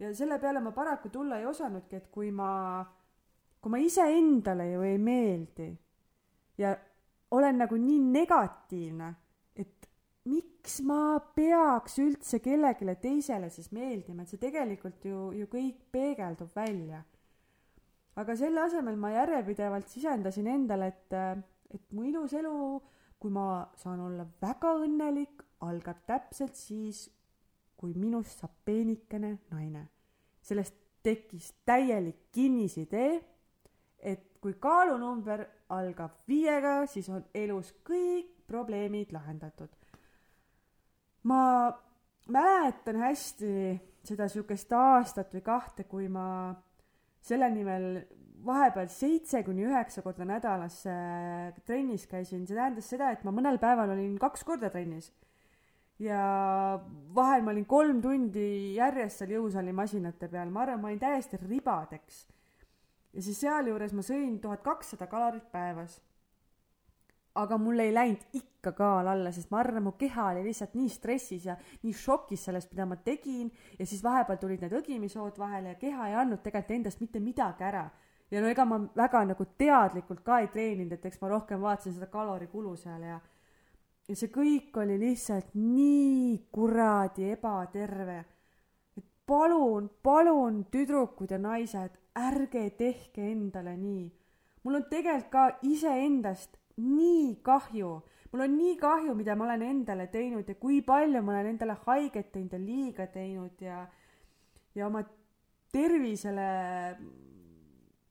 ja 0.00 0.14
selle 0.16 0.38
peale 0.40 0.60
ma 0.60 0.72
paraku 0.72 1.12
tulla 1.12 1.38
ei 1.38 1.46
osanudki, 1.46 1.96
et 1.96 2.08
kui 2.10 2.30
ma, 2.32 2.82
kui 3.60 3.70
ma 3.70 3.78
iseendale 3.78 4.70
ju 4.72 4.86
ei 4.88 4.98
meeldi 4.98 5.68
ja 6.58 6.74
olen 7.30 7.62
nagu 7.62 7.76
nii 7.76 8.00
negatiivne, 8.12 9.12
miks 10.28 10.80
ma 10.86 11.18
peaks 11.34 11.98
üldse 11.98 12.38
kellelegi 12.38 12.94
teisele 13.02 13.48
siis 13.50 13.72
meeldima, 13.74 14.22
et 14.22 14.30
see 14.30 14.42
tegelikult 14.42 15.04
ju, 15.04 15.32
ju 15.34 15.48
kõik 15.50 15.80
peegeldub 15.90 16.52
välja 16.54 17.02
aga 18.20 18.36
selle 18.36 18.60
asemel 18.66 18.98
ma 19.00 19.12
järjepidevalt 19.14 19.88
sisendasin 19.92 20.48
endale, 20.52 20.90
et, 20.92 21.16
et 21.72 21.84
mu 21.96 22.04
ilus 22.08 22.34
elu, 22.36 22.54
kui 23.20 23.32
ma 23.32 23.64
saan 23.80 24.02
olla 24.04 24.26
väga 24.42 24.74
õnnelik, 24.82 25.44
algab 25.62 26.02
täpselt 26.08 26.58
siis, 26.58 27.06
kui 27.78 27.94
minust 27.98 28.42
saab 28.42 28.54
peenikene 28.66 29.36
naine. 29.50 29.88
sellest 30.42 30.74
tekkis 31.02 31.52
täielik 31.66 32.28
kinnisidee, 32.34 33.20
et 33.98 34.38
kui 34.42 34.56
kaalunumber 34.58 35.44
algab 35.70 36.26
viiega, 36.28 36.82
siis 36.86 37.08
on 37.08 37.22
elus 37.34 37.70
kõik 37.86 38.42
probleemid 38.46 39.14
lahendatud. 39.14 39.70
Ma 41.28 41.70
mäletan 42.32 42.98
hästi 43.02 43.52
seda 44.02 44.26
sihukest 44.30 44.72
aastat 44.74 45.32
või 45.34 45.44
kahte, 45.46 45.86
kui 45.86 46.08
ma 46.10 46.54
selle 47.22 47.48
nimel 47.54 48.02
vahepeal 48.42 48.88
seitse 48.90 49.42
kuni 49.46 49.66
üheksa 49.68 50.02
korda 50.02 50.26
nädalas 50.26 50.80
äh, 50.90 51.52
trennis 51.66 52.08
käisin, 52.10 52.46
see 52.46 52.58
tähendas 52.58 52.88
seda, 52.90 53.12
et 53.14 53.22
ma 53.26 53.34
mõnel 53.34 53.60
päeval 53.62 53.94
olin 53.94 54.16
kaks 54.20 54.42
korda 54.46 54.70
trennis. 54.72 55.12
ja 56.02 56.18
vahel 57.14 57.44
ma 57.46 57.52
olin 57.52 57.66
kolm 57.68 58.00
tundi 58.02 58.74
järjest 58.74 59.22
seal 59.22 59.36
jõusaali 59.36 59.74
masinate 59.76 60.26
peal, 60.28 60.50
ma 60.50 60.64
arvan, 60.64 60.80
ma 60.82 60.90
olin 60.90 60.98
täiesti 60.98 61.38
ribadeks. 61.44 62.26
ja 63.12 63.22
siis 63.22 63.38
sealjuures 63.44 63.94
ma 63.94 64.02
sõin 64.02 64.40
tuhat 64.42 64.64
kakssada 64.66 65.06
kalorit 65.06 65.46
päevas 65.52 66.00
aga 67.34 67.56
mul 67.58 67.80
ei 67.80 67.92
läinud 67.94 68.36
ikka 68.36 68.72
kaal 68.76 69.08
alla, 69.08 69.32
sest 69.32 69.50
ma 69.50 69.60
arvan, 69.62 69.86
mu 69.86 69.92
keha 69.98 70.28
oli 70.34 70.44
lihtsalt 70.44 70.74
nii 70.76 70.88
stressis 70.92 71.46
ja 71.48 71.56
nii 71.82 71.94
šokis 71.96 72.44
sellest, 72.48 72.70
mida 72.72 72.86
ma 72.86 72.96
tegin 72.96 73.50
ja 73.78 73.86
siis 73.86 74.02
vahepeal 74.04 74.40
tulid 74.40 74.64
need 74.64 74.76
õgimishood 74.76 75.38
vahele 75.40 75.74
ja 75.74 75.80
keha 75.80 76.08
ei 76.10 76.18
andnud 76.20 76.42
tegelikult 76.44 76.76
endast 76.76 77.00
mitte 77.00 77.20
midagi 77.20 77.64
ära. 77.64 77.88
ja 78.30 78.40
no 78.40 78.48
ega 78.48 78.64
ma 78.64 78.80
väga 78.96 79.24
nagu 79.32 79.46
teadlikult 79.58 80.20
ka 80.24 80.38
ei 80.40 80.48
treeninud, 80.52 80.92
et 80.92 81.06
eks 81.06 81.20
ma 81.20 81.28
rohkem 81.32 81.60
vaatasin 81.60 81.96
seda 81.96 82.06
kalorikulu 82.12 82.76
seal 82.76 83.02
ja 83.02 83.20
ja 84.08 84.16
see 84.18 84.32
kõik 84.34 84.76
oli 84.82 84.98
lihtsalt 85.00 85.54
nii 85.56 86.48
kuradi 86.52 87.30
ebaterve. 87.32 88.24
et 88.96 89.04
palun, 89.26 89.88
palun, 90.02 90.64
tüdrukud 90.70 91.30
ja 91.30 91.38
naised, 91.38 91.96
ärge 92.12 92.70
tehke 92.76 93.30
endale 93.30 93.76
nii. 93.76 94.10
mul 94.64 94.74
on 94.74 94.84
tegelikult 94.90 95.30
ka 95.32 95.46
iseendast 95.62 96.58
nii 96.76 97.40
kahju, 97.44 97.90
mul 98.32 98.44
on 98.44 98.54
nii 98.56 98.76
kahju, 98.80 99.14
mida 99.14 99.36
ma 99.36 99.44
olen 99.44 99.62
endale 99.62 100.06
teinud 100.12 100.48
ja 100.48 100.54
kui 100.60 100.80
palju 100.82 101.22
ma 101.22 101.34
olen 101.36 101.52
endale 101.54 101.76
haiget 101.86 102.32
teinud 102.32 102.52
ja 102.52 102.60
liiga 102.62 103.06
teinud 103.12 103.60
ja, 103.60 103.82
ja 104.74 104.86
oma 104.86 105.02
tervisele 105.72 106.48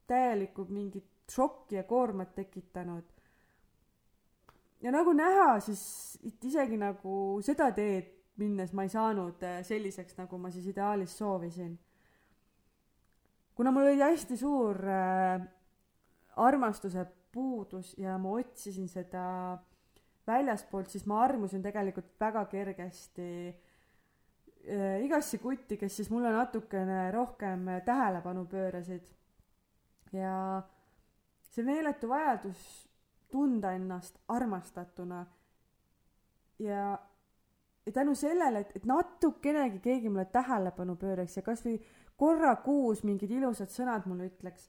täielikku 0.07 0.65
mingit 0.69 1.07
šokki 1.31 1.75
ja 1.75 1.83
koormat 1.83 2.35
tekitanud. 2.35 3.03
ja 4.81 4.91
nagu 4.91 5.13
näha, 5.13 5.59
siis 5.59 6.19
isegi 6.43 6.77
nagu 6.77 7.39
seda 7.45 7.69
teed 7.71 8.09
minnes 8.41 8.73
ma 8.73 8.83
ei 8.83 8.89
saanud 8.89 9.43
äh, 9.45 9.61
selliseks, 9.65 10.17
nagu 10.17 10.37
ma 10.41 10.51
siis 10.51 10.67
ideaalis 10.67 11.17
soovisin. 11.17 11.79
kuna 13.55 13.71
mul 13.71 13.89
oli 13.91 14.01
hästi 14.01 14.37
suur 14.37 14.77
äh, 14.87 15.41
armastuse 16.35 17.05
puudus 17.31 17.93
ja 17.97 18.17
ma 18.17 18.35
otsisin 18.39 18.87
seda 18.91 19.23
väljaspoolt, 20.27 20.89
siis 20.89 21.05
ma 21.09 21.21
armusin 21.23 21.63
tegelikult 21.63 22.13
väga 22.19 22.45
kergesti 22.51 23.27
äh, 23.49 25.01
igasse 25.05 25.39
kutti, 25.41 25.77
kes 25.77 25.95
siis 26.01 26.11
mulle 26.13 26.31
natukene 26.35 27.09
rohkem 27.11 27.67
tähelepanu 27.85 28.45
pöörasid. 28.51 29.07
ja 30.13 30.61
see 31.51 31.63
meeletu 31.63 32.09
vajadus 32.09 32.89
tunda 33.31 33.71
ennast 33.71 34.17
armastatuna 34.27 35.25
ja, 36.59 36.99
ja 37.85 37.91
tänu 37.91 38.15
sellele, 38.15 38.59
et, 38.59 38.75
et 38.75 38.85
natukenegi 38.85 39.79
keegi 39.79 40.09
mulle 40.09 40.25
tähelepanu 40.25 40.95
pööraks 40.99 41.37
ja 41.39 41.45
kasvõi 41.45 41.79
korra 42.19 42.55
kuus 42.65 43.03
mingid 43.07 43.31
ilusad 43.31 43.71
sõnad 43.73 44.05
mulle 44.05 44.29
ütleks 44.29 44.67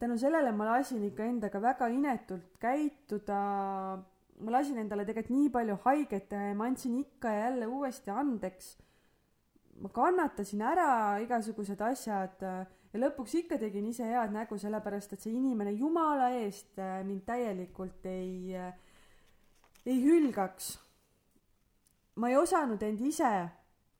tänu 0.00 0.16
sellele 0.18 0.52
ma 0.56 0.64
lasin 0.64 1.02
ikka 1.04 1.26
endaga 1.28 1.60
väga 1.60 1.88
inetult 1.92 2.56
käituda, 2.60 3.40
ma 4.40 4.52
lasin 4.54 4.80
endale 4.80 5.04
tegelikult 5.04 5.36
nii 5.36 5.50
palju 5.56 5.76
haiget 5.84 6.28
teha 6.30 6.50
ja 6.50 6.56
ma 6.56 6.68
andsin 6.70 6.96
ikka 7.02 7.32
ja 7.34 7.42
jälle 7.48 7.66
uuesti 7.66 8.10
andeks. 8.10 8.76
ma 9.80 9.88
kannatasin 9.88 10.62
ära 10.62 11.18
igasugused 11.24 11.80
asjad 11.80 12.42
ja 12.42 13.00
lõpuks 13.00 13.36
ikka 13.38 13.56
tegin 13.60 13.86
ise 13.88 14.04
head 14.04 14.32
nägu, 14.32 14.58
sellepärast 14.58 15.12
et 15.14 15.20
see 15.24 15.32
inimene 15.36 15.72
jumala 15.72 16.30
eest 16.40 16.80
mind 17.04 17.24
täielikult 17.28 18.06
ei, 18.06 18.56
ei 19.86 19.98
hülgaks. 20.04 20.78
ma 22.16 22.32
ei 22.32 22.36
osanud 22.36 22.82
end 22.82 23.00
ise 23.00 23.34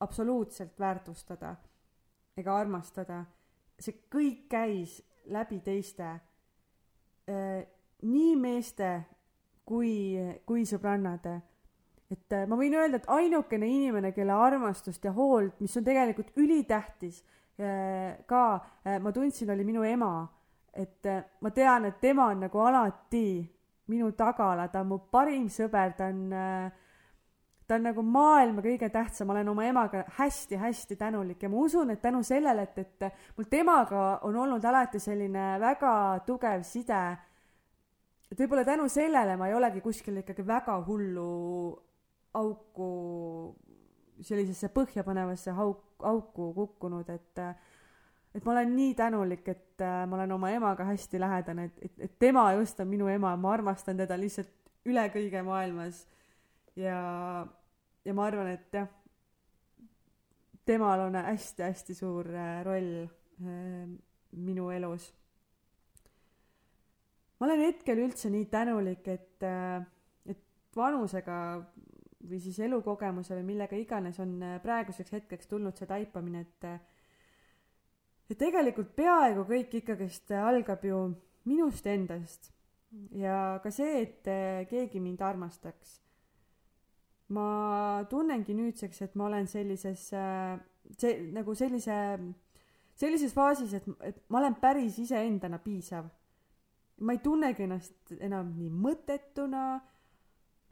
absoluutselt 0.00 0.80
väärtustada 0.80 1.54
ega 2.36 2.56
armastada. 2.56 3.24
see 3.80 4.00
kõik 4.12 4.48
käis 4.48 5.00
läbi 5.26 5.61
teiste, 5.64 6.09
äh, 7.28 7.62
nii 8.02 8.35
meeste 8.37 8.90
kui, 9.64 10.16
kui 10.46 10.64
sõbrannade. 10.66 11.40
et 12.11 12.33
äh, 12.35 12.46
ma 12.48 12.56
võin 12.59 12.74
öelda, 12.74 12.98
et 12.98 13.09
ainukene 13.09 13.68
inimene, 13.68 14.12
kelle 14.12 14.33
armastust 14.33 15.04
ja 15.04 15.12
hoolt, 15.12 15.61
mis 15.61 15.76
on 15.76 15.85
tegelikult 15.85 16.33
ülitähtis 16.37 17.22
äh, 17.61 18.18
ka 18.26 18.44
ma 19.00 19.12
tundsin, 19.12 19.50
oli 19.50 19.64
minu 19.64 19.85
ema. 19.85 20.28
et 20.74 21.06
ma 21.40 21.50
tean, 21.50 21.85
et 21.85 22.00
tema 22.00 22.28
on 22.30 22.40
nagu 22.46 22.59
alati 22.62 23.42
minu 23.90 24.12
tagala, 24.12 24.68
ta 24.68 24.80
on 24.80 24.87
mu 24.87 24.98
parim 25.11 25.48
sõber, 25.50 25.96
ta 25.98 26.06
on 26.06 26.30
ta 27.70 27.76
on 27.78 27.85
nagu 27.87 28.02
maailma 28.02 28.62
kõige 28.64 28.88
tähtsam, 28.90 29.28
ma 29.30 29.37
olen 29.37 29.48
oma 29.52 29.64
emaga 29.68 30.02
hästi-hästi 30.16 30.96
tänulik 30.98 31.44
ja 31.44 31.50
ma 31.52 31.61
usun, 31.62 31.92
et 31.94 32.00
tänu 32.02 32.24
sellele, 32.26 32.64
et, 32.66 32.78
et 32.83 33.04
mul 33.37 33.46
temaga 33.50 34.06
on 34.26 34.38
olnud 34.42 34.64
alati 34.66 34.98
selline 34.98 35.52
väga 35.62 35.92
tugev 36.26 36.64
side, 36.66 37.02
et 38.26 38.42
võib-olla 38.42 38.64
tänu 38.66 38.88
sellele 38.90 39.37
ma 39.38 39.46
ei 39.46 39.54
olegi 39.54 39.83
kuskile 39.85 40.24
ikkagi 40.24 40.42
väga 40.46 40.80
hullu 40.88 41.28
auku, 42.40 42.90
sellisesse 44.18 44.72
põhjapanevasse 44.74 45.54
auk, 45.54 45.85
auku 46.11 46.50
kukkunud, 46.56 47.14
et 47.14 47.44
et 48.35 48.44
ma 48.46 48.52
olen 48.52 48.74
nii 48.74 48.94
tänulik, 48.98 49.46
et 49.50 49.83
äh, 49.83 50.02
ma 50.06 50.18
olen 50.18 50.33
oma 50.33 50.50
emaga 50.54 50.85
hästi 50.90 51.18
lähedane, 51.22 51.64
et, 51.70 51.78
et, 51.87 51.94
et 52.06 52.18
tema 52.18 52.44
just 52.59 52.78
on 52.83 52.90
minu 52.90 53.09
ema, 53.11 53.33
ma 53.38 53.54
armastan 53.54 53.98
teda 53.98 54.18
lihtsalt 54.18 54.52
üle 54.90 55.06
kõige 55.14 55.42
maailmas. 55.46 56.04
ja, 56.78 56.98
ja 58.04 58.14
ma 58.16 58.26
arvan, 58.26 58.48
et 58.54 58.72
jah, 58.74 58.88
temal 60.70 61.06
on 61.06 61.18
hästi-hästi 61.18 61.96
suur 61.96 62.28
äh, 62.34 62.60
roll 62.64 62.92
äh, 63.04 63.88
minu 64.32 64.68
elus 64.70 65.10
ma 67.38 67.48
olen 67.48 67.64
hetkel 67.64 68.02
üldse 68.04 68.30
nii 68.30 68.46
tänulik, 68.52 69.08
et, 69.08 69.42
äh, 69.46 69.80
et 70.28 70.42
vanusega 70.76 71.36
või 72.20 72.40
siis 72.44 72.58
elukogemuse 72.60 73.38
või 73.38 73.46
millega 73.54 73.78
iganes 73.80 74.20
on 74.20 74.36
praeguseks 74.62 75.16
hetkeks 75.16 75.48
tulnud 75.48 75.76
see 75.78 75.88
taipamine, 75.88 76.44
et 76.44 76.68
et 78.30 78.38
tegelikult 78.38 78.92
peaaegu 78.94 79.42
kõik 79.48 79.72
ikkagist 79.80 80.30
algab 80.36 80.84
ju 80.86 81.00
minust 81.48 81.86
endast 81.90 82.52
ja 83.16 83.58
ka 83.64 83.72
see, 83.74 84.04
et 84.04 84.28
keegi 84.70 85.00
mind 85.02 85.24
armastaks. 85.24 85.96
Ma 87.30 88.04
tunnengi 88.10 88.54
nüüdseks, 88.58 89.02
et 89.06 89.14
ma 89.14 89.28
olen 89.28 89.46
sellises, 89.46 90.08
see 90.98 91.12
nagu 91.34 91.54
sellise, 91.54 91.96
sellises 92.98 93.34
faasis, 93.34 93.74
et, 93.78 93.86
et 94.02 94.24
ma 94.28 94.40
olen 94.42 94.56
päris 94.62 94.98
iseendana 94.98 95.60
piisav 95.62 96.08
ma 97.00 97.12
ei 97.12 97.20
tunnegi 97.24 97.64
ennast 97.64 98.12
enam 98.20 98.52
nii 98.58 98.70
mõttetuna. 98.84 99.64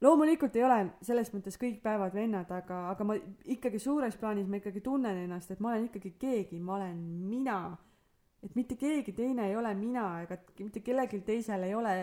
loomulikult 0.05 0.55
ei 0.57 0.63
ole 0.63 0.79
selles 1.03 1.33
mõttes 1.35 1.57
kõik 1.59 1.81
päevad 1.83 2.15
vennad, 2.15 2.51
aga, 2.55 2.85
aga 2.93 3.05
ma 3.05 3.17
ikkagi 3.51 3.81
suures 3.83 4.17
plaanis 4.17 4.47
ma 4.47 4.61
ikkagi 4.61 4.83
tunnen 4.85 5.25
ennast, 5.25 5.51
et 5.51 5.61
ma 5.61 5.73
olen 5.73 5.89
ikkagi 5.89 6.15
keegi, 6.21 6.61
ma 6.61 6.77
olen 6.77 6.99
mina. 7.31 7.77
et 8.43 8.55
mitte 8.55 8.77
keegi 8.79 9.13
teine 9.13 9.49
ei 9.49 9.57
ole 9.57 9.73
mina 9.75 10.23
ega 10.23 10.37
mitte 10.61 10.81
kellelgi 10.81 11.19
teisel 11.27 11.63
ei 11.67 11.75
ole 11.75 11.95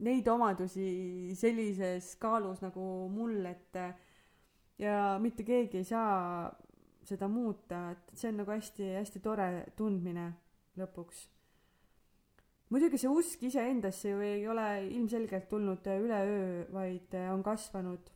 neid 0.00 0.28
omadusi 0.28 1.34
sellises 1.36 2.14
kaalus 2.20 2.62
nagu 2.64 2.84
mul, 3.12 3.44
et 3.46 3.76
ja 4.80 5.18
mitte 5.20 5.44
keegi 5.44 5.82
ei 5.82 5.84
saa 5.84 6.48
seda 7.04 7.28
muuta, 7.28 7.90
et 7.92 8.16
see 8.16 8.30
on 8.30 8.40
nagu 8.42 8.54
hästi-hästi 8.54 9.20
tore 9.24 9.50
tundmine 9.76 10.30
lõpuks 10.80 11.26
muidugi 12.70 13.00
see 13.02 13.10
usk 13.10 13.42
iseendasse 13.48 14.12
ju 14.12 14.20
ei 14.22 14.46
ole 14.48 14.66
ilmselgelt 14.86 15.48
tulnud 15.50 15.86
üleöö, 15.90 16.66
vaid 16.72 17.16
on 17.32 17.42
kasvanud 17.42 18.10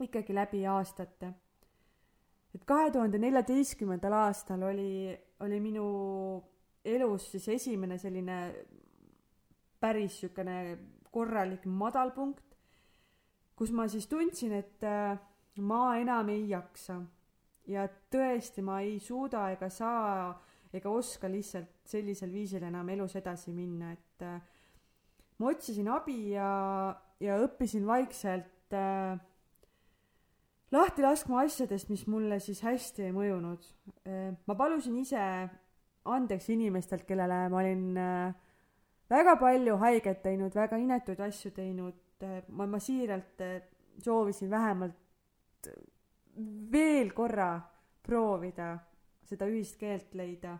ikkagi 0.00 0.34
läbi 0.34 0.64
aastate. 0.66 1.32
et 2.54 2.64
kahe 2.64 2.90
tuhande 2.90 3.18
neljateistkümnendal 3.20 4.12
aastal 4.16 4.62
oli, 4.64 5.12
oli 5.44 5.60
minu 5.60 5.86
elus 6.84 7.30
siis 7.34 7.48
esimene 7.48 7.98
selline 7.98 8.38
päris 9.80 10.20
niisugune 10.22 10.78
korralik 11.12 11.64
madalpunkt, 11.66 12.56
kus 13.56 13.72
ma 13.72 13.86
siis 13.88 14.06
tundsin, 14.06 14.52
et 14.52 14.84
äh, 14.84 15.16
ma 15.64 15.96
enam 16.00 16.28
ei 16.28 16.48
jaksa 16.50 17.00
ja 17.66 17.86
tõesti, 18.12 18.62
ma 18.62 18.80
ei 18.84 18.98
suuda 19.02 19.48
ega 19.54 19.70
saa 19.72 20.34
ega 20.76 20.90
oska 20.90 21.28
lihtsalt 21.30 21.86
sellisel 21.88 22.32
viisil 22.34 22.66
enam 22.66 22.88
elus 22.92 23.16
edasi 23.16 23.54
minna, 23.54 23.92
et 23.94 24.26
äh, 24.26 24.40
ma 25.38 25.52
otsisin 25.52 25.88
abi 25.92 26.32
ja, 26.34 26.50
ja 27.22 27.38
õppisin 27.42 27.86
vaikselt 27.88 28.74
äh, 28.76 29.16
lahti 30.74 31.04
laskma 31.04 31.44
asjadest, 31.46 31.90
mis 31.92 32.06
mulle 32.10 32.40
siis 32.42 32.62
hästi 32.66 33.08
ei 33.08 33.14
mõjunud 33.16 33.70
äh,. 34.04 34.34
ma 34.46 34.58
palusin 34.58 34.98
ise 35.00 35.22
andeks 36.06 36.50
inimestelt, 36.54 37.06
kellele 37.06 37.46
ma 37.50 37.62
olin 37.62 37.86
äh, 37.98 38.45
väga 39.10 39.36
palju 39.40 39.76
haiget 39.82 40.22
teinud, 40.22 40.54
väga 40.54 40.76
inetuid 40.82 41.20
asju 41.20 41.50
teinud 41.56 42.26
ma, 42.48 42.66
ma 42.66 42.78
siiralt 42.80 43.40
äh, 43.44 43.60
soovisin 44.02 44.50
vähemalt 44.50 45.70
veel 46.72 47.12
korra 47.16 47.50
proovida 48.06 48.76
seda 49.26 49.48
ühist 49.50 49.78
keelt 49.80 50.14
leida. 50.14 50.58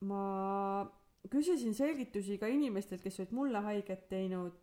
ma 0.00 0.88
küsisin 1.28 1.74
selgitusi 1.76 2.38
ka 2.40 2.48
inimestelt, 2.48 3.02
kes 3.04 3.20
olid 3.20 3.34
mulle 3.36 3.60
haiget 3.66 4.06
teinud 4.08 4.54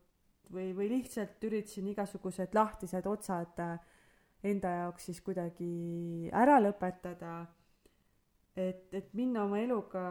või, 0.52 0.72
või 0.74 0.88
lihtsalt 0.96 1.44
üritasin 1.44 1.92
igasugused 1.92 2.56
lahtised 2.58 3.06
otsad 3.06 3.62
enda 4.48 4.72
jaoks 4.82 5.06
siis 5.10 5.22
kuidagi 5.22 6.30
ära 6.34 6.58
lõpetada. 6.64 7.46
Et, 8.58 8.88
et 8.94 9.14
minna 9.14 9.44
oma 9.46 9.60
eluga 9.62 10.02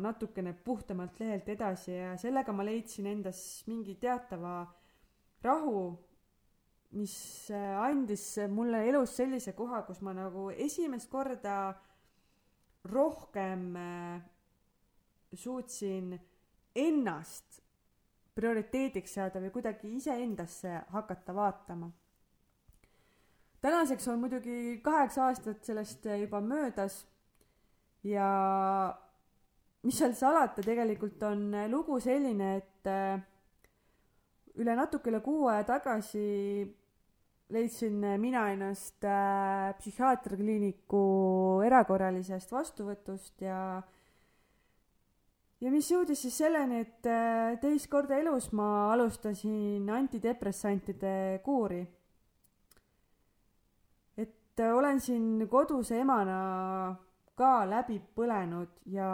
natukene 0.00 0.54
puhtamalt 0.64 1.18
lehelt 1.20 1.48
edasi 1.52 1.92
ja 1.92 2.14
sellega 2.20 2.54
ma 2.56 2.64
leidsin 2.64 3.10
endas 3.10 3.42
mingi 3.68 3.98
teatava 4.00 4.62
rahu 5.44 5.84
mis 6.96 7.14
andis 7.52 8.24
mulle 8.52 8.82
elus 8.88 9.16
sellise 9.16 9.54
koha, 9.56 9.82
kus 9.86 10.02
ma 10.04 10.12
nagu 10.16 10.50
esimest 10.50 11.08
korda 11.10 11.72
rohkem 12.92 13.76
äh, 13.76 14.20
suutsin 15.32 16.12
ennast 16.76 17.60
prioriteediks 18.34 19.14
seada 19.14 19.40
või 19.40 19.52
kuidagi 19.54 19.94
iseendasse 19.96 20.80
hakata 20.92 21.34
vaatama. 21.34 21.90
tänaseks 23.60 24.08
on 24.08 24.20
muidugi 24.20 24.80
kaheksa 24.82 25.26
aastat 25.26 25.64
sellest 25.64 26.08
juba 26.20 26.40
möödas 26.40 27.02
ja 28.04 28.28
mis 29.82 29.98
seal 29.98 30.14
salata, 30.14 30.62
tegelikult 30.62 31.22
on 31.26 31.50
lugu 31.70 31.98
selline, 32.00 32.56
et 32.62 32.90
äh, 32.90 33.18
üle 34.62 34.76
natuke 34.76 35.10
üle 35.10 35.20
kuu 35.24 35.48
aja 35.50 35.64
tagasi 35.74 36.26
leidsin 37.52 38.00
mina 38.20 38.46
ennast 38.52 39.04
äh, 39.04 39.72
psühhiaatriakliiniku 39.78 41.02
erakorralisest 41.66 42.52
vastuvõtust 42.52 43.44
ja 43.44 43.58
ja 45.62 45.70
mis 45.70 45.88
jõudis 45.92 46.24
siis 46.24 46.38
selleni, 46.42 46.82
et 46.86 47.08
äh, 47.08 47.54
teist 47.62 47.90
korda 47.92 48.18
elus 48.18 48.50
ma 48.56 48.92
alustasin 48.94 49.88
antidepressantide 49.98 51.40
kuuri. 51.44 51.82
et 54.16 54.60
äh, 54.60 54.74
olen 54.74 55.00
siin 55.00 55.48
koduse 55.50 56.00
emana 56.00 56.38
ka 57.42 57.64
läbi 57.66 57.98
põlenud 58.14 58.78
ja 58.94 59.10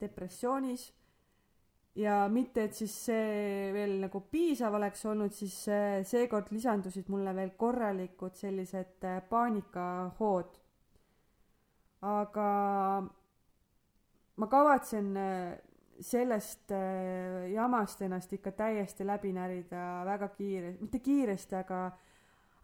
depressioonis 0.00 0.90
ja 1.96 2.24
mitte, 2.30 2.66
et 2.66 2.74
siis 2.76 2.94
see 3.06 3.70
veel 3.74 3.98
nagu 4.02 4.20
piisav 4.30 4.74
oleks 4.74 5.04
olnud, 5.10 5.34
siis 5.34 5.56
seekord 6.10 6.50
lisandusid 6.54 7.10
mulle 7.12 7.34
veel 7.36 7.54
korralikud 7.58 8.34
sellised 8.38 9.06
äh, 9.06 9.20
paanikahood. 9.30 10.60
aga 12.04 12.48
ma 14.36 14.46
kavatsen 14.50 15.14
äh, 15.16 15.54
sellest 16.00 16.72
äh, 16.74 17.52
jamast 17.52 18.02
ennast 18.02 18.32
ikka 18.32 18.52
täiesti 18.58 19.06
läbi 19.06 19.32
närida 19.32 20.02
väga 20.04 20.28
kiire, 20.34 20.74
mitte 20.80 20.98
kiiresti, 20.98 21.56
aga 21.62 21.84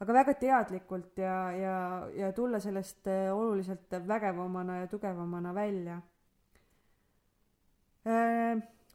aga 0.01 0.17
väga 0.17 0.35
teadlikult 0.41 1.19
ja, 1.21 1.37
ja, 1.53 1.77
ja 2.17 2.33
tulla 2.33 2.61
sellest 2.61 3.07
oluliselt 3.35 3.93
vägevamana 4.09 4.81
ja 4.81 4.87
tugevamana 4.89 5.55
välja. 5.55 6.01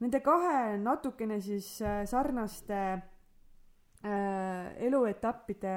Nende 0.04 0.20
kahe 0.20 0.76
natukene 0.82 1.38
siis 1.40 1.70
äh, 1.82 2.04
sarnaste 2.10 2.80
äh, 4.04 4.66
eluetappide 4.84 5.76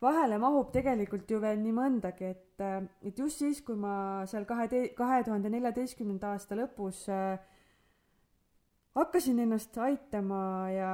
vahele 0.00 0.38
mahub 0.40 0.70
tegelikult 0.72 1.28
ju 1.28 1.40
veel 1.42 1.60
nii 1.60 1.74
mõndagi, 1.76 2.30
et, 2.32 2.62
äh, 2.64 2.80
et 3.04 3.20
just 3.20 3.42
siis, 3.42 3.60
kui 3.66 3.76
ma 3.76 4.24
seal 4.30 4.46
kahe, 4.48 4.68
kahe 4.96 5.20
tuhande 5.26 5.52
neljateistkümnenda 5.52 6.32
aasta 6.32 6.56
lõpus 6.56 7.04
äh, 7.12 7.36
hakkasin 8.98 9.38
ennast 9.38 9.76
aitama 9.78 10.70
ja 10.74 10.92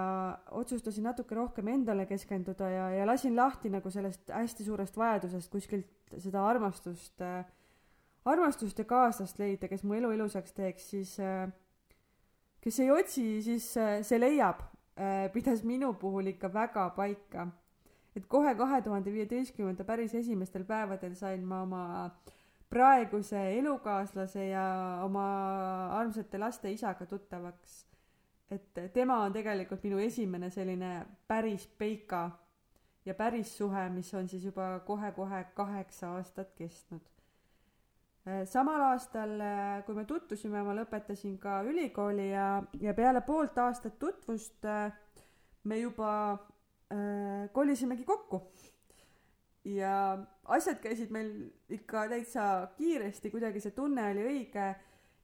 otsustasin 0.50 1.06
natuke 1.08 1.34
rohkem 1.34 1.68
endale 1.72 2.06
keskenduda 2.06 2.68
ja, 2.70 2.88
ja 2.98 3.06
lasin 3.08 3.36
lahti 3.36 3.70
nagu 3.72 3.90
sellest 3.90 4.32
hästi 4.32 4.66
suurest 4.66 4.96
vajadusest 4.96 5.52
kuskilt 5.52 6.16
seda 6.20 6.44
armastust 6.46 7.22
äh,, 7.24 7.44
armastust 8.24 8.78
ja 8.78 8.84
kaaslast 8.88 9.38
leida, 9.40 9.68
kes 9.68 9.84
mu 9.84 9.96
elu 9.96 10.12
ilusaks 10.16 10.52
teeks, 10.56 10.88
siis 10.94 11.14
äh, 11.20 11.48
kes 12.64 12.80
ei 12.84 12.90
otsi, 12.92 13.26
siis 13.44 13.70
äh, 13.80 13.98
see 14.04 14.20
leiab 14.20 14.60
äh,, 14.98 15.30
pidas 15.32 15.64
minu 15.64 15.94
puhul 16.00 16.32
ikka 16.34 16.52
väga 16.52 16.90
paika. 16.96 17.48
et 18.14 18.26
kohe 18.30 18.54
kahe 18.54 18.82
tuhande 18.82 19.12
viieteistkümnenda 19.12 19.84
päris 19.84 20.14
esimestel 20.14 20.64
päevadel 20.64 21.16
sain 21.18 21.42
ma 21.44 21.62
oma 21.62 22.10
praeguse 22.70 23.40
elukaaslase 23.58 24.48
ja 24.52 24.68
oma 25.02 25.24
armsate 25.98 26.38
laste 26.38 26.70
isaga 26.70 27.06
tuttavaks 27.06 27.93
et 28.50 28.80
tema 28.92 29.22
on 29.24 29.32
tegelikult 29.32 29.82
minu 29.84 29.98
esimene 29.98 30.50
selline 30.50 30.90
päris 31.28 31.66
peika 31.78 32.30
ja 33.06 33.14
päris 33.14 33.56
suhe, 33.56 33.88
mis 33.88 34.14
on 34.14 34.28
siis 34.28 34.44
juba 34.44 34.80
kohe-kohe 34.86 35.44
kaheksa 35.54 36.14
aastat 36.16 36.52
kestnud. 36.56 37.00
samal 38.48 38.80
aastal, 38.80 39.40
kui 39.86 39.94
me 39.94 40.04
tutvusime, 40.04 40.62
ma 40.64 40.74
lõpetasin 40.76 41.38
ka 41.38 41.62
ülikooli 41.68 42.30
ja, 42.30 42.62
ja 42.80 42.94
peale 42.94 43.20
poolt 43.20 43.58
aastat 43.58 43.98
tutvust 43.98 44.64
me 45.64 45.78
juba 45.80 46.32
äh, 46.32 47.50
kolisimegi 47.52 48.04
kokku. 48.04 48.42
ja 49.64 50.18
asjad 50.44 50.76
käisid 50.80 51.12
meil 51.12 51.30
ikka 51.72 52.08
täitsa 52.08 52.68
kiiresti, 52.76 53.30
kuidagi 53.32 53.62
see 53.64 53.72
tunne 53.72 54.10
oli 54.10 54.24
õige, 54.28 54.66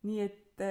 nii 0.08 0.20
et 0.24 0.62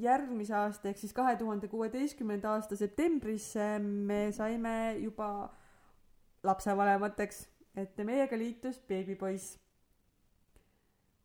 järgmise 0.00 0.54
aasta 0.54 0.88
ehk 0.90 0.98
siis 0.98 1.12
kahe 1.12 1.36
tuhande 1.36 1.68
kuueteistkümnenda 1.68 2.54
aasta 2.54 2.76
septembris 2.76 3.52
me 3.82 4.32
saime 4.32 4.96
juba 4.98 5.28
lapsevanemateks, 6.44 7.48
et 7.76 7.98
meiega 8.04 8.38
liitus 8.38 8.80
beebipoiss. 8.88 9.58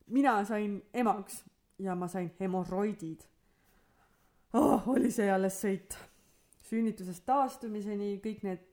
mina 0.07 0.43
sain 0.45 0.81
emaks 0.93 1.43
ja 1.79 1.95
ma 1.95 2.07
sain 2.07 2.31
hemoroidid 2.39 3.21
oh,. 4.53 4.87
oli 4.87 5.11
see 5.11 5.31
alles 5.31 5.59
sõit. 5.63 5.97
sünnitusest 6.61 7.25
taastumiseni 7.25 8.19
kõik 8.23 8.43
need 8.45 8.65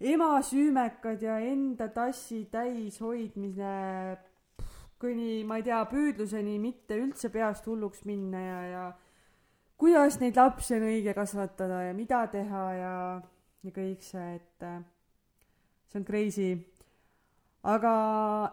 emasüümekad 0.00 1.22
ja 1.22 1.38
enda 1.38 1.88
tassi 1.88 2.44
täis 2.50 3.00
hoidmine 3.00 3.72
kuni 5.02 5.42
ma 5.44 5.58
ei 5.58 5.64
tea, 5.66 5.80
püüdluseni 5.90 6.58
mitte 6.62 6.96
üldse 7.00 7.30
peast 7.34 7.66
hulluks 7.66 8.04
minna 8.06 8.40
ja, 8.42 8.60
ja 8.70 8.84
kuidas 9.78 10.18
neid 10.20 10.36
lapsi 10.36 10.76
on 10.76 10.86
õige 10.88 11.14
kasvatada 11.14 11.82
ja 11.88 11.94
mida 11.94 12.26
teha 12.32 12.64
ja, 12.78 12.94
ja 13.62 13.74
kõik 13.74 14.04
see, 14.06 14.36
et 14.36 14.66
äh, 14.66 14.82
see 15.90 16.00
on 16.00 16.06
crazy. 16.08 16.50
aga 17.62 17.94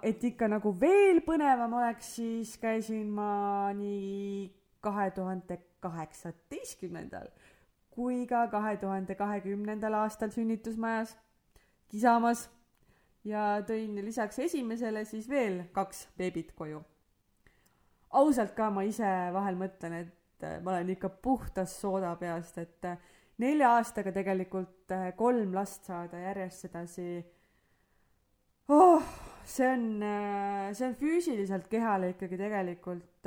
et 0.05 0.23
ikka 0.23 0.47
nagu 0.47 0.73
veel 0.79 1.23
põnevam 1.25 1.73
oleks, 1.73 2.15
siis 2.19 2.57
käisin 2.61 3.09
ma 3.09 3.71
nii 3.73 4.49
kahe 4.81 5.09
tuhande 5.11 5.57
kaheksateistkümnendal 5.81 7.31
kui 7.99 8.25
ka 8.27 8.45
kahe 8.47 8.77
tuhande 8.79 9.15
kahekümnendal 9.15 9.97
aastal 10.01 10.31
sünnitusmajas 10.31 11.17
kisamas 11.91 12.45
ja 13.27 13.59
tõin 13.67 13.97
lisaks 14.05 14.39
esimesele 14.45 15.03
siis 15.09 15.27
veel 15.29 15.63
kaks 15.75 16.05
beebit 16.17 16.53
koju. 16.55 16.79
ausalt 18.09 18.55
ka 18.55 18.69
ma 18.73 18.85
ise 18.87 19.09
vahel 19.33 19.57
mõtlen, 19.59 19.93
et 19.93 20.15
et 20.39 20.47
äh, 20.47 20.61
ma 20.63 20.71
olen 20.71 20.89
ikka 20.95 21.09
puhtas 21.09 21.73
sooda 21.81 22.13
peast, 22.19 22.57
et 22.57 22.85
äh, 22.87 22.97
nelja 23.43 23.73
aastaga 23.75 24.11
tegelikult 24.15 24.91
äh, 24.95 25.11
kolm 25.17 25.53
last 25.55 25.87
saada 25.89 26.19
järjest 26.19 26.67
sedasi 26.67 27.09
oh,. 28.69 29.03
see 29.49 29.65
on, 29.65 30.03
see 30.77 30.85
on 30.85 30.93
füüsiliselt 30.99 31.67
kehale 31.71 32.11
ikkagi 32.11 32.37
tegelikult 32.37 33.25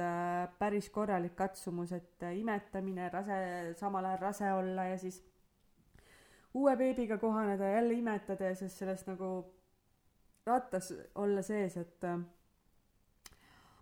päris 0.59 0.87
korralik 0.95 1.33
katsumus, 1.35 1.91
et 1.97 2.23
imetamine, 2.37 3.09
rase, 3.11 3.39
samal 3.81 4.07
ajal 4.07 4.21
rase 4.21 4.53
olla 4.55 4.85
ja 4.87 5.01
siis 5.03 5.19
uue 6.55 6.77
beebiga 6.77 7.19
kohaneda 7.19 7.73
jälle 7.73 7.99
imetada 7.99 8.53
ja 8.53 8.55
siis 8.55 8.77
sellest 8.79 9.11
nagu 9.11 9.33
rattas 10.47 10.93
olla 11.19 11.43
sees, 11.43 11.77
et 11.77 12.07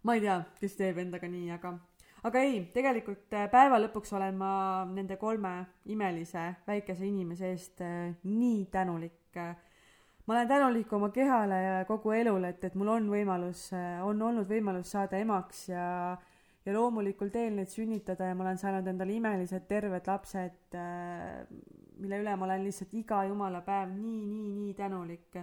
ma 0.02 0.16
ei 0.16 0.24
tea, 0.24 0.40
kes 0.62 0.80
teeb 0.80 1.02
endaga 1.04 1.28
nii, 1.28 1.50
aga 1.58 1.76
aga 2.26 2.42
ei, 2.44 2.60
tegelikult 2.74 3.32
äh, 3.36 3.46
päeva 3.52 3.78
lõpuks 3.80 4.12
olen 4.16 4.36
ma 4.40 4.52
nende 4.90 5.16
kolme 5.20 5.52
imelise 5.92 6.50
väikese 6.66 7.06
inimese 7.08 7.52
eest 7.54 7.80
äh, 7.84 8.10
nii 8.28 8.66
tänulik. 8.72 9.36
ma 10.26 10.34
olen 10.34 10.48
tänulik 10.48 10.92
oma 10.92 11.08
kehale 11.10 11.62
ja 11.62 11.84
kogu 11.88 12.12
elule, 12.12 12.50
et, 12.52 12.64
et 12.64 12.74
mul 12.74 12.90
on 12.92 13.08
võimalus, 13.08 13.70
äh, 13.76 14.02
on 14.04 14.20
olnud 14.22 14.48
võimalus 14.48 14.92
saada 14.92 15.18
emaks 15.18 15.68
ja 15.68 16.18
ja 16.66 16.74
loomulikul 16.76 17.30
teel 17.32 17.54
neid 17.56 17.70
sünnitada 17.72 18.26
ja 18.28 18.34
ma 18.36 18.44
olen 18.44 18.58
saanud 18.60 18.86
endale 18.90 19.14
imelised 19.16 19.64
terved 19.64 20.04
lapsed, 20.06 20.74
mille 21.96 22.18
üle 22.20 22.34
ma 22.36 22.44
olen 22.44 22.66
lihtsalt 22.66 22.92
iga 23.00 23.22
jumala 23.24 23.62
päev 23.64 23.94
nii, 23.94 24.26
nii, 24.28 24.50
nii 24.58 24.74
tänulik. 24.76 25.40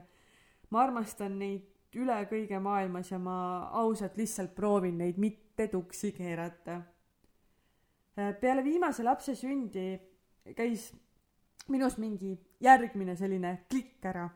ma 0.69 0.83
armastan 0.83 1.39
neid 1.39 1.97
üle 1.97 2.19
kõige 2.29 2.61
maailmas 2.61 3.09
ja 3.09 3.17
ma 3.17 3.39
ausalt 3.81 4.17
lihtsalt 4.21 4.53
proovin 4.53 5.01
neid 5.01 5.17
mitte 5.17 5.46
tuksi 5.71 6.11
keerata. 6.13 6.81
peale 8.41 8.63
viimase 8.63 9.03
lapse 9.03 9.35
sündi 9.35 9.99
käis 10.55 10.91
minus 11.69 11.97
mingi 11.97 12.37
järgmine 12.61 13.15
selline 13.15 13.57
klikk 13.69 14.05
ära. 14.05 14.29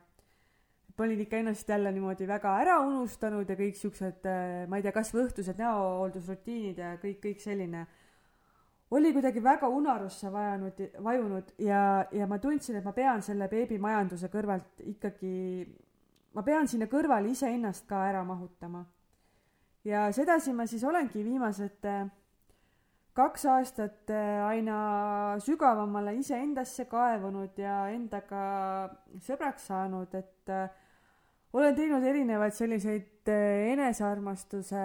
ma 0.98 1.04
olin 1.04 1.20
ikka 1.20 1.36
ennast 1.36 1.68
jälle 1.68 1.92
niimoodi 1.92 2.26
väga 2.28 2.56
ära 2.60 2.80
unustanud 2.80 3.48
ja 3.48 3.56
kõik 3.56 3.78
siuksed, 3.78 4.26
ma 4.68 4.76
ei 4.76 4.82
tea, 4.82 4.92
kasvõi 4.92 5.24
õhtused 5.24 5.58
näohooldusrutiinid 5.58 6.78
ja 6.78 6.96
kõik, 7.00 7.18
kõik 7.22 7.40
selline 7.40 7.86
oli 8.92 9.12
kuidagi 9.12 9.40
väga 9.42 9.68
unarusse 9.72 10.28
vajanud, 10.32 10.82
vajunud 11.02 11.54
ja, 11.58 11.80
ja 12.12 12.26
ma 12.28 12.38
tundsin, 12.38 12.76
et 12.76 12.84
ma 12.84 12.92
pean 12.92 13.22
selle 13.24 13.48
beebimajanduse 13.48 14.28
kõrvalt 14.28 14.84
ikkagi 14.84 15.32
ma 16.34 16.44
pean 16.44 16.68
sinna 16.68 16.88
kõrvale 16.90 17.32
iseennast 17.32 17.86
ka 17.88 18.02
ära 18.08 18.24
mahutama. 18.24 18.84
Ja 19.84 20.06
sedasi 20.14 20.52
ma 20.54 20.66
siis 20.70 20.84
olengi 20.86 21.24
viimased 21.26 21.86
äh, 21.88 22.06
kaks 23.16 23.46
aastat 23.50 24.10
äh, 24.14 24.44
aina 24.46 24.76
sügavamale 25.42 26.14
iseendasse 26.20 26.86
kaevunud 26.90 27.58
ja 27.58 27.86
endaga 27.92 28.44
sõbraks 29.26 29.68
saanud, 29.72 30.14
et 30.14 30.52
äh, 30.52 30.68
olen 31.52 31.74
teinud 31.76 32.04
erinevaid 32.08 32.54
selliseid 32.56 33.28
enesearmastuse 33.28 34.84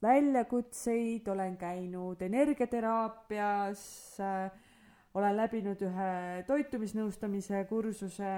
väljakutseid, 0.00 1.26
olen 1.28 1.56
käinud 1.60 2.22
energiateraapias, 2.24 3.82
olen 5.12 5.34
läbinud 5.36 5.82
ühe 5.84 6.12
toitumisnõustamise 6.48 7.64
kursuse, 7.68 8.30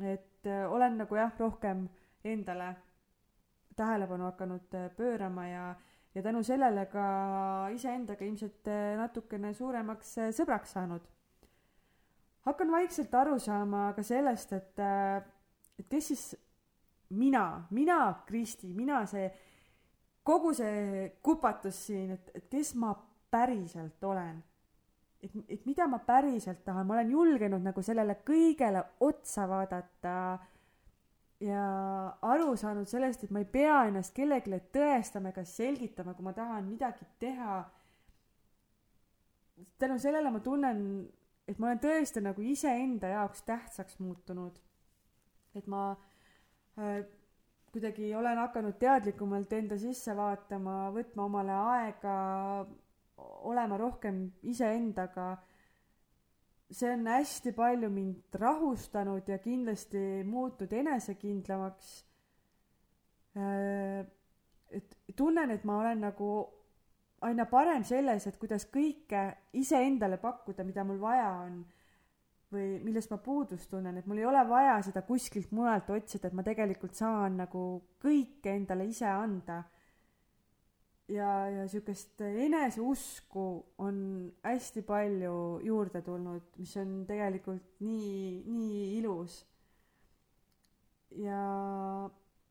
et 0.00 0.50
olen 0.72 0.96
nagu 1.04 1.20
jah, 1.20 1.30
rohkem 1.38 1.84
endale 2.24 2.72
tähelepanu 3.76 4.28
hakanud 4.30 4.74
äh, 4.74 4.90
pöörama 4.96 5.46
ja, 5.48 5.64
ja 6.14 6.22
tänu 6.22 6.42
sellele 6.42 6.86
ka 6.92 7.06
iseendaga 7.74 8.24
ilmselt 8.24 8.68
äh, 8.68 8.94
natukene 9.00 9.54
suuremaks 9.54 10.16
sõbraks 10.38 10.76
saanud. 10.76 11.08
hakkan 12.46 12.70
vaikselt 12.70 13.14
aru 13.14 13.38
saama 13.38 13.92
ka 13.96 14.02
sellest, 14.02 14.52
et, 14.52 14.78
et 15.78 15.88
kes 15.88 16.08
siis 16.12 16.24
mina, 17.10 17.66
mina, 17.70 18.22
Kristi, 18.26 18.72
mina, 18.74 19.04
see 19.06 19.28
kogu 20.22 20.54
see 20.54 21.12
kupatus 21.22 21.86
siin, 21.86 22.10
et, 22.16 22.30
et 22.34 22.48
kes 22.50 22.74
ma 22.74 22.94
päriselt 23.30 24.04
olen 24.04 24.42
et, 25.22 25.34
et 25.48 25.66
mida 25.66 25.86
ma 25.90 26.00
päriselt 26.02 26.64
tahan, 26.66 26.86
ma 26.86 26.98
olen 26.98 27.12
julgenud 27.14 27.62
nagu 27.62 27.84
sellele 27.84 28.18
kõigele 28.26 28.82
otsa 29.06 29.46
vaadata 29.50 30.14
ja 31.42 31.62
aru 32.22 32.56
saanud 32.56 32.88
sellest, 32.90 33.24
et 33.24 33.32
ma 33.34 33.42
ei 33.42 33.48
pea 33.50 33.82
ennast 33.88 34.14
kellelegi 34.14 34.60
tõestama 34.74 35.32
ega 35.32 35.44
selgitama, 35.48 36.14
kui 36.14 36.26
ma 36.26 36.34
tahan 36.36 36.68
midagi 36.68 37.06
teha. 37.22 37.62
tänu 39.78 39.98
sellele 39.98 40.30
ma 40.30 40.40
tunnen, 40.40 41.08
et 41.48 41.58
ma 41.58 41.70
olen 41.70 41.80
tõesti 41.82 42.22
nagu 42.22 42.42
iseenda 42.42 43.08
jaoks 43.08 43.42
tähtsaks 43.42 43.98
muutunud. 43.98 44.58
et 45.54 45.66
ma 45.66 45.90
äh, 46.78 47.04
kuidagi 47.72 48.14
olen 48.14 48.38
hakanud 48.38 48.76
teadlikumalt 48.78 49.52
enda 49.52 49.78
sisse 49.80 50.16
vaatama, 50.16 50.90
võtma 50.92 51.24
omale 51.24 51.52
aega 51.52 52.16
olema 53.48 53.76
rohkem 53.80 54.26
iseendaga. 54.42 55.36
See 56.72 56.88
on 56.92 57.06
hästi 57.06 57.52
palju 57.52 57.90
mind 57.92 58.38
rahustanud 58.40 59.28
ja 59.28 59.38
kindlasti 59.38 60.22
muutnud 60.24 60.72
enesekindlamaks. 60.72 61.92
Äh, 63.36 64.06
et 64.72 64.96
tunnen, 65.16 65.50
et 65.50 65.64
ma 65.68 65.78
olen 65.82 66.00
nagu 66.00 66.32
aina 67.22 67.46
parem 67.46 67.84
selles, 67.86 68.26
et 68.26 68.38
kuidas 68.40 68.66
kõike 68.72 69.26
iseendale 69.60 70.18
pakkuda, 70.20 70.64
mida 70.66 70.84
mul 70.84 71.00
vaja 71.00 71.28
on 71.44 71.62
või 72.52 72.76
millest 72.84 73.12
ma 73.12 73.16
puudust 73.22 73.70
tunnen, 73.70 73.96
et 73.96 74.08
mul 74.08 74.20
ei 74.20 74.26
ole 74.28 74.42
vaja 74.48 74.74
seda 74.84 75.04
kuskilt 75.06 75.52
mujalt 75.56 75.88
otsida, 75.94 76.28
et 76.28 76.36
ma 76.36 76.44
tegelikult 76.44 76.96
saan 76.98 77.38
nagu 77.40 77.62
kõike 78.02 78.52
endale 78.52 78.88
ise 78.90 79.08
anda. 79.08 79.62
Ja, 81.08 81.48
ja 81.48 81.68
sihukest 81.68 82.20
eneseusku 82.20 83.44
on 83.78 84.32
hästi 84.44 84.82
palju 84.82 85.60
juurde 85.64 86.02
tulnud, 86.02 86.42
mis 86.58 86.76
on 86.76 87.02
tegelikult 87.06 87.80
nii, 87.80 88.42
nii 88.46 88.98
ilus. 88.98 89.42
ja 91.10 91.42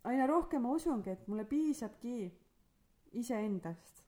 aina 0.04 0.28
rohkem 0.28 0.62
ma 0.62 0.76
usungi, 0.76 1.10
et 1.10 1.28
mulle 1.28 1.46
piisabki 1.46 2.32
iseendast. 3.14 4.04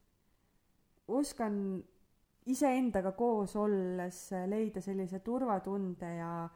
oskan 1.08 1.56
iseendaga 2.46 3.12
koos 3.12 3.56
olles 3.56 4.18
leida 4.48 4.80
sellise 4.84 5.20
turvatunde 5.24 6.14
ja, 6.16 6.48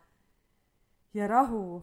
ja 1.14 1.28
rahu. 1.28 1.82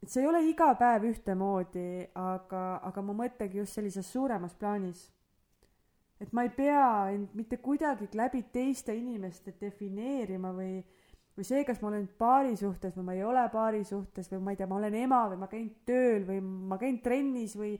Et 0.00 0.08
see 0.08 0.22
ei 0.22 0.28
ole 0.30 0.40
iga 0.48 0.72
päev 0.80 1.04
ühtemoodi, 1.10 1.88
aga, 2.16 2.64
aga 2.88 3.02
ma 3.04 3.16
mõtlengi 3.24 3.60
just 3.60 3.76
sellises 3.76 4.08
suuremas 4.12 4.54
plaanis. 4.56 5.10
et 6.20 6.32
ma 6.36 6.42
ei 6.44 6.50
pea 6.52 7.10
end 7.14 7.32
mitte 7.32 7.56
kuidagi 7.64 8.10
läbi 8.12 8.42
teiste 8.52 8.92
inimeste 8.92 9.54
defineerima 9.60 10.50
või, 10.52 10.82
või 11.36 11.46
see, 11.48 11.62
kas 11.64 11.80
ma 11.80 11.88
olen 11.88 12.04
paari 12.18 12.56
suhtes 12.60 12.96
või 12.98 13.06
ma 13.06 13.14
ei 13.16 13.24
ole 13.24 13.46
paari 13.52 13.80
suhtes 13.88 14.28
või 14.32 14.42
ma 14.44 14.52
ei 14.52 14.60
tea, 14.60 14.68
ma 14.68 14.76
olen 14.76 14.98
ema 15.00 15.22
või 15.30 15.40
ma 15.40 15.48
käin 15.48 15.70
tööl 15.88 16.26
või 16.28 16.42
ma 16.44 16.76
käin 16.80 17.00
trennis 17.00 17.56
või 17.56 17.72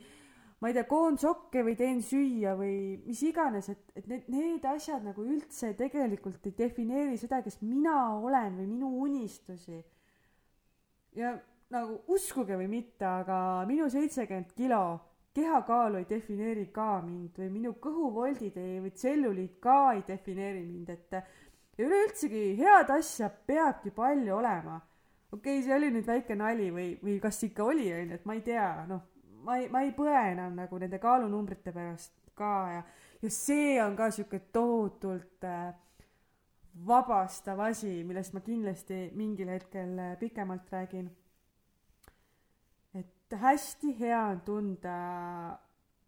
ma 0.60 0.68
ei 0.68 0.76
tea, 0.76 0.86
koon 0.88 1.18
sokke 1.20 1.64
või 1.64 1.76
teen 1.76 2.00
süüa 2.04 2.54
või 2.56 2.96
mis 3.04 3.20
iganes, 3.28 3.68
et, 3.72 3.84
et 3.96 4.08
need, 4.08 4.26
need 4.32 4.64
asjad 4.68 5.04
nagu 5.04 5.24
üldse 5.24 5.72
tegelikult 5.76 6.48
ei 6.48 6.56
defineeri 6.56 7.20
seda, 7.20 7.40
kes 7.44 7.60
mina 7.64 7.96
olen 8.18 8.56
või 8.60 8.66
minu 8.68 8.90
unistusi. 9.04 9.80
ja 11.16 11.36
nagu 11.70 12.00
uskuge 12.10 12.56
või 12.58 12.68
mitte, 12.70 13.06
aga 13.06 13.64
minu 13.68 13.88
seitsekümmend 13.90 14.54
kilo 14.56 14.82
kehakaalu 15.34 16.00
ei 16.00 16.08
defineeri 16.10 16.66
ka 16.74 17.00
mind 17.04 17.38
või 17.38 17.50
minu 17.54 17.74
kõhuvoldid 17.82 18.56
ei, 18.58 18.80
või 18.82 18.90
tselluliit 18.96 19.60
ka 19.62 19.92
ei 19.94 20.02
defineeri 20.08 20.64
mind, 20.66 20.90
et 20.90 21.14
ja 21.14 21.86
üleüldsegi 21.86 22.56
head 22.58 22.90
asja 22.90 23.30
peabki 23.30 23.94
palju 23.94 24.34
olema. 24.36 24.80
okei 25.32 25.60
okay,, 25.60 25.62
see 25.66 25.76
oli 25.76 25.92
nüüd 25.94 26.06
väike 26.06 26.34
nali 26.34 26.70
või, 26.74 26.88
või 27.02 27.20
kas 27.22 27.42
ikka 27.46 27.64
oli, 27.64 27.86
onju, 27.94 28.18
et 28.18 28.26
ma 28.26 28.34
ei 28.34 28.42
tea, 28.44 28.68
noh 28.90 29.06
ma 29.44 29.56
ei, 29.56 29.68
ma 29.68 29.82
ei 29.84 29.92
põe 29.96 30.16
enam 30.32 30.56
nagu 30.58 30.80
nende 30.80 30.98
kaalunumbrite 31.00 31.72
pärast 31.72 32.12
ka 32.36 32.54
ja, 32.74 32.82
ja 33.22 33.30
see 33.32 33.78
on 33.82 33.96
ka 33.96 34.10
sihuke 34.14 34.42
tohutult 34.52 35.46
äh, 35.46 35.72
vabastav 36.86 37.60
asi, 37.66 38.00
millest 38.06 38.34
ma 38.36 38.44
kindlasti 38.44 39.08
mingil 39.16 39.50
hetkel 39.52 39.98
äh, 39.98 40.18
pikemalt 40.20 40.70
räägin. 40.72 41.10
Hästi 43.38 43.94
hea 43.98 44.22
on 44.32 44.40
tunda 44.46 44.96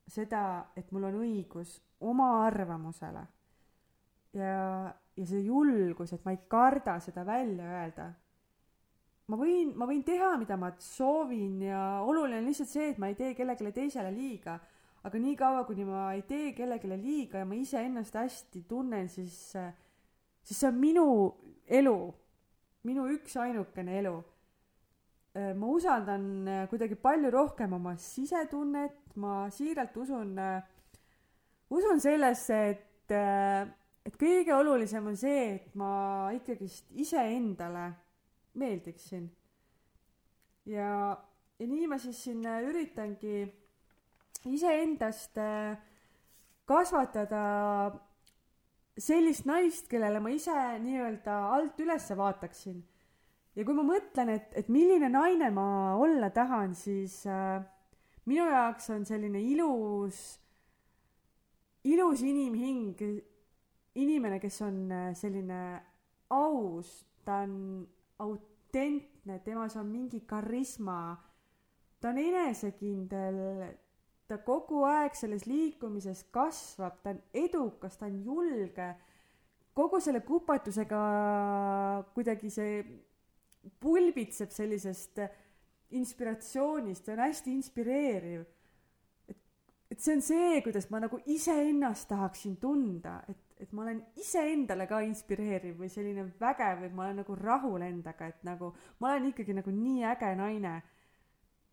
seda, 0.09 0.73
et 0.77 0.91
mul 0.93 1.05
on 1.11 1.21
õigus 1.23 1.77
oma 2.01 2.45
arvamusele. 2.47 3.27
ja, 4.33 4.95
ja 5.17 5.27
see 5.27 5.45
julgus, 5.45 6.13
et 6.13 6.25
ma 6.25 6.33
ei 6.33 6.43
karda 6.49 6.99
seda 7.01 7.27
välja 7.27 7.69
öelda 7.79 8.13
ma 9.33 9.39
võin, 9.39 9.73
ma 9.79 9.87
võin 9.89 10.03
teha, 10.05 10.35
mida 10.41 10.59
ma 10.61 10.73
soovin 10.83 11.63
ja 11.65 11.81
oluline 12.05 12.43
on 12.43 12.49
lihtsalt 12.51 12.71
see, 12.71 12.91
et 12.93 13.01
ma 13.01 13.11
ei 13.11 13.19
tee 13.19 13.33
kellelegi 13.39 13.75
teisele 13.77 14.13
liiga. 14.15 14.59
aga 15.03 15.19
niikaua, 15.19 15.65
kuni 15.67 15.83
ma 15.83 16.13
ei 16.15 16.23
tee 16.23 16.53
kellelegi 16.55 16.89
liiga 16.95 17.41
ja 17.41 17.47
ma 17.49 17.57
iseennast 17.59 18.15
hästi 18.15 18.61
tunnen, 18.71 19.09
siis, 19.11 19.35
siis 20.43 20.61
see 20.61 20.69
on 20.69 20.79
minu 20.79 21.07
elu, 21.67 21.97
minu 22.87 23.09
üksainukene 23.17 23.99
elu. 23.99 24.15
Ma 25.33 25.69
usaldan 25.73 26.25
kuidagi 26.69 26.97
palju 27.01 27.31
rohkem 27.33 27.73
oma 27.73 27.95
sisetunnet, 27.97 29.15
ma 29.17 29.47
siiralt 29.51 29.97
usun, 29.97 30.37
usun 31.73 32.03
sellesse, 32.05 32.59
et, 32.75 33.15
et 34.05 34.19
kõige 34.21 34.53
olulisem 34.53 35.09
on 35.09 35.17
see, 35.17 35.55
et 35.55 35.75
ma 35.81 35.93
ikkagist 36.37 36.93
iseendale 37.01 37.87
meeldiksin. 38.55 39.31
ja, 40.67 41.19
ja 41.59 41.67
nii 41.67 41.87
ma 41.91 41.99
siis 41.99 42.21
siin 42.25 42.45
äh, 42.47 42.63
üritangi 42.69 43.43
iseendast 44.53 45.39
äh, 45.39 45.77
kasvatada 46.69 47.43
sellist 48.99 49.47
naist, 49.49 49.89
kellele 49.89 50.21
ma 50.21 50.31
ise 50.31 50.55
nii-öelda 50.85 51.39
alt 51.57 51.81
üles 51.81 52.11
vaataksin. 52.17 52.83
Ja 53.57 53.65
kui 53.65 53.77
ma 53.77 53.85
mõtlen, 53.87 54.33
et, 54.33 54.53
et 54.57 54.71
milline 54.73 55.11
naine 55.13 55.51
ma 55.55 55.97
olla 56.01 56.31
tahan, 56.35 56.77
siis 56.79 57.23
äh, 57.29 57.61
minu 58.29 58.47
jaoks 58.49 58.89
on 58.95 59.05
selline 59.09 59.43
ilus, 59.45 60.23
ilus 61.89 62.23
inimhing, 62.25 63.03
inimene, 64.01 64.41
kes 64.41 64.61
on 64.65 64.81
äh, 64.93 65.11
selline 65.19 65.61
aus, 66.33 67.03
ta 67.27 67.43
on 67.45 67.85
autentne, 68.25 69.39
temas 69.45 69.77
on 69.77 69.93
mingi 69.93 70.23
karisma, 70.29 71.15
ta 72.01 72.11
on 72.11 72.19
enesekindel, 72.23 73.39
ta 74.29 74.41
kogu 74.47 74.87
aeg 74.89 75.17
selles 75.19 75.45
liikumises 75.45 76.25
kasvab, 76.33 77.03
ta 77.05 77.13
on 77.13 77.23
edukas, 77.37 78.01
ta 78.01 78.09
on 78.09 78.21
julge, 78.25 78.93
kogu 79.77 80.01
selle 80.01 80.23
kupatusega 80.25 81.03
kuidagi 82.17 82.51
see 82.53 82.85
pulbitseb 83.81 84.51
sellisest 84.51 85.21
inspiratsioonist, 85.93 87.05
ta 87.05 87.13
on 87.13 87.25
hästi 87.27 87.53
inspireeriv. 87.53 88.45
et, 89.29 89.39
et 89.91 90.01
see 90.01 90.17
on 90.17 90.23
see, 90.25 90.61
kuidas 90.65 90.89
ma 90.91 91.03
nagu 91.05 91.21
iseennast 91.27 92.09
tahaksin 92.09 92.57
tunda, 92.61 93.21
et 93.29 93.53
et 93.63 93.71
ma 93.73 93.85
olen 93.85 94.01
iseendale 94.19 94.89
ka 94.91 94.99
inspireeriv 95.07 95.77
või 95.79 95.91
selline 95.93 96.25
vägev 96.41 96.81
või 96.83 96.97
ma 96.97 97.05
olen 97.07 97.21
nagu 97.23 97.37
rahul 97.39 97.85
endaga, 97.87 98.33
et 98.33 98.43
nagu 98.47 98.73
ma 98.99 99.13
olen 99.13 99.29
ikkagi 99.31 99.55
nagu 99.55 99.75
nii 99.75 100.03
äge 100.11 100.33
naine. 100.39 100.73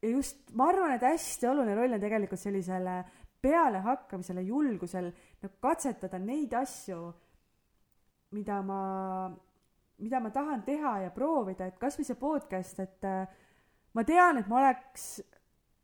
ja 0.02 0.10
just, 0.10 0.44
ma 0.54 0.70
arvan, 0.70 0.94
et 0.94 1.04
hästi 1.04 1.50
oluline 1.50 1.76
roll 1.76 1.98
on 1.98 2.04
tegelikult 2.04 2.40
sellisele 2.40 3.02
pealehakkamisele, 3.42 4.44
julgusel 4.46 5.10
nagu 5.42 5.54
katsetada 5.64 6.20
neid 6.22 6.54
asju, 6.54 7.00
mida 8.38 8.62
ma, 8.62 8.82
mida 10.00 10.20
ma 10.24 10.32
tahan 10.34 10.64
teha 10.68 10.95
ja 11.06 11.12
proovida, 11.16 11.68
et 11.68 11.80
kasvõi 11.82 12.08
see 12.08 12.20
podcast, 12.20 12.80
et 12.84 13.08
äh, 13.08 13.28
ma 13.93 14.06
tean, 14.08 14.39
et 14.39 14.47
ma 14.47 14.62
oleks, 14.62 15.10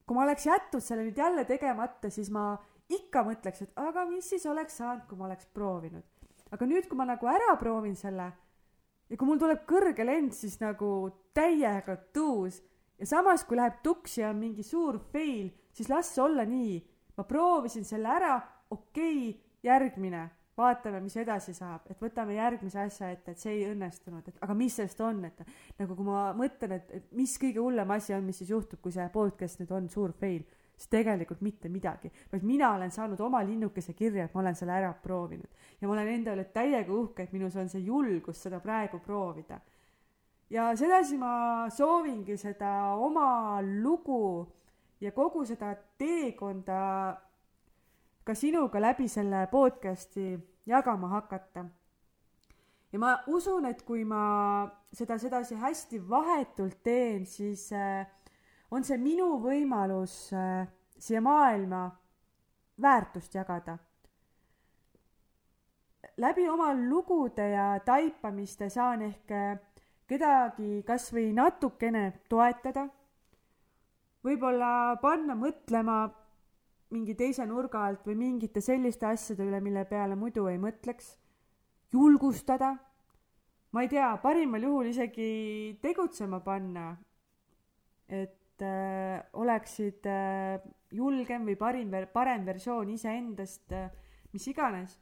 kui 0.05 0.17
ma 0.17 0.23
oleks 0.25 0.47
jätnud 0.47 0.83
selle 0.83 1.05
nüüd 1.07 1.19
jälle 1.19 1.45
tegemata, 1.49 2.11
siis 2.13 2.31
ma 2.33 2.53
ikka 2.91 3.25
mõtleks, 3.25 3.65
et 3.65 3.79
aga 3.81 4.05
mis 4.09 4.27
siis 4.29 4.45
oleks 4.49 4.77
saanud, 4.81 5.05
kui 5.09 5.17
ma 5.19 5.29
oleks 5.29 5.47
proovinud. 5.53 6.03
aga 6.51 6.65
nüüd, 6.69 6.87
kui 6.87 6.97
ma 6.97 7.07
nagu 7.09 7.27
ära 7.27 7.55
proovin 7.59 7.95
selle 7.97 8.29
ja 9.09 9.17
kui 9.17 9.27
mul 9.27 9.39
tuleb 9.41 9.65
kõrge 9.69 10.05
lend, 10.05 10.33
siis 10.33 10.59
nagu 10.61 11.09
täiega 11.35 11.97
tuus 12.13 12.61
ja 12.99 13.07
samas, 13.09 13.43
kui 13.45 13.57
läheb 13.57 13.81
tuksi 13.83 14.21
ja 14.21 14.31
on 14.31 14.39
mingi 14.39 14.63
suur 14.63 14.99
fail, 15.11 15.49
siis 15.73 15.89
las 15.89 16.13
olla 16.19 16.45
nii. 16.45 16.83
ma 17.17 17.23
proovisin 17.23 17.85
selle 17.87 18.09
ära, 18.11 18.35
okei 18.69 19.29
okay,, 19.29 19.41
järgmine, 19.63 20.23
vaatame, 20.57 21.01
mis 21.03 21.15
edasi 21.19 21.53
saab, 21.53 21.89
et 21.91 22.01
võtame 22.01 22.37
järgmise 22.37 22.79
asja 22.85 23.09
ette, 23.11 23.33
et 23.35 23.41
see 23.41 23.57
ei 23.57 23.65
õnnestunud, 23.73 24.27
et 24.29 24.43
aga 24.45 24.55
mis 24.55 24.75
sellest 24.79 25.01
on, 25.03 25.23
et 25.27 25.41
nagu 25.79 25.95
kui 25.97 26.07
ma 26.07 26.29
mõtlen, 26.37 26.77
et, 26.77 26.93
et 26.99 27.09
mis 27.17 27.33
kõige 27.41 27.59
hullem 27.63 27.91
asi 27.95 28.15
on, 28.15 28.23
mis 28.23 28.39
siis 28.39 28.53
juhtub, 28.53 28.79
kui 28.83 28.95
see 28.95 29.07
podcast 29.13 29.59
nüüd 29.59 29.73
on 29.75 29.89
suur 29.91 30.15
fail 30.15 30.45
siis 30.75 30.89
tegelikult 30.91 31.41
mitte 31.41 31.69
midagi, 31.71 32.11
vaid 32.31 32.43
mina 32.43 32.73
olen 32.75 32.91
saanud 32.91 33.19
oma 33.23 33.41
linnukese 33.47 33.93
kirja, 33.95 34.25
et 34.25 34.33
ma 34.35 34.41
olen 34.43 34.57
selle 34.59 34.75
ära 34.75 34.91
proovinud 35.03 35.47
ja 35.79 35.87
ma 35.87 35.95
olen 35.95 36.11
enda 36.11 36.35
üle 36.35 36.45
täiega 36.51 36.91
uhke, 36.91 37.23
et 37.23 37.35
minus 37.35 37.55
on 37.59 37.71
see 37.71 37.85
julgus 37.85 38.41
seda 38.43 38.59
praegu 38.63 38.99
proovida. 38.99 39.59
ja 40.49 40.75
sedasi 40.75 41.17
ma 41.17 41.67
soovingi 41.71 42.37
seda 42.37 42.95
oma 42.95 43.61
lugu 43.61 44.47
ja 44.99 45.11
kogu 45.11 45.45
seda 45.45 45.73
teekonda 45.97 46.81
ka 48.25 48.33
sinuga 48.33 48.81
läbi 48.81 49.07
selle 49.07 49.47
podcast'i 49.51 50.33
jagama 50.65 51.07
hakata. 51.07 51.65
ja 52.91 52.99
ma 52.99 53.19
usun, 53.27 53.65
et 53.65 53.81
kui 53.85 54.03
ma 54.05 54.65
seda 54.93 55.17
sedasi 55.21 55.55
hästi 55.55 55.99
vahetult 56.09 56.81
teen, 56.83 57.25
siis 57.25 57.71
äh, 57.73 58.07
on 58.71 58.83
see 58.83 58.97
minu 58.97 59.35
võimalus 59.43 60.33
äh, 60.33 60.65
siia 60.97 61.21
maailma 61.21 61.89
väärtust 62.81 63.35
jagada. 63.35 63.77
läbi 66.17 66.49
oma 66.49 66.73
lugude 66.73 67.49
ja 67.49 67.79
taipamiste 67.85 68.69
saan 68.69 69.01
ehk 69.01 69.31
äh, 69.31 69.57
kedagi 70.07 70.83
kas 70.87 71.11
või 71.13 71.31
natukene 71.33 72.11
toetada, 72.29 72.87
võib-olla 74.25 74.97
panna 75.01 75.35
mõtlema, 75.37 76.24
mingi 76.95 77.15
teise 77.19 77.45
nurga 77.47 77.83
alt 77.89 78.07
või 78.07 78.15
mingite 78.19 78.63
selliste 78.63 79.07
asjade 79.09 79.43
üle, 79.43 79.59
mille 79.63 79.83
peale 79.89 80.15
muidu 80.19 80.47
ei 80.47 80.57
mõtleks, 80.61 81.15
julgustada, 81.93 82.73
ma 83.75 83.83
ei 83.83 83.91
tea, 83.91 84.07
parimal 84.23 84.63
juhul 84.63 84.89
isegi 84.91 85.75
tegutsema 85.83 86.39
panna, 86.43 86.93
et 88.07 88.63
äh, 88.63 89.19
oleksid 89.35 90.07
äh, 90.07 90.63
julgem 90.95 91.47
või 91.49 91.57
parim, 91.59 91.95
parem 92.13 92.45
versioon 92.47 92.93
iseendast 92.93 93.75
äh,, 93.75 93.89
mis 94.31 94.47
iganes. 94.51 94.95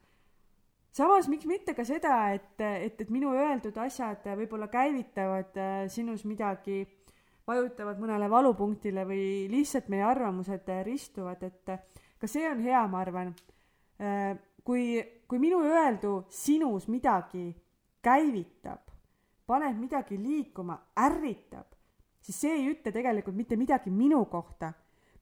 Samas 0.94 1.28
miks 1.30 1.48
mitte 1.50 1.74
ka 1.74 1.86
seda, 1.86 2.16
et, 2.36 2.54
et, 2.62 3.00
et 3.02 3.10
minu 3.14 3.32
öeldud 3.34 3.78
asjad 3.82 4.26
võib-olla 4.38 4.70
käivitavad 4.74 5.58
äh, 5.58 5.78
sinus 5.90 6.26
midagi, 6.30 6.84
vajutavad 7.48 8.00
mõnele 8.00 8.30
valupunktile 8.32 9.04
või 9.08 9.26
lihtsalt 9.52 9.90
meie 9.92 10.06
arvamused 10.08 10.70
ristuvad, 10.88 11.44
et 11.44 11.74
ka 12.20 12.30
see 12.30 12.48
on 12.50 12.64
hea, 12.64 12.86
ma 12.88 13.02
arvan. 13.04 13.34
Kui, 14.64 14.84
kui 15.28 15.40
minu 15.44 15.60
öeldu 15.68 16.24
sinus 16.32 16.88
midagi 16.88 17.50
käivitab, 18.04 18.94
paneb 19.48 19.76
midagi 19.80 20.18
liikuma, 20.20 20.78
ärritab, 21.04 21.76
siis 22.24 22.40
see 22.46 22.56
ei 22.58 22.70
ütle 22.72 22.94
tegelikult 22.96 23.36
mitte 23.36 23.60
midagi 23.60 23.92
minu 23.92 24.24
kohta. 24.32 24.74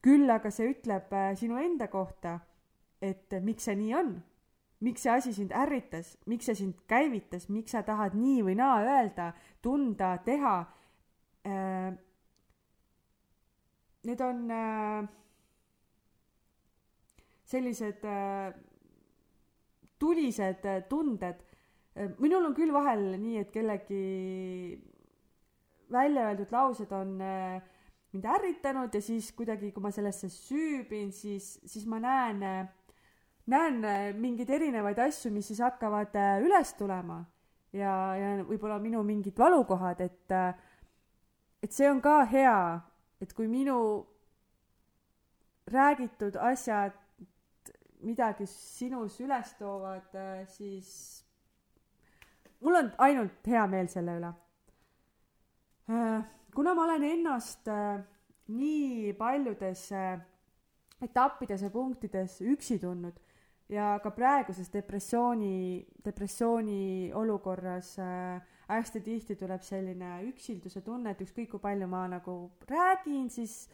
küll 0.01 0.25
aga 0.33 0.49
see 0.49 0.65
ütleb 0.65 1.11
äh, 1.13 1.35
sinu 1.37 1.59
enda 1.61 1.85
kohta, 1.87 2.39
et 3.05 3.35
miks 3.45 3.67
see 3.67 3.75
nii 3.77 3.91
on 3.93 4.15
miks 4.81 5.03
see 5.05 5.11
asi 5.13 5.33
sind 5.33 5.51
ärritas, 5.53 6.15
miks 6.25 6.47
see 6.49 6.55
sind 6.57 6.79
käivitas, 6.89 7.47
miks 7.53 7.75
sa 7.75 7.83
tahad 7.85 8.15
nii 8.17 8.41
või 8.47 8.55
naa 8.57 8.79
öelda, 8.81 9.27
tunda, 9.61 10.15
teha. 10.25 10.55
Äh, 11.45 11.93
need 14.07 14.21
on 14.25 14.51
äh, 14.51 15.07
sellised 17.45 18.05
äh, 18.05 18.53
tulised 19.99 20.65
tunded. 20.89 21.47
minul 22.23 22.45
on 22.47 22.55
küll 22.55 22.71
vahel 22.73 23.17
nii, 23.19 23.37
et 23.43 23.51
kellegi 23.51 24.79
välja 25.91 26.29
öeldud 26.29 26.51
laused 26.55 26.91
on 26.95 27.17
mind 27.19 28.27
ärritanud 28.35 28.95
ja 28.95 29.01
siis 29.03 29.33
kuidagi, 29.35 29.73
kui 29.75 29.83
ma 29.83 29.91
sellesse 29.91 30.29
süübin, 30.31 31.11
siis, 31.11 31.59
siis 31.67 31.83
ma 31.85 31.99
näen 31.99 32.39
näen 33.49 33.83
äh, 33.85 34.11
mingeid 34.15 34.49
erinevaid 34.49 34.99
asju, 35.01 35.31
mis 35.33 35.49
siis 35.51 35.61
hakkavad 35.63 36.15
äh, 36.15 36.39
üles 36.45 36.73
tulema 36.77 37.21
ja, 37.73 37.93
ja 38.17 38.29
võib-olla 38.45 38.77
minu 38.81 39.03
mingid 39.07 39.37
valukohad, 39.39 40.01
et, 40.03 40.35
äh, 40.35 40.53
et 41.63 41.73
see 41.73 41.89
on 41.89 42.01
ka 42.03 42.21
hea, 42.29 42.55
et 43.21 43.33
kui 43.33 43.47
minu 43.47 43.77
räägitud 45.71 46.35
asjad 46.41 46.97
midagi 48.01 48.47
sinus 48.49 49.19
üles 49.21 49.53
toovad, 49.59 50.15
siis 50.49 50.89
mul 52.61 52.79
on 52.79 52.91
ainult 53.05 53.47
hea 53.47 53.65
meel 53.69 53.89
selle 53.93 54.17
üle. 54.17 54.31
kuna 56.55 56.73
ma 56.73 56.83
olen 56.83 57.03
ennast 57.03 57.69
nii 58.47 59.13
paljudes 59.19 59.91
etappides 61.01 61.61
ja 61.61 61.69
punktides 61.69 62.41
üksi 62.41 62.79
tundnud 62.81 63.17
ja 63.71 63.95
ka 64.03 64.11
praeguses 64.11 64.69
depressiooni, 64.73 65.85
depressiooni 66.05 67.11
olukorras 67.15 67.93
äh, 67.99 68.41
hästi 68.77 69.01
tihti 69.05 69.35
tuleb 69.35 69.61
selline 69.65 70.21
üksilduse 70.29 70.81
tunne, 70.85 71.11
et 71.11 71.21
ükskõik 71.25 71.51
kui 71.53 71.63
palju 71.63 71.87
ma 71.91 72.05
nagu 72.11 72.35
räägin, 72.69 73.29
siis 73.29 73.65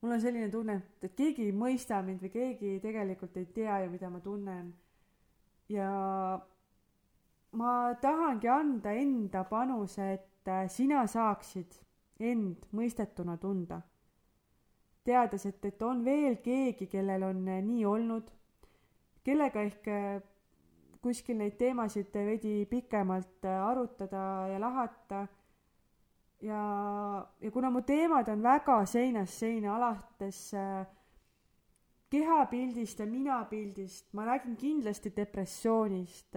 mul 0.00 0.16
on 0.16 0.22
selline 0.22 0.50
tunne, 0.52 0.78
et, 0.80 1.04
et 1.08 1.16
keegi 1.16 1.48
ei 1.48 1.56
mõista 1.56 2.00
mind 2.04 2.22
või 2.24 2.32
keegi 2.34 2.78
tegelikult 2.82 3.36
ei 3.36 3.50
tea 3.54 3.82
ju, 3.84 3.90
mida 3.92 4.10
ma 4.10 4.20
tunnen. 4.24 4.72
ja 5.68 5.90
ma 7.52 7.94
tahangi 8.02 8.48
anda 8.48 8.92
enda 8.92 9.44
panuse, 9.44 10.12
et 10.12 10.48
äh, 10.48 10.66
sina 10.68 11.06
saaksid 11.06 11.80
end 12.20 12.66
mõistetuna 12.72 13.36
tunda. 13.40 13.80
teades, 15.04 15.46
et, 15.46 15.64
et 15.64 15.82
on 15.82 16.04
veel 16.04 16.36
keegi, 16.44 16.86
kellel 16.86 17.22
on 17.24 17.48
äh, 17.48 17.62
nii 17.64 17.84
olnud 17.88 18.28
kellega 19.24 19.62
ehk 19.62 19.88
äh, 19.88 20.20
kuskil 21.00 21.38
neid 21.40 21.56
teemasid 21.58 22.14
veidi 22.14 22.64
pikemalt 22.68 23.44
äh, 23.48 23.66
arutada 23.66 24.22
ja 24.52 24.60
lahata. 24.60 25.26
ja, 26.40 26.62
ja 27.40 27.50
kuna 27.50 27.70
mu 27.70 27.82
teemad 27.82 28.28
on 28.28 28.42
väga 28.42 28.84
seinast 28.86 29.38
seina, 29.38 29.76
alates 29.76 30.54
äh, 30.54 30.86
kehapildist 32.10 33.00
ja 33.00 33.06
minapildist, 33.06 34.12
ma 34.12 34.24
räägin 34.26 34.56
kindlasti 34.56 35.12
depressioonist, 35.16 36.34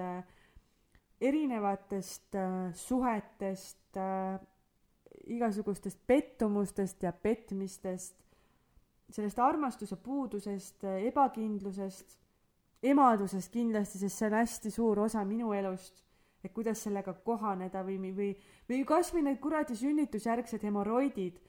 erinevatest 1.22 2.36
suhetest, 2.78 3.98
igasugustest 5.24 5.98
pettumustest 6.08 7.04
ja 7.04 7.14
petmistest, 7.14 8.16
sellest 9.10 9.40
armastuse 9.40 9.96
puudusest, 9.96 10.84
ebakindlusest 10.84 12.20
emadusest 12.84 13.52
kindlasti, 13.54 14.00
sest 14.02 14.20
see 14.20 14.28
on 14.28 14.36
hästi 14.38 14.72
suur 14.72 15.00
osa 15.06 15.24
minu 15.26 15.54
elust. 15.54 16.02
et 16.44 16.52
kuidas 16.52 16.82
sellega 16.84 17.14
kohaneda 17.24 17.86
või, 17.88 18.12
või, 18.12 18.34
või 18.68 18.82
kasvõi 18.84 19.22
need 19.24 19.38
kuradi 19.40 19.78
sünnitusjärgsed 19.80 20.64
hemoroidid. 20.68 21.40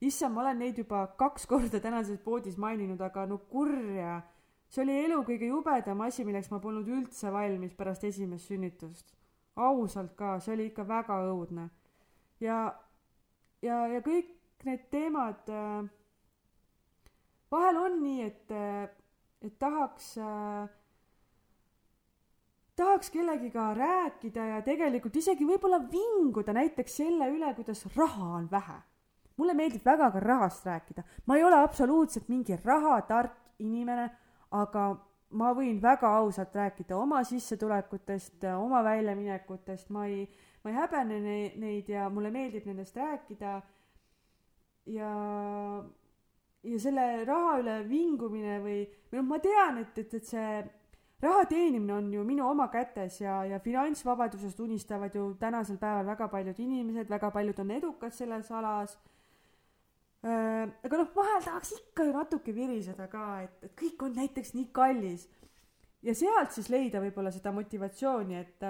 issand, 0.00 0.34
ma 0.34 0.42
olen 0.42 0.58
neid 0.58 0.78
juba 0.78 1.06
kaks 1.16 1.46
korda 1.46 1.80
tänases 1.80 2.18
poodis 2.20 2.58
maininud, 2.58 3.00
aga 3.00 3.26
no 3.26 3.38
kurja. 3.38 4.20
see 4.68 4.82
oli 4.82 4.98
elu 5.04 5.22
kõige 5.24 5.48
jubedam 5.48 6.00
asi, 6.00 6.24
milleks 6.24 6.50
ma 6.50 6.58
polnud 6.60 6.88
üldse 6.88 7.32
valmis 7.32 7.72
pärast 7.74 8.04
esimest 8.04 8.46
sünnitust. 8.46 9.14
ausalt 9.56 10.14
ka, 10.16 10.38
see 10.40 10.54
oli 10.54 10.66
ikka 10.66 10.88
väga 10.88 11.16
õudne. 11.32 11.70
ja, 12.40 12.74
ja, 13.62 13.86
ja 13.86 14.00
kõik 14.00 14.36
need 14.64 14.84
teemad 14.90 15.48
äh, 15.48 15.88
vahel 17.50 17.76
on 17.76 17.98
nii, 18.02 18.22
et, 18.22 18.50
äh, 18.50 18.88
et 19.42 19.58
tahaks 19.58 20.18
äh, 20.18 20.68
tahaks 22.82 23.10
kellegiga 23.14 23.70
rääkida 23.78 24.48
ja 24.54 24.62
tegelikult 24.66 25.16
isegi 25.16 25.46
võib-olla 25.46 25.78
vinguda 25.92 26.54
näiteks 26.56 26.98
selle 27.02 27.30
üle, 27.30 27.52
kuidas 27.54 27.84
raha 27.96 28.32
on 28.40 28.48
vähe. 28.50 28.80
mulle 29.36 29.54
meeldib 29.56 29.84
väga 29.84 30.10
ka 30.12 30.20
rahast 30.20 30.66
rääkida, 30.66 31.02
ma 31.26 31.36
ei 31.36 31.44
ole 31.44 31.56
absoluutselt 31.56 32.28
mingi 32.28 32.56
rahatark 32.64 33.32
inimene, 33.58 34.10
aga 34.50 34.90
ma 35.32 35.52
võin 35.56 35.80
väga 35.82 36.10
ausalt 36.18 36.54
rääkida 36.56 36.96
oma 36.96 37.22
sissetulekutest, 37.24 38.44
oma 38.58 38.82
väljaminekutest, 38.84 39.88
ma 39.90 40.04
ei, 40.06 40.26
ma 40.62 40.70
ei 40.70 40.76
häbene 40.76 41.20
ne-, 41.24 41.52
neid 41.62 41.88
ja 41.88 42.08
mulle 42.12 42.30
meeldib 42.34 42.68
nendest 42.68 42.96
rääkida. 42.96 43.62
ja, 44.92 45.10
ja 46.62 46.78
selle 46.84 47.24
raha 47.24 47.58
üle 47.62 47.80
vingumine 47.88 48.60
või, 48.60 48.78
või 49.10 49.20
noh, 49.22 49.28
ma 49.32 49.40
tean, 49.42 49.78
et, 49.82 49.98
et, 49.98 50.14
et 50.20 50.28
see 50.28 50.62
raha 51.22 51.44
teenimine 51.46 51.94
on 51.94 52.12
ju 52.12 52.24
minu 52.26 52.46
oma 52.48 52.68
kätes 52.68 53.20
ja, 53.20 53.44
ja 53.44 53.60
finantsvabadusest 53.60 54.60
unistavad 54.60 55.14
ju 55.14 55.34
tänasel 55.40 55.78
päeval 55.78 56.06
väga 56.06 56.28
paljud 56.28 56.58
inimesed, 56.58 57.10
väga 57.10 57.30
paljud 57.30 57.58
on 57.62 57.70
edukad 57.70 58.14
selles 58.14 58.50
alas 58.50 58.98
äh,. 60.26 60.68
aga 60.84 60.98
noh, 60.98 61.12
vahel 61.14 61.44
tahaks 61.44 61.72
ikka 61.78 62.08
ju 62.08 62.16
natuke 62.16 62.54
viriseda 62.54 63.06
ka, 63.12 63.26
et, 63.42 63.62
et 63.62 63.76
kõik 63.78 64.06
on 64.06 64.16
näiteks 64.18 64.54
nii 64.54 64.70
kallis. 64.72 65.28
ja 66.02 66.14
sealt 66.14 66.50
siis 66.52 66.68
leida 66.68 67.00
võib-olla 67.00 67.30
seda 67.30 67.52
motivatsiooni, 67.54 68.38
et, 68.40 68.66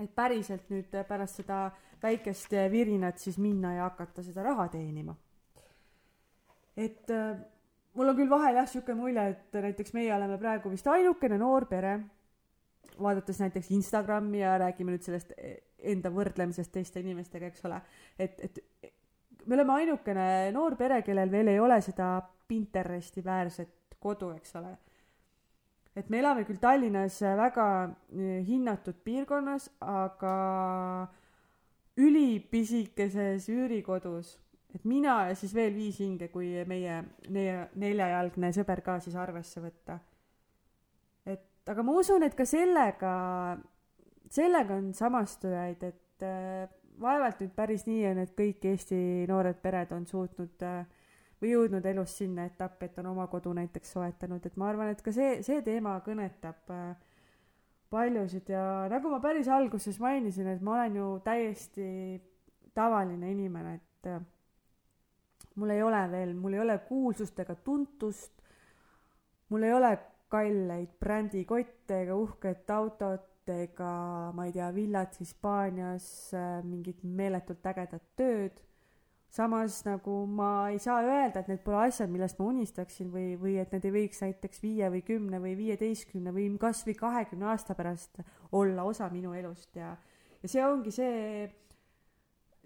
et 0.00 0.14
päriselt 0.14 0.70
nüüd 0.72 0.96
pärast 1.08 1.42
seda 1.42 1.66
väikest 2.02 2.56
virinat 2.72 3.18
siis 3.20 3.36
minna 3.38 3.74
ja 3.74 3.90
hakata 3.90 4.22
seda 4.22 4.42
raha 4.42 4.68
teenima. 4.72 5.16
et 6.76 7.10
äh, 7.10 7.36
mul 7.96 8.12
on 8.12 8.18
küll 8.18 8.30
vahel 8.30 8.60
jah 8.60 8.68
sihuke 8.68 8.94
mulje, 8.96 9.24
et 9.32 9.58
näiteks 9.66 9.94
meie 9.96 10.12
oleme 10.14 10.38
praegu 10.40 10.70
vist 10.72 10.86
ainukene 10.92 11.38
noor 11.40 11.66
pere, 11.70 11.96
vaadates 13.00 13.40
näiteks 13.42 13.70
Instagrami 13.76 14.40
ja 14.40 14.56
räägime 14.60 14.94
nüüd 14.94 15.04
sellest 15.04 15.32
enda 15.86 16.10
võrdlemisest 16.12 16.72
teiste 16.72 17.00
inimestega, 17.02 17.50
eks 17.50 17.64
ole, 17.68 17.80
et, 18.18 18.40
et 18.40 18.92
me 19.46 19.56
oleme 19.58 19.78
ainukene 19.80 20.26
noor 20.54 20.76
pere, 20.78 21.02
kellel 21.06 21.30
veel 21.32 21.54
ei 21.54 21.60
ole 21.62 21.80
seda 21.84 22.18
Pinteresti 22.46 23.24
väärset 23.24 23.96
kodu, 23.98 24.30
eks 24.36 24.54
ole. 24.60 24.76
et 25.96 26.10
me 26.12 26.18
elame 26.20 26.44
küll 26.44 26.60
Tallinnas 26.60 27.20
väga 27.38 27.66
eh, 28.12 28.42
hinnatud 28.46 29.00
piirkonnas, 29.04 29.70
aga 29.80 30.34
ülipisikeses 31.96 33.48
üürikodus 33.48 34.36
et 34.74 34.84
mina 34.84 35.16
ja 35.28 35.34
siis 35.38 35.54
veel 35.54 35.74
viis 35.74 35.98
hinge, 36.02 36.28
kui 36.32 36.50
meie, 36.68 36.98
meie 37.32 37.68
neljajalgne 37.74 38.52
sõber 38.56 38.82
ka 38.84 38.98
siis 39.00 39.16
arvesse 39.16 39.62
võtta. 39.62 39.98
et 41.26 41.70
aga 41.70 41.82
ma 41.82 41.96
usun, 42.00 42.22
et 42.22 42.34
ka 42.34 42.44
sellega, 42.48 43.12
sellega 44.30 44.76
on 44.76 44.92
samastujaid, 44.94 45.82
et 45.82 46.26
äh, 46.26 46.68
vaevalt 47.00 47.40
nüüd 47.42 47.54
päris 47.56 47.86
nii 47.86 48.04
on, 48.10 48.22
et 48.24 48.36
kõik 48.36 48.64
Eesti 48.72 48.98
noored 49.28 49.58
pered 49.62 49.92
on 49.96 50.06
suutnud 50.08 50.62
äh, 50.66 50.84
või 51.42 51.52
jõudnud 51.52 51.84
elus 51.86 52.14
sinna 52.20 52.46
etappi, 52.48 52.88
et 52.88 53.02
on 53.02 53.10
oma 53.12 53.26
kodu 53.32 53.52
näiteks 53.56 53.92
soetanud, 53.96 54.46
et 54.46 54.56
ma 54.56 54.70
arvan, 54.70 54.92
et 54.92 55.02
ka 55.04 55.12
see, 55.12 55.42
see 55.46 55.60
teema 55.64 55.98
kõnetab 56.04 56.72
äh, 56.72 56.86
paljusid 57.92 58.48
ja 58.50 58.62
nagu 58.92 59.10
ma 59.12 59.20
päris 59.22 59.48
alguses 59.52 60.00
mainisin, 60.02 60.48
et 60.54 60.64
ma 60.64 60.78
olen 60.78 60.96
ju 61.00 61.10
täiesti 61.24 61.90
tavaline 62.76 63.30
inimene, 63.32 63.76
et 63.80 64.10
äh, 64.10 64.24
mul 65.56 65.72
ei 65.74 65.82
ole 65.82 66.02
veel, 66.12 66.34
mul 66.36 66.56
ei 66.56 66.60
ole 66.60 66.78
kuulsust 66.88 67.38
ega 67.40 67.56
tuntust, 67.64 68.32
mul 69.48 69.64
ei 69.66 69.72
ole 69.72 69.92
kalleid 70.32 70.96
brändikotte 71.00 72.02
ega 72.04 72.16
uhket 72.18 72.70
autot 72.70 73.32
ega 73.46 73.90
ma 74.34 74.46
ei 74.46 74.54
tea, 74.54 74.70
villad 74.74 75.14
Hispaanias, 75.20 76.06
äh, 76.34 76.62
mingit 76.66 77.04
meeletult 77.04 77.66
ägedat 77.70 78.02
tööd. 78.18 78.62
Samas 79.30 79.82
nagu 79.84 80.22
ma 80.30 80.68
ei 80.72 80.78
saa 80.80 81.02
öelda, 81.04 81.42
et 81.42 81.50
need 81.50 81.60
pole 81.64 81.82
asjad, 81.84 82.10
millest 82.10 82.38
ma 82.40 82.46
unistaksin 82.48 83.10
või, 83.12 83.34
või 83.38 83.56
et 83.60 83.72
need 83.74 83.84
ei 83.84 83.94
võiks 83.98 84.22
näiteks 84.22 84.62
viie 84.62 84.88
või 84.90 85.02
kümne 85.04 85.40
või 85.42 85.52
viieteistkümne 85.58 86.32
või 86.32 86.46
kasvõi 86.62 86.94
kahekümne 86.96 87.50
aasta 87.52 87.76
pärast 87.76 88.22
olla 88.56 88.86
osa 88.88 89.10
minu 89.12 89.34
elust 89.36 89.76
ja, 89.76 89.92
ja 90.40 90.50
see 90.50 90.64
ongi 90.64 90.94
see, 90.94 91.50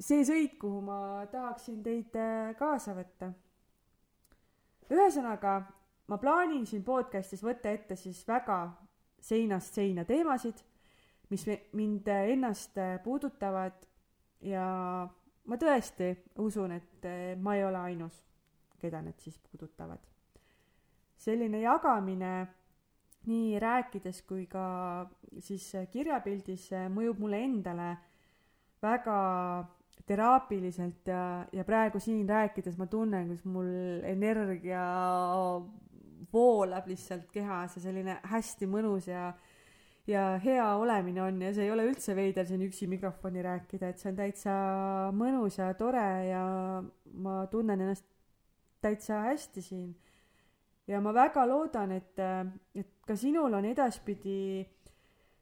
see 0.01 0.25
sõit, 0.25 0.57
kuhu 0.61 0.81
ma 0.85 1.27
tahaksin 1.31 1.83
teid 1.85 2.17
äh, 2.17 2.55
kaasa 2.59 2.95
võtta. 2.97 3.33
ühesõnaga, 4.91 5.61
ma 6.09 6.19
plaanin 6.19 6.67
siin 6.67 6.83
podcast'is 6.85 7.45
võtta 7.45 7.71
ette 7.71 7.97
siis 7.97 8.23
väga 8.29 8.65
seinast 9.21 9.77
seina 9.77 10.05
teemasid, 10.05 10.65
mis 11.31 11.45
mind 11.77 12.09
ennast 12.09 12.79
puudutavad 13.05 13.77
ja 14.43 14.65
ma 15.47 15.59
tõesti 15.61 16.11
usun, 16.43 16.73
et 16.73 17.07
ma 17.39 17.55
ei 17.55 17.65
ole 17.65 17.79
ainus, 17.79 18.17
keda 18.81 19.03
need 19.05 19.21
siis 19.21 19.39
puudutavad. 19.39 20.01
selline 21.21 21.61
jagamine 21.61 22.49
nii 23.29 23.59
rääkides 23.61 24.23
kui 24.25 24.47
ka 24.49 25.07
siis 25.39 25.67
kirjapildis 25.93 26.71
mõjub 26.89 27.19
mulle 27.21 27.43
endale 27.45 27.91
väga 28.83 29.19
teraapiliselt 30.07 31.09
ja, 31.09 31.47
ja 31.53 31.65
praegu 31.65 32.01
siin 32.01 32.29
rääkides 32.29 32.79
ma 32.79 32.87
tunnen, 32.91 33.29
kuidas 33.29 33.45
mul 33.45 33.71
energia 34.09 34.83
voolab 36.33 36.87
lihtsalt 36.91 37.31
kehas 37.33 37.77
ja 37.77 37.85
selline 37.85 38.19
hästi 38.33 38.69
mõnus 38.71 39.09
ja 39.11 39.31
ja 40.11 40.25
hea 40.43 40.67
olemine 40.81 41.23
on 41.23 41.41
ja 41.43 41.53
see 41.55 41.67
ei 41.67 41.73
ole 41.73 41.85
üldse 41.87 42.15
veider 42.17 42.47
siin 42.49 42.63
üksi 42.67 42.89
mikrofoni 42.91 43.43
rääkida, 43.45 43.91
et 43.91 44.01
see 44.01 44.11
on 44.11 44.19
täitsa 44.19 44.55
mõnus 45.15 45.61
ja 45.61 45.69
tore 45.79 46.07
ja 46.27 46.45
ma 47.25 47.35
tunnen 47.53 47.85
ennast 47.85 48.07
täitsa 48.83 49.21
hästi 49.29 49.63
siin. 49.63 49.91
ja 50.89 51.01
ma 51.01 51.13
väga 51.15 51.45
loodan, 51.47 51.93
et, 51.93 52.19
et 52.75 52.91
ka 53.07 53.17
sinul 53.17 53.55
on 53.55 53.69
edaspidi 53.69 54.67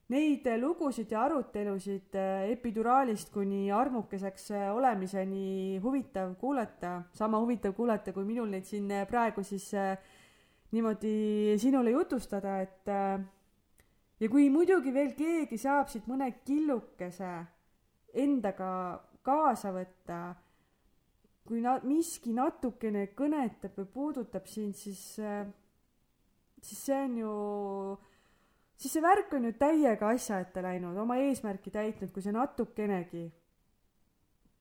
neid 0.09 0.47
lugusid 0.61 1.11
ja 1.13 1.27
arutelusid 1.27 2.15
epiduraalist 2.55 3.33
kuni 3.33 3.67
armukeseks 3.75 4.51
olemiseni 4.73 5.79
huvitav 5.83 6.33
kuulata, 6.41 7.03
sama 7.13 7.41
huvitav 7.43 7.75
kuulata, 7.77 8.15
kui 8.17 8.25
minul 8.25 8.49
neid 8.49 8.65
siin 8.65 8.89
praegu 9.11 9.45
siis 9.45 9.69
niimoodi 10.73 11.59
sinule 11.61 11.93
jutustada, 11.93 12.61
et 12.65 12.89
ja 14.21 14.31
kui 14.31 14.49
muidugi 14.53 14.93
veel 14.95 15.13
keegi 15.19 15.59
saab 15.61 15.93
siit 15.93 16.09
mõne 16.11 16.31
killukese 16.45 17.31
endaga 18.19 18.71
kaasa 19.25 19.73
võtta, 19.75 20.19
kui 21.49 21.63
na-, 21.65 21.81
miski 21.87 22.35
natukene 22.37 23.09
kõnetab 23.17 23.77
või 23.79 23.91
puudutab 23.93 24.49
sind, 24.51 24.77
siis, 24.77 25.03
siis 26.61 26.85
see 26.85 27.01
on 27.05 27.19
ju, 27.23 27.35
siis 28.79 28.95
see 28.95 29.03
värk 29.03 29.35
on 29.35 29.49
ju 29.49 29.57
täiega 29.59 30.13
asja 30.15 30.39
ette 30.45 30.63
läinud, 30.63 30.97
oma 30.97 31.19
eesmärki 31.25 31.73
täitnud, 31.75 32.13
kui 32.15 32.23
see 32.25 32.35
natukenegi 32.35 33.27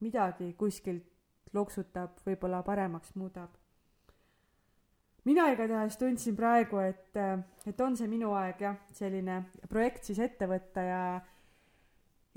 midagi 0.03 0.51
kuskilt 0.57 1.53
loksutab, 1.55 2.19
võib-olla 2.25 2.61
paremaks 2.65 3.15
muudab. 3.15 3.53
Mina 5.27 5.49
igatahes 5.51 5.97
tundsin 5.99 6.35
praegu, 6.37 6.79
et, 6.79 7.17
et 7.67 7.81
on 7.83 7.97
see 7.99 8.07
minu 8.07 8.31
aeg 8.37 8.61
jah, 8.63 8.77
selline 8.95 9.41
projekt 9.67 10.07
siis 10.07 10.21
ette 10.23 10.47
võtta 10.47 10.85
ja 10.85 11.01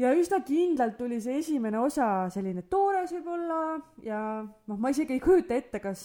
ja 0.01 0.11
üsna 0.17 0.41
kindlalt 0.47 0.97
tuli 0.99 1.21
see 1.21 1.39
esimene 1.43 1.79
osa 1.79 2.09
selline 2.33 2.65
toores 2.73 3.13
võib-olla 3.15 3.61
ja 4.05 4.21
noh, 4.43 4.79
ma 4.81 4.91
isegi 4.91 5.19
ei 5.19 5.23
kujuta 5.23 5.59
ette, 5.61 5.81
kas 5.85 6.05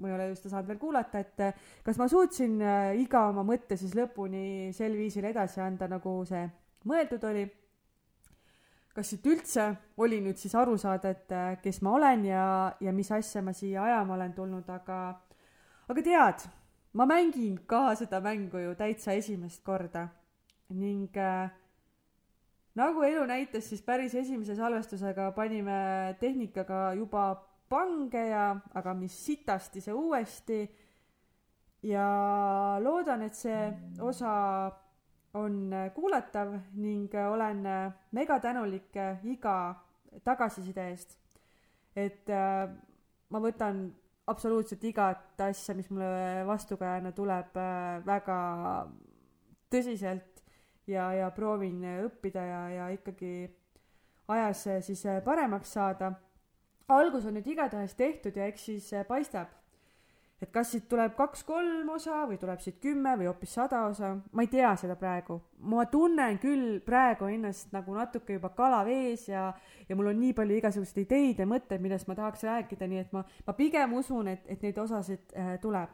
ma 0.00 0.08
ei 0.08 0.14
ole 0.16 0.28
ju 0.30 0.36
seda 0.38 0.54
saanud 0.54 0.72
veel 0.72 0.80
kuulata, 0.80 1.20
et 1.20 1.62
kas 1.84 1.98
ma 2.00 2.08
suutsin 2.08 2.58
iga 3.00 3.26
oma 3.28 3.44
mõtte 3.46 3.76
siis 3.76 3.94
lõpuni 3.98 4.72
sel 4.76 4.96
viisil 4.98 5.28
edasi 5.30 5.60
anda, 5.64 5.88
nagu 5.90 6.20
see 6.28 6.44
mõeldud 6.88 7.24
oli. 7.30 7.48
kas 8.94 9.12
siit 9.12 9.26
üldse 9.30 9.66
oli 10.02 10.18
nüüd 10.20 10.40
siis 10.40 10.54
aru 10.58 10.76
saada, 10.78 11.12
et 11.14 11.60
kes 11.62 11.82
ma 11.86 11.92
olen 11.94 12.24
ja, 12.26 12.44
ja 12.80 12.92
mis 12.92 13.10
asja 13.12 13.42
ma 13.42 13.52
siia 13.52 13.84
ajama 13.84 14.16
olen 14.16 14.32
tulnud, 14.34 14.68
aga 14.68 14.98
aga 15.88 16.02
tead, 16.02 16.48
ma 16.92 17.06
mängin 17.06 17.58
ka 17.66 17.94
seda 17.98 18.20
mängu 18.20 18.58
ju 18.58 18.74
täitsa 18.78 19.14
esimest 19.18 19.62
korda 19.64 20.08
ning 20.70 21.16
äh, 21.18 21.50
nagu 22.78 23.02
elu 23.02 23.24
näitas, 23.26 23.68
siis 23.68 23.82
päris 23.82 24.14
esimese 24.14 24.54
salvestusega 24.58 25.30
panime 25.36 26.16
tehnikaga 26.20 26.92
juba 26.98 27.24
pange 27.70 28.22
ja, 28.28 28.44
aga 28.74 28.94
mis 28.98 29.14
sitasti 29.26 29.80
see 29.80 29.94
uuesti. 29.94 30.60
ja 31.82 32.06
loodan, 32.82 33.22
et 33.24 33.34
see 33.34 33.60
osa 34.04 34.32
on 35.40 35.70
kuulatav 35.94 36.52
ning 36.76 37.14
olen 37.14 37.62
megatänulik 38.12 38.98
iga 39.24 39.54
tagasiside 40.24 40.88
eest. 40.90 41.16
et 41.96 42.28
äh, 42.30 42.68
ma 43.30 43.40
võtan 43.42 43.88
absoluutselt 44.30 44.84
igat 44.86 45.40
asja, 45.42 45.74
mis 45.74 45.88
mulle 45.90 46.44
vastukajana 46.46 47.12
tuleb, 47.12 47.56
äh, 47.58 48.02
väga 48.06 48.38
tõsiselt 49.70 50.42
ja, 50.86 51.10
ja 51.14 51.30
proovin 51.34 51.82
õppida 52.06 52.44
ja, 52.46 52.60
ja 52.74 52.88
ikkagi 52.94 53.50
ajas 54.30 54.66
siis 54.86 55.02
paremaks 55.24 55.72
saada. 55.78 56.12
Algus 56.90 57.26
on 57.26 57.38
nüüd 57.38 57.46
igatahes 57.46 57.94
tehtud 57.94 58.36
ja 58.36 58.46
eks 58.50 58.64
siis 58.70 58.90
paistab 59.08 59.60
et 60.40 60.48
kas 60.52 60.70
siit 60.72 60.86
tuleb 60.88 61.12
kaks-kolm 61.18 61.88
osa 61.92 62.22
või 62.28 62.38
tuleb 62.40 62.62
siit 62.64 62.78
kümme 62.80 63.12
või 63.20 63.28
hoopis 63.28 63.52
sada 63.58 63.82
osa, 63.90 64.14
ma 64.32 64.44
ei 64.44 64.48
tea 64.52 64.70
seda 64.80 64.96
praegu. 64.96 65.36
ma 65.60 65.84
tunnen 65.86 66.38
küll 66.40 66.80
praegu 66.84 67.28
ennast 67.28 67.72
nagu 67.76 67.94
natuke 67.94 68.38
juba 68.38 68.48
kala 68.56 68.80
vees 68.84 69.26
ja, 69.28 69.50
ja 69.88 69.96
mul 69.96 70.08
on 70.14 70.20
nii 70.20 70.32
palju 70.32 70.56
igasuguseid 70.56 71.02
ideid 71.04 71.42
ja 71.42 71.46
mõtteid, 71.46 71.82
millest 71.84 72.08
ma 72.08 72.16
tahaks 72.16 72.44
rääkida, 72.48 72.88
nii 72.88 73.02
et 73.02 73.12
ma, 73.12 73.24
ma 73.46 73.52
pigem 73.52 73.92
usun, 74.00 74.28
et, 74.32 74.46
et 74.48 74.62
neid 74.64 74.78
osasid 74.78 75.36
äh, 75.36 75.58
tuleb. 75.60 75.92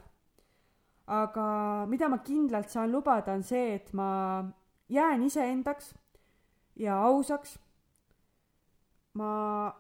aga 1.07 1.47
mida 1.91 2.09
ma 2.09 2.19
kindlalt 2.19 2.71
saan 2.71 2.93
lubada, 2.93 3.35
on 3.35 3.43
see, 3.43 3.75
et 3.75 3.93
ma 3.95 4.47
jään 4.89 5.23
iseendaks 5.27 5.95
ja 6.77 7.01
ausaks. 7.03 7.59
ma 9.15 9.75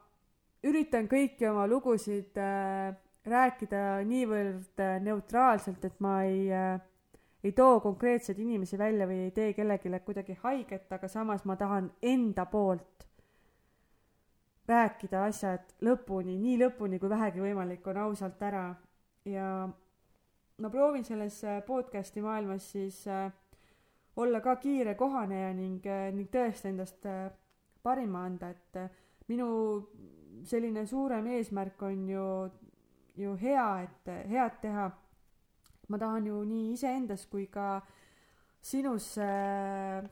üritan 0.67 1.07
kõiki 1.11 1.47
oma 1.51 1.67
lugusid 1.71 2.39
äh, 2.41 2.95
rääkida 3.27 4.03
niivõrd 4.07 4.81
äh, 4.83 4.99
neutraalselt, 5.03 5.85
et 5.85 5.99
ma 6.01 6.21
ei, 6.27 6.47
äh, 6.53 6.79
ei 7.45 7.53
too 7.57 7.81
konkreetseid 7.83 8.39
inimesi 8.43 8.79
välja 8.79 9.07
või 9.09 9.27
ei 9.27 9.33
tee 9.35 9.53
kellelegi 9.57 9.91
kuidagi 10.05 10.39
haiget, 10.43 10.87
aga 10.93 11.09
samas 11.09 11.45
ma 11.45 11.57
tahan 11.57 11.91
enda 12.03 12.47
poolt 12.51 13.07
rääkida 14.67 15.25
asjad 15.27 15.75
lõpuni, 15.87 16.39
nii 16.43 16.59
lõpuni 16.65 17.01
kui 17.03 17.11
vähegi 17.11 17.43
võimalik 17.43 17.87
on 17.87 17.99
ausalt 18.07 18.41
ära. 18.43 18.69
Ja 19.27 19.67
ma 20.63 20.71
proovin 20.71 21.05
selles 21.05 21.43
äh, 21.45 21.61
podcast'i 21.67 22.23
maailmas 22.23 22.71
siis 22.73 23.05
olla 24.17 24.41
ka 24.41 24.57
kiire 24.57 24.95
kohaneja 24.95 25.51
ning, 25.55 25.83
ning 26.15 26.31
tõesti 26.33 26.71
endast 26.71 27.05
parima 27.83 28.25
anda, 28.27 28.51
et 28.51 29.27
minu 29.29 29.49
selline 30.45 30.87
suurem 30.87 31.27
eesmärk 31.27 31.83
on 31.83 32.09
ju 32.09 32.27
ju 33.17 33.37
hea, 33.37 33.83
et 33.83 34.29
head 34.29 34.61
teha. 34.63 34.91
ma 35.89 35.99
tahan 35.99 36.27
ju 36.27 36.45
nii 36.45 36.73
iseendas 36.73 37.27
kui 37.31 37.47
ka 37.47 37.81
sinus 38.61 39.19
äh, 39.19 40.03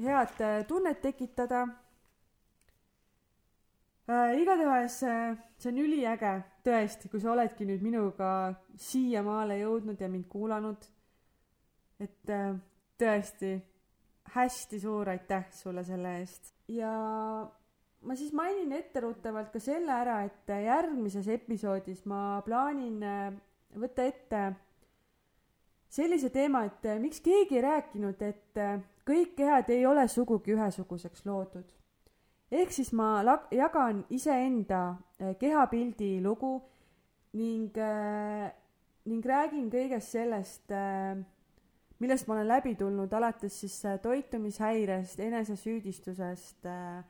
head 0.00 0.40
äh, 0.40 0.66
tunnet 0.66 1.02
tekitada 1.02 1.66
äh,. 4.08 4.40
igatahes 4.40 4.98
see 4.98 5.68
on 5.68 5.78
üliäge, 5.78 6.32
tõesti, 6.64 7.10
kui 7.12 7.20
sa 7.20 7.32
oledki 7.34 7.68
nüüd 7.68 7.84
minuga 7.84 8.54
siiamaale 8.76 9.60
jõudnud 9.60 10.00
ja 10.00 10.08
mind 10.08 10.26
kuulanud. 10.28 10.88
et 12.00 12.32
tõesti 12.98 13.58
hästi 14.34 14.80
suur 14.80 15.08
aitäh 15.08 15.50
sulle 15.52 15.84
selle 15.84 16.18
eest 16.22 16.54
ja 16.68 16.92
ma 18.00 18.16
siis 18.16 18.32
mainin 18.32 18.72
etteruttavalt 18.72 19.50
ka 19.52 19.60
selle 19.62 19.92
ära, 19.92 20.22
et 20.24 20.52
järgmises 20.64 21.28
episoodis 21.28 22.04
ma 22.08 22.40
plaanin 22.46 23.02
äh, 23.04 23.26
võtta 23.76 24.06
ette 24.08 24.44
sellise 25.90 26.30
teema, 26.32 26.64
et 26.68 26.86
äh, 26.88 27.00
miks 27.02 27.20
keegi 27.24 27.58
ei 27.58 27.66
rääkinud, 27.66 28.22
et 28.24 28.60
äh, 28.60 28.78
kõik 29.08 29.34
kehad 29.36 29.68
ei 29.74 29.84
ole 29.86 30.06
sugugi 30.08 30.56
ühesuguseks 30.56 31.26
loodud. 31.28 31.68
ehk 32.50 32.72
siis 32.72 32.92
ma 32.96 33.20
lag-, 33.22 33.50
jagan 33.54 34.04
iseenda 34.10 34.96
kehapildi 35.38 36.16
lugu 36.22 36.56
ning, 37.38 37.76
ning 39.06 39.26
räägin 39.26 39.68
kõigest 39.70 40.16
sellest, 40.16 40.72
millest 42.00 42.26
ma 42.26 42.34
olen 42.34 42.48
läbi 42.48 42.74
tulnud, 42.74 43.12
alates 43.12 43.60
siis 43.60 43.76
toitumishäirest, 44.02 45.20
enesesüüdistusest 45.20 46.66
äh,, 46.66 47.04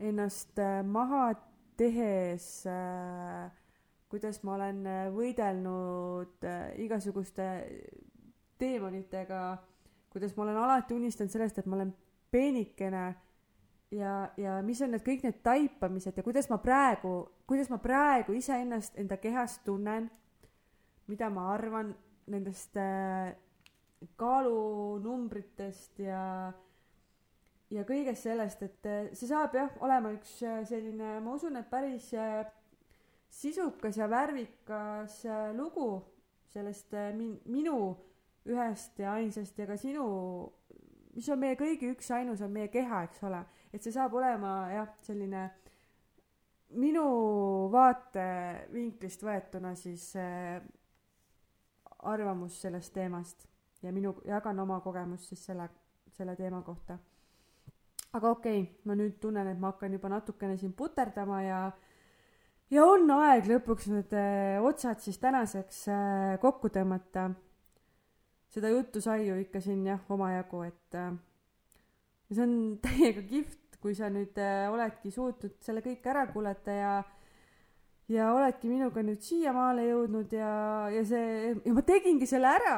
ennast 0.00 0.58
äh, 0.58 0.82
maha 0.84 1.34
tehes, 1.76 2.66
äh, 2.66 3.50
kuidas 4.10 4.42
ma 4.44 4.54
olen 4.56 4.84
äh, 4.86 5.08
võidelnud 5.14 6.46
igasuguste 6.82 7.48
teemonitega, 8.60 9.42
kuidas 10.12 10.36
ma 10.36 10.44
olen 10.46 10.60
alati 10.60 10.96
unistanud 10.96 11.32
sellest, 11.32 11.58
et 11.58 11.68
ma 11.70 11.78
olen 11.78 11.92
peenikene 12.30 13.04
ja, 13.96 14.14
ja 14.36 14.60
mis 14.66 14.82
on 14.84 14.94
need 14.94 15.04
kõik 15.06 15.24
need 15.26 15.40
taipamised 15.46 16.16
ja 16.16 16.24
kuidas 16.26 16.50
ma 16.52 16.60
praegu, 16.62 17.14
kuidas 17.48 17.70
ma 17.72 17.80
praegu 17.82 18.36
iseennast 18.36 18.98
enda 19.00 19.16
kehas 19.20 19.58
tunnen, 19.66 20.10
mida 21.10 21.30
ma 21.32 21.48
arvan 21.54 21.94
nendest 22.30 22.76
kaalunumbritest 24.20 25.98
ja 26.04 26.24
äh, 26.48 26.66
ja 27.70 27.84
kõigest 27.86 28.26
sellest, 28.26 28.62
et 28.66 28.88
äh, 28.88 29.10
see 29.14 29.28
saab 29.30 29.54
jah, 29.54 29.70
olema 29.84 30.12
üks 30.14 30.38
äh, 30.46 30.62
selline, 30.68 31.18
ma 31.22 31.34
usun, 31.36 31.58
et 31.60 31.68
päris 31.70 32.10
äh, 32.18 32.42
sisukas 33.30 33.98
ja 34.00 34.08
värvikas 34.10 35.20
lugu 35.54 35.92
sellest 36.50 36.96
min-, 37.14 37.38
minu 37.46 37.92
ühest 38.50 38.98
ja 38.98 39.14
ainsast 39.20 39.58
ja 39.58 39.68
ka 39.68 39.76
sinu, 39.78 40.04
mis 41.14 41.28
on 41.30 41.38
meie 41.38 41.58
kõigi 41.58 41.92
üks 41.92 42.10
ainus, 42.16 42.42
on 42.42 42.50
meie 42.54 42.70
keha, 42.72 43.04
eks 43.06 43.22
ole. 43.28 43.44
et 43.70 43.82
see 43.84 43.94
saab 43.94 44.16
olema 44.18 44.54
jah, 44.72 44.88
selline 45.06 45.44
minu 46.80 47.04
vaatevinklist 47.70 49.22
võetuna 49.26 49.76
siis 49.78 50.08
arvamus 52.10 52.58
sellest 52.64 52.94
teemast 52.94 53.46
ja 53.82 53.94
minu, 53.94 54.16
jagan 54.26 54.58
oma 54.66 54.80
kogemust 54.82 55.30
siis 55.30 55.46
selle, 55.50 55.68
selle 56.16 56.34
teema 56.38 56.62
kohta 56.66 56.98
aga 58.16 58.30
okei 58.34 58.62
okay,, 58.62 58.80
ma 58.84 58.96
nüüd 58.98 59.20
tunnen, 59.22 59.46
et 59.46 59.58
ma 59.60 59.70
hakkan 59.70 59.92
juba 59.94 60.10
natukene 60.10 60.56
siin 60.58 60.72
puterdama 60.76 61.42
ja 61.44 61.60
ja 62.70 62.86
on 62.86 63.10
aeg 63.18 63.48
lõpuks 63.50 63.88
need 63.90 64.12
äh, 64.16 64.58
otsad 64.62 65.02
siis 65.02 65.18
tänaseks 65.22 65.84
äh, 65.90 66.34
kokku 66.42 66.70
tõmmata. 66.74 67.30
seda 68.50 68.70
juttu 68.70 69.00
sai 69.00 69.28
ju 69.28 69.38
ikka 69.38 69.60
siin 69.62 69.84
jah 69.86 70.00
omajagu, 70.10 70.62
et 70.66 70.98
äh, 70.98 71.12
see 72.30 72.42
on 72.46 72.54
täiega 72.84 73.22
kihvt, 73.30 73.78
kui 73.80 73.94
sa 73.94 74.10
nüüd 74.12 74.36
oledki 74.70 75.10
suutnud 75.10 75.56
selle 75.64 75.80
kõik 75.80 76.04
ära 76.10 76.26
kuulata 76.32 76.74
ja 76.74 76.92
ja 78.10 78.32
oledki 78.34 78.68
minuga 78.68 79.02
nüüd 79.06 79.22
siiamaale 79.22 79.86
jõudnud 79.86 80.34
ja, 80.34 80.50
ja 80.92 81.04
see, 81.06 81.54
ja 81.64 81.74
ma 81.74 81.84
tegingi 81.86 82.26
selle 82.26 82.50
ära 82.58 82.76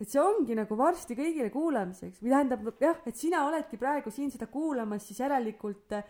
et 0.00 0.10
see 0.10 0.20
ongi 0.20 0.56
nagu 0.58 0.76
varsti 0.76 1.14
kõigile 1.18 1.50
kuulamiseks 1.54 2.22
või 2.22 2.32
tähendab 2.34 2.70
jah, 2.82 3.02
et 3.06 3.16
sina 3.16 3.44
oledki 3.46 3.78
praegu 3.78 4.10
siin 4.10 4.32
seda 4.34 4.48
kuulamas, 4.50 5.06
siis 5.06 5.20
järelikult 5.22 5.94
äh, 5.94 6.06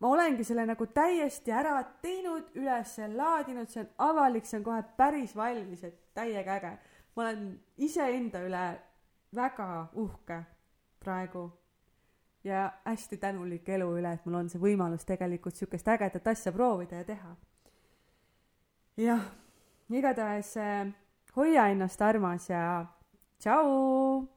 ma 0.00 0.08
olengi 0.08 0.44
selle 0.44 0.66
nagu 0.68 0.86
täiesti 0.92 1.52
ära 1.52 1.78
teinud, 2.02 2.50
üles 2.60 2.96
laadinud, 3.14 3.70
see 3.72 3.84
on 3.84 3.92
avalik, 4.10 4.48
see 4.48 4.58
on 4.60 4.66
kohe 4.66 4.82
päris 4.98 5.36
valmis, 5.36 5.84
et 5.84 6.00
täiega 6.16 6.58
äge. 6.58 6.72
ma 7.16 7.22
olen 7.22 7.46
iseenda 7.80 8.42
üle 8.44 8.64
väga 9.34 9.88
uhke 9.94 10.42
praegu 11.00 11.46
ja 12.44 12.72
hästi 12.84 13.16
tänulik 13.16 13.68
elu 13.68 13.88
üle, 13.98 14.12
et 14.12 14.26
mul 14.26 14.42
on 14.42 14.50
see 14.52 14.60
võimalus 14.60 15.08
tegelikult 15.08 15.56
sihukest 15.56 15.88
ägedat 15.88 16.28
asja 16.28 16.52
proovida 16.52 17.00
ja 17.00 17.04
teha. 17.04 17.32
jah, 18.96 19.24
igatahes 19.90 20.56
äh, 20.60 20.92
hoia 21.36 21.68
ennast 21.72 22.02
armas 22.02 22.50
ja 22.50 22.86
Ciao! 23.38 24.35